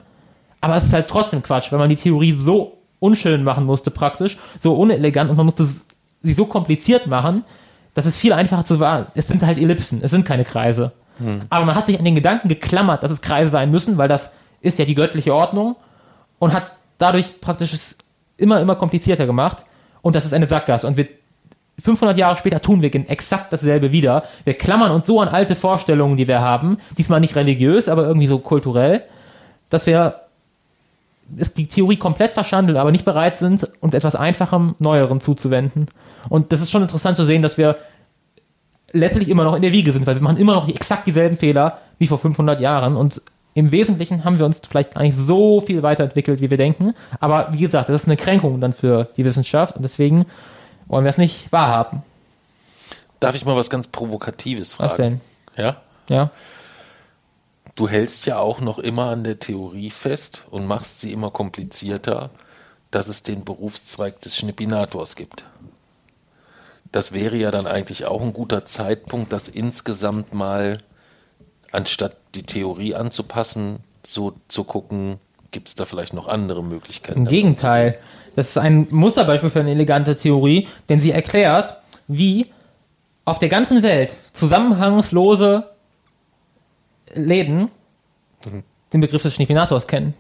Aber 0.61 0.75
es 0.75 0.83
ist 0.83 0.93
halt 0.93 1.07
trotzdem 1.07 1.43
Quatsch, 1.43 1.71
weil 1.71 1.79
man 1.79 1.89
die 1.89 1.95
Theorie 1.95 2.33
so 2.33 2.77
unschön 2.99 3.43
machen 3.43 3.65
musste 3.65 3.91
praktisch, 3.91 4.38
so 4.59 4.73
unelegant 4.73 5.29
und 5.29 5.38
man 5.38 5.45
musste 5.45 5.67
sie 6.23 6.33
so 6.33 6.45
kompliziert 6.45 7.07
machen, 7.07 7.43
dass 7.93 8.05
es 8.05 8.17
viel 8.17 8.33
einfacher 8.33 8.65
zu 8.65 8.79
war. 8.79 9.07
Es 9.15 9.27
sind 9.27 9.43
halt 9.43 9.57
Ellipsen, 9.57 10.01
es 10.03 10.11
sind 10.11 10.25
keine 10.25 10.43
Kreise. 10.43 10.91
Mhm. 11.19 11.41
Aber 11.49 11.65
man 11.65 11.75
hat 11.75 11.85
sich 11.85 11.97
an 11.97 12.05
den 12.05 12.15
Gedanken 12.15 12.47
geklammert, 12.47 13.03
dass 13.03 13.11
es 13.11 13.21
Kreise 13.21 13.49
sein 13.49 13.71
müssen, 13.71 13.97
weil 13.97 14.07
das 14.07 14.31
ist 14.62 14.80
ja 14.80 14.86
die 14.86 14.95
göttliche 14.95 15.34
Ordnung 15.34 15.76
und 16.39 16.53
hat 16.53 16.72
dadurch 16.97 17.41
praktisch 17.41 17.74
es 17.74 17.97
immer, 18.38 18.60
immer 18.62 18.76
komplizierter 18.76 19.26
gemacht. 19.26 19.66
Und 20.01 20.16
das 20.16 20.26
ist 20.26 20.34
eine 20.34 20.47
Sackgasse. 20.47 20.88
Und 20.88 20.97
wir 20.97 21.08
500 21.80 22.18
Jahre 22.18 22.38
später 22.38 22.62
tun 22.62 22.82
wir 22.82 22.93
exakt 22.93 23.53
dasselbe 23.53 23.91
wieder. 23.91 24.24
Wir 24.43 24.55
klammern 24.55 24.91
uns 24.91 25.05
so 25.05 25.22
an 25.22 25.28
alte 25.28 25.55
Vorstellungen, 25.55 26.18
die 26.18 26.28
wir 26.28 26.41
haben, 26.41 26.78
diesmal 26.97 27.20
nicht 27.20 27.36
religiös, 27.36 27.88
aber 27.88 28.08
irgendwie 28.08 28.28
so 28.28 28.39
kulturell, 28.39 29.03
dass 29.70 29.86
wir 29.86 30.22
die 31.30 31.68
Theorie 31.68 31.97
komplett 31.97 32.32
verschandeln, 32.32 32.78
aber 32.78 32.91
nicht 32.91 33.05
bereit 33.05 33.38
sind, 33.38 33.70
uns 33.82 33.93
etwas 33.93 34.16
Einfachem, 34.16 34.76
Neuerem 34.80 35.20
zuzuwenden. 35.20 35.88
Und 36.30 36.51
das 36.51 36.62
ist 36.62 36.72
schon 36.72 36.82
interessant 36.82 37.18
zu 37.18 37.26
sehen, 37.26 37.41
dass 37.41 37.58
wir 37.58 37.78
letztlich 38.93 39.30
immer 39.30 39.43
noch 39.43 39.55
in 39.55 39.62
der 39.62 39.74
Wiege 39.74 39.91
sind, 39.91 40.08
weil 40.08 40.16
wir 40.16 40.22
machen 40.22 40.38
immer 40.38 40.55
noch 40.55 40.68
exakt 40.68 41.05
dieselben 41.05 41.38
Fehler 41.38 41.80
wie 41.99 42.08
vor 42.08 42.18
500 42.18 42.62
Jahren 42.62 42.95
und 42.95 43.22
im 43.58 43.72
Wesentlichen 43.72 44.24
haben 44.24 44.38
wir 44.38 44.45
uns 44.45 44.62
vielleicht 44.70 44.93
gar 44.93 45.01
nicht 45.01 45.18
so 45.18 45.62
viel 45.62 45.82
weiterentwickelt, 45.82 46.41
wie 46.41 46.51
wir 46.51 46.58
denken. 46.58 46.93
Aber 47.20 47.51
wie 47.53 47.58
gesagt, 47.58 47.89
das 47.89 48.03
ist 48.03 48.08
eine 48.08 48.16
Kränkung 48.16 48.62
dann 48.62 48.72
für 48.72 49.05
die 49.18 49.26
Wissenschaft 49.26 49.76
und 49.76 49.82
deswegen 49.82 50.28
wollen 50.86 51.03
wir 51.03 51.10
es 51.10 51.18
nicht 51.18 51.51
wahrhaben. 51.51 52.03
Darf 53.20 53.34
ich 53.34 53.45
mal 53.45 53.55
was 53.55 53.72
ganz 53.72 53.88
Provokatives 53.88 54.74
fragen? 54.74 54.89
Was 54.91 54.97
denn? 54.97 55.22
Ja? 55.58 55.78
Ja. 56.08 56.30
Du 57.74 57.89
hältst 57.89 58.28
ja 58.28 58.38
auch 58.38 58.62
noch 58.62 58.78
immer 58.78 59.08
an 59.08 59.24
der 59.24 59.39
Theorie 59.39 59.89
fest 59.89 60.45
und 60.51 60.68
machst 60.68 61.01
sie 61.01 61.12
immer 61.12 61.32
komplizierter, 61.32 62.30
dass 62.91 63.08
es 63.08 63.24
den 63.24 63.43
Berufszweig 63.43 64.22
des 64.22 64.38
Schnippinators 64.38 65.16
gibt. 65.16 65.45
Das 66.91 67.12
wäre 67.12 67.38
ja 67.38 67.49
dann 67.49 67.66
eigentlich 67.66 68.05
auch 68.05 68.22
ein 68.22 68.34
guter 68.34 68.68
Zeitpunkt, 68.68 69.34
das 69.34 69.47
insgesamt 69.47 70.36
mal 70.36 70.78
anstatt 71.72 72.15
die 72.36 72.43
Theorie 72.43 72.95
anzupassen, 72.95 73.80
so 74.05 74.34
zu 74.47 74.63
gucken, 74.63 75.15
gibt 75.51 75.68
es 75.68 75.76
da 75.76 75.86
vielleicht 75.86 76.13
noch 76.13 76.28
andere 76.28 76.63
Möglichkeiten? 76.63 77.20
Im 77.20 77.28
Gegenteil. 77.28 77.97
Das 78.36 78.49
ist 78.49 78.57
ein 78.57 78.88
Musterbeispiel 78.91 79.49
für 79.49 79.61
eine 79.61 79.72
elegante 79.72 80.15
Theorie, 80.15 80.68
denn 80.89 80.99
sie 80.99 81.11
erklärt, 81.11 81.78
wie 82.07 82.47
auf 83.26 83.39
der 83.39 83.49
ganzen 83.49 83.84
Welt 83.84 84.13
zusammenhangslose 84.34 85.70
Läden 87.13 87.70
mhm. 88.45 88.63
den 88.93 89.01
Begriff 89.01 89.24
des 89.24 89.34
Schnipinators 89.34 89.88
kennen. 89.88 90.13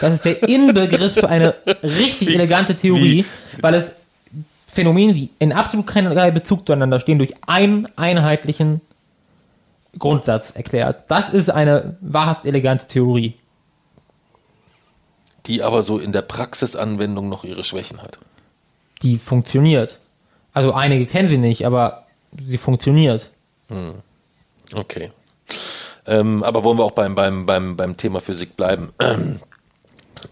Das 0.00 0.14
ist 0.14 0.24
der 0.24 0.42
Inbegriff 0.48 1.14
für 1.14 1.28
eine 1.28 1.54
richtig 1.82 2.28
wie, 2.28 2.34
elegante 2.34 2.76
Theorie, 2.76 3.24
wie? 3.24 3.62
weil 3.62 3.74
es 3.74 3.92
Phänomene, 4.66 5.14
die 5.14 5.30
in 5.38 5.52
absolut 5.52 5.86
keinerlei 5.86 6.30
Bezug 6.30 6.66
zueinander 6.66 6.98
stehen, 6.98 7.18
durch 7.18 7.34
einen 7.46 7.86
einheitlichen 7.96 8.80
Grundsatz 9.98 10.52
erklärt. 10.52 11.04
Das 11.08 11.30
ist 11.30 11.50
eine 11.50 11.96
wahrhaft 12.00 12.46
elegante 12.46 12.86
Theorie. 12.86 13.34
Die 15.46 15.62
aber 15.62 15.82
so 15.82 15.98
in 15.98 16.12
der 16.12 16.22
Praxisanwendung 16.22 17.28
noch 17.28 17.44
ihre 17.44 17.64
Schwächen 17.64 18.02
hat. 18.02 18.18
Die 19.02 19.18
funktioniert. 19.18 19.98
Also 20.52 20.72
einige 20.72 21.06
kennen 21.06 21.28
sie 21.28 21.38
nicht, 21.38 21.66
aber 21.66 22.06
sie 22.40 22.58
funktioniert. 22.58 23.30
Okay. 24.72 25.10
Ähm, 26.06 26.42
aber 26.42 26.64
wollen 26.64 26.78
wir 26.78 26.84
auch 26.84 26.92
beim, 26.92 27.14
beim, 27.14 27.46
beim, 27.46 27.76
beim 27.76 27.96
Thema 27.96 28.20
Physik 28.20 28.56
bleiben? 28.56 28.92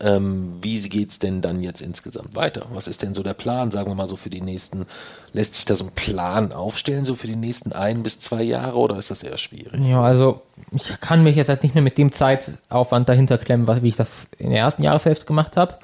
Ähm, 0.00 0.58
wie 0.62 0.80
geht's 0.88 1.18
denn 1.18 1.40
dann 1.40 1.60
jetzt 1.60 1.80
insgesamt 1.80 2.36
weiter? 2.36 2.66
Was 2.72 2.86
ist 2.86 3.02
denn 3.02 3.14
so 3.14 3.22
der 3.22 3.34
Plan, 3.34 3.70
sagen 3.70 3.90
wir 3.90 3.94
mal 3.94 4.06
so 4.06 4.16
für 4.16 4.30
die 4.30 4.40
nächsten, 4.40 4.86
lässt 5.32 5.54
sich 5.54 5.64
da 5.64 5.74
so 5.74 5.84
ein 5.84 5.90
Plan 5.90 6.52
aufstellen, 6.52 7.04
so 7.04 7.14
für 7.14 7.26
die 7.26 7.36
nächsten 7.36 7.72
ein 7.72 8.02
bis 8.02 8.20
zwei 8.20 8.42
Jahre 8.42 8.76
oder 8.76 8.96
ist 8.96 9.10
das 9.10 9.22
eher 9.22 9.38
schwierig? 9.38 9.80
Ja, 9.82 10.02
also 10.02 10.42
ich 10.72 11.00
kann 11.00 11.22
mich 11.22 11.36
jetzt 11.36 11.48
halt 11.48 11.62
nicht 11.62 11.74
mehr 11.74 11.82
mit 11.82 11.98
dem 11.98 12.12
Zeitaufwand 12.12 13.08
dahinter 13.08 13.38
klemmen, 13.38 13.66
wie 13.82 13.88
ich 13.88 13.96
das 13.96 14.28
in 14.38 14.50
der 14.50 14.60
ersten 14.60 14.82
Jahreshälfte 14.82 15.26
gemacht 15.26 15.56
habe. 15.56 15.74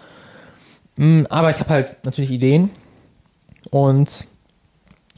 Mm, 0.96 1.24
Aber 1.28 1.50
ich 1.50 1.59
habe 1.59 1.70
halt 1.70 1.96
natürlich 2.04 2.30
Ideen 2.30 2.70
und 3.70 4.24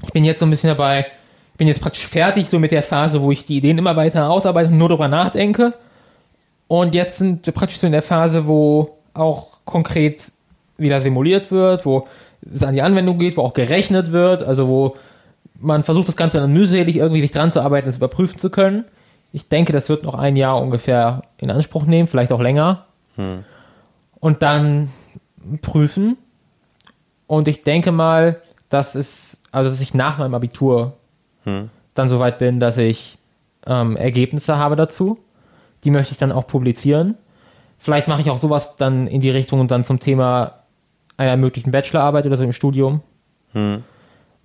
ich 0.03 0.13
bin 0.13 0.25
jetzt 0.25 0.41
so 0.41 0.47
ein 0.47 0.51
bisschen 0.51 0.69
dabei, 0.69 1.07
ich 1.53 1.59
bin 1.59 1.69
jetzt 1.69 1.81
praktisch 1.83 2.07
fertig 2.07 2.49
so 2.49 2.59
mit 2.59 2.73
der 2.73 2.83
Phase, 2.83 3.21
wo 3.21 3.33
ich 3.33 3.45
die 3.45 3.57
Ideen 3.57 3.79
immer 3.79 3.97
weiter 3.97 4.31
ausarbeite 4.31 4.71
und 4.71 4.79
nur 4.79 4.89
darüber 4.89 5.09
nachdenke. 5.09 5.75
Und 6.69 6.95
jetzt 6.95 7.19
sind 7.19 7.45
wir 7.47 7.53
praktisch 7.53 7.81
so 7.81 7.87
in 7.87 7.93
der 7.93 8.03
Phase, 8.03 8.47
wo 8.47 8.99
auch 9.15 9.59
konkret 9.65 10.31
wieder 10.77 11.01
simuliert 11.01 11.51
wird, 11.51 11.85
wo 11.85 12.07
es 12.55 12.63
an 12.63 12.75
die 12.75 12.83
Anwendung 12.83 13.19
geht, 13.19 13.37
wo 13.37 13.43
auch 13.43 13.55
gerechnet 13.55 14.13
wird, 14.13 14.43
also 14.43 14.69
wo 14.69 14.97
man 15.59 15.83
versucht, 15.83 16.09
das 16.09 16.17
Ganze 16.17 16.39
dann 16.39 16.53
mühselig 16.53 16.97
irgendwie 16.97 17.21
sich 17.21 17.33
dran 17.33 17.51
zu 17.51 17.61
arbeiten, 17.61 17.89
es 17.89 17.97
überprüfen 17.97 18.39
zu 18.39 18.51
können. 18.51 18.85
Ich 19.33 19.49
denke, 19.49 19.73
das 19.73 19.89
wird 19.89 20.05
noch 20.05 20.15
ein 20.15 20.37
Jahr 20.37 20.61
ungefähr 20.63 21.23
in 21.39 21.51
Anspruch 21.51 21.85
nehmen, 21.85 22.07
vielleicht 22.07 22.33
auch 22.33 22.41
länger. 22.41 22.87
Und 24.21 24.43
dann 24.43 24.91
prüfen. 25.63 26.17
Und 27.27 27.49
ich 27.49 27.63
denke 27.63 27.93
mal, 27.93 28.41
dass 28.69 28.95
es, 28.95 29.39
also 29.51 29.71
dass 29.71 29.81
ich 29.81 29.95
nach 29.95 30.19
meinem 30.19 30.35
Abitur 30.35 30.95
dann 31.95 32.09
soweit 32.09 32.39
bin, 32.39 32.61
dass 32.61 32.77
ich 32.77 33.19
ähm, 33.67 33.97
Ergebnisse 33.97 34.59
habe 34.59 34.77
dazu. 34.77 35.19
Die 35.85 35.91
möchte 35.91 36.13
ich 36.13 36.19
dann 36.19 36.33
auch 36.33 36.47
publizieren. 36.47 37.17
Vielleicht 37.79 38.09
mache 38.09 38.21
ich 38.21 38.31
auch 38.31 38.41
sowas 38.41 38.77
dann 38.77 39.07
in 39.07 39.21
die 39.21 39.31
Richtung 39.31 39.61
und 39.61 39.71
dann 39.71 39.85
zum 39.85 40.01
Thema 40.01 40.55
einer 41.17 41.37
möglichen 41.37 41.71
Bachelorarbeit 41.71 42.27
oder 42.27 42.37
so 42.37 42.45
im 42.45 42.53
Studium. 42.53 43.03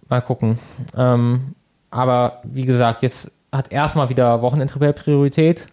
Mal 0.09 0.21
gucken. 0.21 0.59
Ähm, 0.95 1.55
aber 1.89 2.41
wie 2.43 2.65
gesagt, 2.65 3.03
jetzt 3.03 3.31
hat 3.51 3.71
erstmal 3.71 4.09
wieder 4.09 4.41
Wochenendrebell 4.41 4.93
Priorität. 4.93 5.67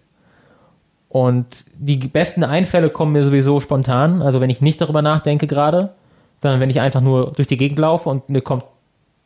Und 1.08 1.64
die 1.74 1.96
besten 1.96 2.44
Einfälle 2.44 2.88
kommen 2.88 3.12
mir 3.12 3.24
sowieso 3.24 3.58
spontan. 3.58 4.22
Also 4.22 4.40
wenn 4.40 4.50
ich 4.50 4.61
nicht 4.61 4.80
darüber 4.80 5.02
nachdenke 5.02 5.46
gerade, 5.46 5.94
sondern 6.40 6.61
wenn 6.61 6.70
ich 6.70 6.80
einfach 6.80 7.00
nur 7.00 7.32
durch 7.32 7.48
die 7.48 7.56
Gegend 7.56 7.78
laufe 7.78 8.08
und 8.08 8.28
mir 8.28 8.42
kommt 8.42 8.64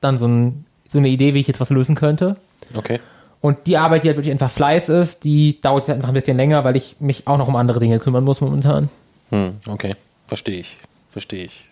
dann 0.00 0.16
so, 0.16 0.26
ein, 0.26 0.64
so 0.88 0.98
eine 0.98 1.08
Idee, 1.08 1.34
wie 1.34 1.40
ich 1.40 1.46
jetzt 1.46 1.60
was 1.60 1.70
lösen 1.70 1.94
könnte. 1.94 2.36
Okay. 2.74 3.00
Und 3.44 3.66
die 3.66 3.76
Arbeit, 3.76 4.04
die 4.04 4.08
halt 4.08 4.16
wirklich 4.16 4.32
einfach 4.32 4.50
Fleiß 4.50 4.88
ist, 4.88 5.22
die 5.24 5.60
dauert 5.60 5.86
jetzt 5.86 5.94
einfach 5.96 6.08
ein 6.08 6.14
bisschen 6.14 6.38
länger, 6.38 6.64
weil 6.64 6.76
ich 6.76 6.96
mich 6.98 7.26
auch 7.26 7.36
noch 7.36 7.46
um 7.46 7.56
andere 7.56 7.78
Dinge 7.78 7.98
kümmern 7.98 8.24
muss 8.24 8.40
momentan. 8.40 8.88
Hm, 9.28 9.56
okay, 9.68 9.96
verstehe 10.24 10.60
ich, 10.60 10.78
verstehe 11.10 11.44
ich. 11.44 11.66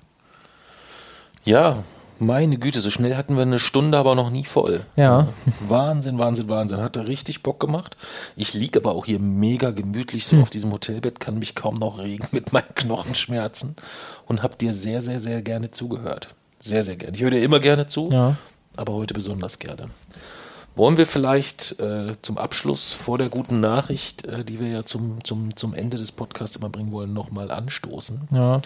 Ja, 1.44 1.82
meine 2.18 2.58
Güte, 2.58 2.82
so 2.82 2.90
schnell 2.90 3.16
hatten 3.16 3.36
wir 3.36 3.42
eine 3.44 3.58
Stunde, 3.58 3.96
aber 3.96 4.14
noch 4.14 4.28
nie 4.28 4.44
voll. 4.44 4.82
Ja. 4.96 5.28
Wahnsinn, 5.66 6.18
Wahnsinn, 6.18 6.50
Wahnsinn. 6.50 6.82
Hat 6.82 6.96
er 6.96 7.08
richtig 7.08 7.42
Bock 7.42 7.58
gemacht. 7.58 7.96
Ich 8.36 8.52
liege 8.52 8.78
aber 8.80 8.94
auch 8.94 9.06
hier 9.06 9.18
mega 9.18 9.70
gemütlich 9.70 10.26
so 10.26 10.42
auf 10.42 10.50
diesem 10.50 10.72
Hotelbett, 10.72 11.20
kann 11.20 11.38
mich 11.38 11.54
kaum 11.54 11.78
noch 11.78 11.98
regen 12.00 12.26
mit 12.32 12.52
meinen 12.52 12.74
Knochenschmerzen 12.74 13.76
und 14.26 14.42
hab 14.42 14.58
dir 14.58 14.74
sehr, 14.74 15.00
sehr, 15.00 15.20
sehr 15.20 15.40
gerne 15.40 15.70
zugehört. 15.70 16.28
Sehr, 16.60 16.84
sehr 16.84 16.96
gerne. 16.96 17.16
Ich 17.16 17.22
höre 17.22 17.30
dir 17.30 17.42
immer 17.42 17.60
gerne 17.60 17.86
zu, 17.86 18.10
Ja. 18.12 18.36
aber 18.76 18.92
heute 18.92 19.14
besonders 19.14 19.58
gerne. 19.58 19.86
Wollen 20.74 20.96
wir 20.96 21.06
vielleicht 21.06 21.78
äh, 21.80 22.14
zum 22.22 22.38
Abschluss 22.38 22.94
vor 22.94 23.18
der 23.18 23.28
guten 23.28 23.60
Nachricht, 23.60 24.26
äh, 24.26 24.44
die 24.44 24.58
wir 24.58 24.68
ja 24.68 24.84
zum, 24.84 25.22
zum, 25.22 25.54
zum 25.54 25.74
Ende 25.74 25.98
des 25.98 26.12
Podcasts 26.12 26.56
immer 26.56 26.70
bringen 26.70 26.92
wollen, 26.92 27.12
nochmal 27.12 27.50
anstoßen? 27.50 28.28
Ja. 28.30 28.62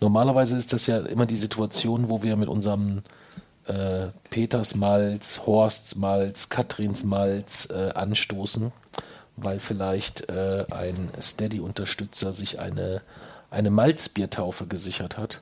Normalerweise 0.00 0.56
ist 0.56 0.72
das 0.72 0.86
ja 0.86 0.98
immer 0.98 1.26
die 1.26 1.36
Situation, 1.36 2.08
wo 2.08 2.22
wir 2.22 2.36
mit 2.36 2.48
unserem 2.48 3.02
äh, 3.66 4.08
Peters 4.30 4.74
Malz, 4.74 5.42
Horsts 5.46 5.94
Malz, 5.94 6.48
Katrins 6.48 7.04
Malz 7.04 7.68
äh, 7.70 7.92
anstoßen, 7.92 8.72
weil 9.36 9.60
vielleicht 9.60 10.28
äh, 10.28 10.66
ein 10.70 11.10
Steady-Unterstützer 11.20 12.32
sich 12.32 12.58
eine, 12.58 13.00
eine 13.50 13.70
Malzbiertaufe 13.70 14.66
gesichert 14.66 15.16
hat. 15.16 15.40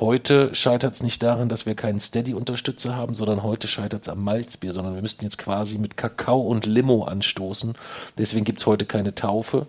Heute 0.00 0.54
scheitert 0.54 0.94
es 0.94 1.02
nicht 1.02 1.22
daran, 1.24 1.48
dass 1.48 1.66
wir 1.66 1.74
keinen 1.74 1.98
Steady-Unterstützer 1.98 2.94
haben, 2.94 3.14
sondern 3.14 3.42
heute 3.42 3.66
scheitert 3.66 4.02
es 4.02 4.08
am 4.08 4.22
Malzbier, 4.22 4.72
sondern 4.72 4.94
wir 4.94 5.02
müssten 5.02 5.24
jetzt 5.24 5.38
quasi 5.38 5.76
mit 5.76 5.96
Kakao 5.96 6.40
und 6.40 6.66
Limo 6.66 7.02
anstoßen. 7.04 7.74
Deswegen 8.16 8.44
gibt 8.44 8.60
es 8.60 8.66
heute 8.66 8.86
keine 8.86 9.16
Taufe. 9.16 9.66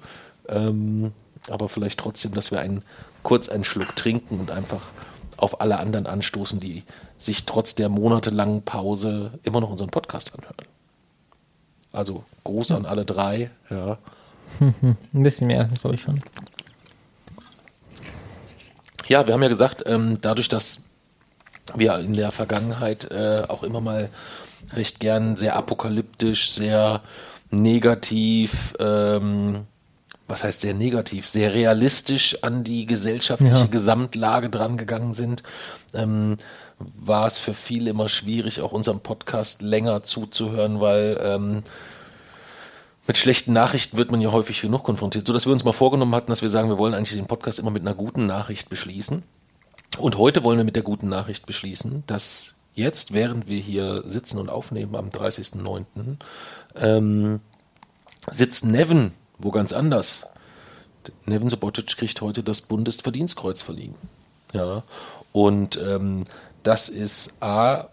Ähm, 0.48 1.14
aber 1.50 1.68
vielleicht 1.68 2.00
trotzdem, 2.00 2.36
dass 2.36 2.52
wir 2.52 2.60
einen, 2.60 2.84
kurz 3.24 3.50
einen 3.50 3.64
Schluck 3.64 3.96
trinken 3.96 4.40
und 4.40 4.52
einfach 4.52 4.92
auf 5.38 5.62
alle 5.62 5.80
anderen 5.80 6.06
anstoßen, 6.06 6.60
die 6.60 6.84
sich 7.18 7.46
trotz 7.46 7.74
der 7.74 7.90
monatelangen 7.90 8.62
Pause 8.62 9.32
immer 9.42 9.62
noch 9.62 9.72
unseren 9.72 9.90
Podcast 9.90 10.34
anhören. 10.38 10.56
Also 11.92 12.24
Gruß 12.44 12.72
an 12.72 12.86
alle 12.86 13.04
drei. 13.04 13.50
Ja. 13.72 13.98
Ein 14.60 15.24
bisschen 15.24 15.48
mehr, 15.48 15.70
glaube 15.82 15.96
ich 15.96 16.02
schon. 16.02 16.22
Ja, 19.10 19.26
wir 19.26 19.34
haben 19.34 19.42
ja 19.42 19.50
gesagt, 19.50 19.84
ähm, 19.88 20.20
dadurch, 20.22 20.48
dass 20.48 20.82
wir 21.76 21.98
in 21.98 22.14
der 22.14 22.32
Vergangenheit 22.32 23.12
äh, 23.12 23.44
auch 23.48 23.64
immer 23.64 23.82
mal 23.82 24.10
recht 24.76 25.00
gern 25.00 25.36
sehr 25.36 25.56
apokalyptisch, 25.56 26.52
sehr 26.52 27.02
negativ, 27.50 28.76
ähm, 28.80 29.66
was 30.28 30.44
heißt 30.44 30.62
sehr 30.62 30.76
negativ, 30.76 31.28
sehr 31.28 31.56
realistisch 31.56 32.44
an 32.44 32.64
die 32.64 32.86
gesellschaftliche 32.86 33.54
Ja. 33.54 33.66
Gesamtlage 33.66 34.50
drangegangen 34.52 35.16
sind, 35.16 35.42
ähm, 35.96 36.38
war 36.78 37.26
es 37.26 37.40
für 37.40 37.56
viele 37.56 37.90
immer 37.90 38.10
schwierig, 38.10 38.62
auch 38.62 38.72
unserem 38.72 39.00
Podcast 39.00 39.64
länger 39.64 40.04
zuzuhören, 40.04 40.80
weil 40.80 41.20
ähm, 41.22 41.64
mit 43.10 43.18
schlechten 43.18 43.54
Nachrichten 43.54 43.98
wird 43.98 44.12
man 44.12 44.22
ja 44.22 44.32
häufig 44.32 44.62
genug 44.62 44.84
konfrontiert, 44.84 45.26
so 45.26 45.34
dass 45.34 45.48
wir 45.48 45.52
uns 45.52 45.64
mal 45.64 45.74
vorgenommen 45.74 46.14
hatten, 46.14 46.30
dass 46.30 46.44
wir 46.44 46.52
sagen, 46.52 46.70
wir 46.70 46.78
wollen 46.78 46.94
eigentlich 46.94 47.18
den 47.18 47.26
Podcast 47.26 47.58
immer 47.58 47.72
mit 47.72 47.82
einer 47.82 47.96
guten 47.96 48.28
Nachricht 48.28 48.70
beschließen. 48.70 49.24
Und 49.98 50.18
heute 50.20 50.44
wollen 50.44 50.60
wir 50.60 50.64
mit 50.64 50.76
der 50.76 50.84
guten 50.84 51.10
Nachricht 51.10 51.48
beschließen, 51.48 52.04
dass 52.06 52.54
jetzt, 52.76 53.12
während 53.12 53.48
wir 53.48 53.60
hier 53.60 54.04
sitzen 54.06 54.38
und 54.38 54.52
aufnehmen 54.52 54.96
am 54.96 55.10
30.09., 55.10 56.18
ähm, 56.76 57.40
sitzt 58.30 58.66
Nevin 58.66 59.12
wo 59.40 59.50
ganz 59.50 59.74
anders. 59.74 60.28
Nevin 61.26 61.50
Subotic 61.50 61.88
kriegt 61.98 62.22
heute 62.22 62.44
das 62.44 62.62
Bundesverdienstkreuz 62.62 63.64
verliehen. 63.64 63.96
Ja, 64.54 64.84
und 65.32 65.82
ähm, 65.82 66.26
das 66.62 66.90
ist 66.90 67.42
A, 67.42 67.88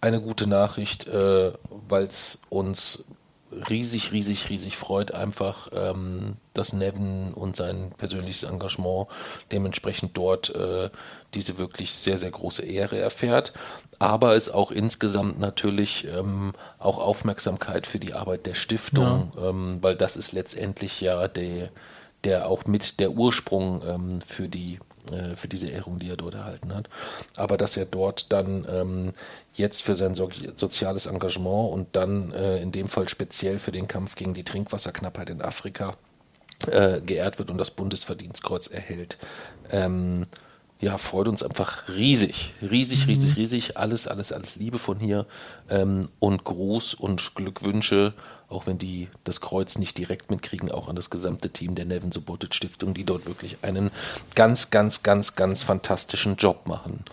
eine 0.00 0.20
gute 0.20 0.46
Nachricht, 0.46 1.08
äh, 1.08 1.52
weil 1.88 2.04
es 2.04 2.42
uns 2.50 3.04
riesig, 3.50 4.12
riesig, 4.12 4.50
riesig 4.50 4.76
freut, 4.76 5.12
einfach, 5.12 5.68
ähm, 5.72 6.36
dass 6.54 6.72
Nevin 6.72 7.32
und 7.32 7.56
sein 7.56 7.92
persönliches 7.96 8.42
Engagement 8.42 9.08
dementsprechend 9.52 10.16
dort 10.16 10.54
äh, 10.54 10.90
diese 11.34 11.58
wirklich 11.58 11.92
sehr, 11.92 12.18
sehr 12.18 12.30
große 12.30 12.64
Ehre 12.64 12.98
erfährt. 12.98 13.52
Aber 13.98 14.36
es 14.36 14.50
auch 14.50 14.70
insgesamt 14.70 15.38
natürlich 15.38 16.06
ähm, 16.06 16.52
auch 16.78 16.98
Aufmerksamkeit 16.98 17.86
für 17.86 17.98
die 17.98 18.14
Arbeit 18.14 18.46
der 18.46 18.54
Stiftung, 18.54 19.32
ähm, 19.38 19.78
weil 19.80 19.96
das 19.96 20.16
ist 20.16 20.32
letztendlich 20.32 21.00
ja 21.00 21.28
der, 21.28 21.70
der 22.24 22.46
auch 22.46 22.66
mit 22.66 23.00
der 23.00 23.12
Ursprung 23.12 23.82
ähm, 23.86 24.20
für 24.20 24.48
die 24.48 24.78
für 25.36 25.48
diese 25.48 25.68
Ehrung, 25.68 25.98
die 25.98 26.10
er 26.10 26.16
dort 26.16 26.34
erhalten 26.34 26.74
hat. 26.74 26.88
Aber 27.36 27.56
dass 27.56 27.76
er 27.76 27.86
dort 27.86 28.32
dann 28.32 28.66
ähm, 28.70 29.12
jetzt 29.54 29.82
für 29.82 29.94
sein 29.94 30.14
so 30.14 30.28
soziales 30.54 31.06
Engagement 31.06 31.72
und 31.72 31.96
dann 31.96 32.32
äh, 32.32 32.60
in 32.60 32.72
dem 32.72 32.88
Fall 32.88 33.08
speziell 33.08 33.58
für 33.58 33.72
den 33.72 33.88
Kampf 33.88 34.14
gegen 34.14 34.34
die 34.34 34.44
Trinkwasserknappheit 34.44 35.30
in 35.30 35.42
Afrika 35.42 35.94
äh, 36.66 37.00
geehrt 37.00 37.38
wird 37.38 37.50
und 37.50 37.58
das 37.58 37.70
Bundesverdienstkreuz 37.70 38.68
erhält. 38.68 39.18
Ähm, 39.70 40.26
ja, 40.80 40.96
freut 40.96 41.26
uns 41.26 41.42
einfach 41.42 41.88
riesig, 41.88 42.54
riesig, 42.62 43.08
riesig, 43.08 43.36
riesig. 43.36 43.76
Alles, 43.76 44.06
alles, 44.06 44.30
alles 44.30 44.56
Liebe 44.56 44.78
von 44.78 45.00
hier 45.00 45.26
ähm, 45.68 46.08
und 46.20 46.44
Gruß 46.44 46.94
und 46.94 47.34
Glückwünsche, 47.34 48.14
auch 48.48 48.66
wenn 48.66 48.78
die 48.78 49.08
das 49.24 49.40
Kreuz 49.40 49.76
nicht 49.76 49.98
direkt 49.98 50.30
mitkriegen, 50.30 50.70
auch 50.70 50.88
an 50.88 50.94
das 50.94 51.10
gesamte 51.10 51.50
Team 51.50 51.74
der 51.74 51.84
Nevin 51.84 52.12
Subotic 52.12 52.54
Stiftung, 52.54 52.94
die 52.94 53.04
dort 53.04 53.26
wirklich 53.26 53.58
einen 53.62 53.90
ganz, 54.36 54.70
ganz, 54.70 55.02
ganz, 55.02 55.34
ganz 55.34 55.62
fantastischen 55.62 56.36
Job 56.36 56.68
machen. 56.68 57.04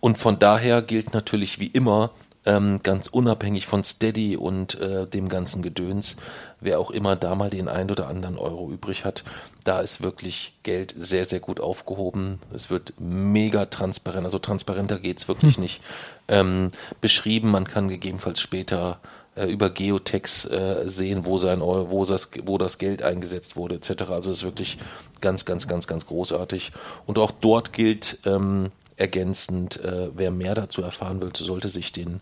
Und 0.00 0.16
von 0.16 0.38
daher 0.38 0.80
gilt 0.80 1.12
natürlich 1.12 1.58
wie 1.58 1.66
immer 1.66 2.10
ähm, 2.46 2.78
ganz 2.82 3.06
unabhängig 3.06 3.66
von 3.66 3.84
Steady 3.84 4.36
und 4.36 4.80
äh, 4.80 5.06
dem 5.06 5.28
ganzen 5.28 5.62
Gedöns, 5.62 6.16
wer 6.60 6.80
auch 6.80 6.90
immer 6.90 7.16
da 7.16 7.34
mal 7.34 7.50
den 7.50 7.68
ein 7.68 7.90
oder 7.90 8.08
anderen 8.08 8.38
Euro 8.38 8.70
übrig 8.70 9.04
hat, 9.04 9.24
da 9.64 9.80
ist 9.80 10.02
wirklich 10.02 10.54
Geld 10.62 10.94
sehr, 10.96 11.24
sehr 11.24 11.40
gut 11.40 11.60
aufgehoben. 11.60 12.38
Es 12.54 12.70
wird 12.70 12.94
mega 12.98 13.66
transparent, 13.66 14.24
also 14.24 14.38
transparenter 14.38 14.98
geht's 14.98 15.28
wirklich 15.28 15.56
hm. 15.56 15.62
nicht. 15.62 15.82
Ähm, 16.28 16.70
beschrieben, 17.00 17.50
man 17.50 17.64
kann 17.64 17.88
gegebenenfalls 17.88 18.40
später 18.40 19.00
äh, 19.36 19.46
über 19.46 19.70
Geotex 19.70 20.46
äh, 20.46 20.88
sehen, 20.88 21.24
wo 21.24 21.38
sein 21.38 21.62
Euro, 21.62 21.90
wo 21.90 22.04
das, 22.04 22.30
wo 22.44 22.58
das 22.58 22.78
Geld 22.78 23.02
eingesetzt 23.02 23.56
wurde, 23.56 23.76
etc. 23.76 24.02
Also 24.10 24.30
es 24.30 24.38
ist 24.38 24.44
wirklich 24.44 24.78
ganz, 25.20 25.44
ganz, 25.44 25.68
ganz, 25.68 25.86
ganz 25.86 26.06
großartig. 26.06 26.72
Und 27.06 27.18
auch 27.18 27.30
dort 27.30 27.72
gilt, 27.72 28.18
ähm, 28.24 28.70
ergänzend, 29.00 29.82
äh, 29.82 30.10
wer 30.14 30.30
mehr 30.30 30.54
dazu 30.54 30.82
erfahren 30.82 31.22
will, 31.22 31.32
sollte 31.34 31.70
sich 31.70 31.92
den, 31.92 32.20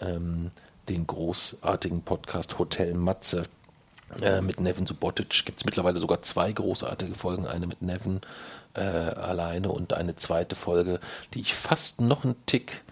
ähm, 0.00 0.52
den 0.88 1.06
großartigen 1.06 2.02
Podcast 2.02 2.58
Hotel 2.58 2.94
Matze 2.94 3.44
äh, 4.22 4.40
mit 4.40 4.60
Nevin 4.60 4.86
Subotic, 4.86 5.44
gibt 5.44 5.58
es 5.58 5.64
mittlerweile 5.64 5.98
sogar 5.98 6.22
zwei 6.22 6.52
großartige 6.52 7.16
Folgen, 7.16 7.46
eine 7.46 7.66
mit 7.66 7.82
Nevin 7.82 8.20
äh, 8.74 8.80
alleine 8.80 9.70
und 9.70 9.92
eine 9.92 10.14
zweite 10.14 10.54
Folge, 10.54 11.00
die 11.34 11.40
ich 11.40 11.54
fast 11.54 12.00
noch 12.00 12.22
einen 12.22 12.36
Tick 12.46 12.82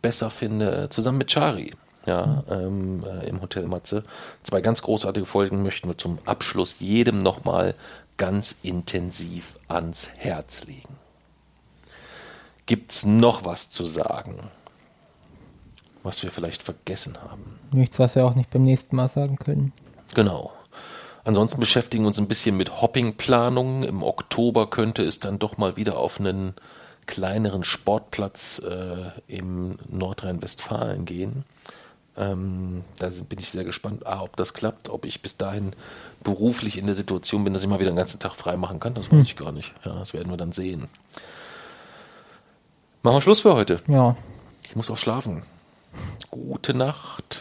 besser 0.00 0.30
finde, 0.30 0.88
zusammen 0.88 1.18
mit 1.18 1.30
Chari. 1.30 1.72
Ja, 2.06 2.42
ähm, 2.48 3.04
äh, 3.04 3.28
im 3.28 3.42
Hotel 3.42 3.66
Matze. 3.66 4.02
Zwei 4.42 4.62
ganz 4.62 4.80
großartige 4.80 5.26
Folgen 5.26 5.62
möchten 5.62 5.88
wir 5.88 5.98
zum 5.98 6.18
Abschluss 6.24 6.76
jedem 6.78 7.18
nochmal 7.18 7.74
ganz 8.16 8.56
intensiv 8.62 9.58
ans 9.68 10.08
Herz 10.16 10.64
legen. 10.64 10.96
Gibt 12.68 12.92
es 12.92 13.06
noch 13.06 13.46
was 13.46 13.70
zu 13.70 13.86
sagen, 13.86 14.40
was 16.02 16.22
wir 16.22 16.30
vielleicht 16.30 16.62
vergessen 16.62 17.16
haben? 17.16 17.58
Nichts, 17.72 17.98
was 17.98 18.14
wir 18.14 18.26
auch 18.26 18.34
nicht 18.34 18.50
beim 18.50 18.62
nächsten 18.62 18.94
Mal 18.94 19.08
sagen 19.08 19.38
können. 19.38 19.72
Genau. 20.14 20.52
Ansonsten 21.24 21.60
beschäftigen 21.60 22.04
wir 22.04 22.08
uns 22.08 22.18
ein 22.18 22.28
bisschen 22.28 22.58
mit 22.58 22.82
Hoppingplanungen. 22.82 23.84
Im 23.84 24.02
Oktober 24.02 24.68
könnte 24.68 25.02
es 25.02 25.18
dann 25.18 25.38
doch 25.38 25.56
mal 25.56 25.78
wieder 25.78 25.96
auf 25.96 26.20
einen 26.20 26.52
kleineren 27.06 27.64
Sportplatz 27.64 28.58
äh, 28.58 29.12
im 29.28 29.78
Nordrhein-Westfalen 29.88 31.06
gehen. 31.06 31.46
Ähm, 32.18 32.84
da 32.98 33.08
bin 33.08 33.38
ich 33.38 33.48
sehr 33.48 33.64
gespannt, 33.64 34.06
A, 34.06 34.20
ob 34.20 34.36
das 34.36 34.52
klappt, 34.52 34.90
ob 34.90 35.06
ich 35.06 35.22
bis 35.22 35.38
dahin 35.38 35.72
beruflich 36.22 36.76
in 36.76 36.84
der 36.84 36.94
Situation 36.94 37.44
bin, 37.44 37.54
dass 37.54 37.62
ich 37.62 37.68
mal 37.70 37.80
wieder 37.80 37.92
den 37.92 37.96
ganzen 37.96 38.20
Tag 38.20 38.34
frei 38.34 38.58
machen 38.58 38.78
kann. 38.78 38.92
Das 38.92 39.06
weiß 39.06 39.12
hm. 39.12 39.22
ich 39.22 39.36
gar 39.36 39.52
nicht. 39.52 39.72
Ja, 39.86 39.94
das 39.94 40.12
werden 40.12 40.30
wir 40.30 40.36
dann 40.36 40.52
sehen. 40.52 40.88
Machen 43.08 43.16
wir 43.16 43.22
Schluss 43.22 43.40
für 43.40 43.54
heute. 43.54 43.80
Ja. 43.88 44.16
Ich 44.68 44.76
muss 44.76 44.90
auch 44.90 44.98
schlafen. 44.98 45.42
Gute 46.30 46.74
Nacht. 46.74 47.40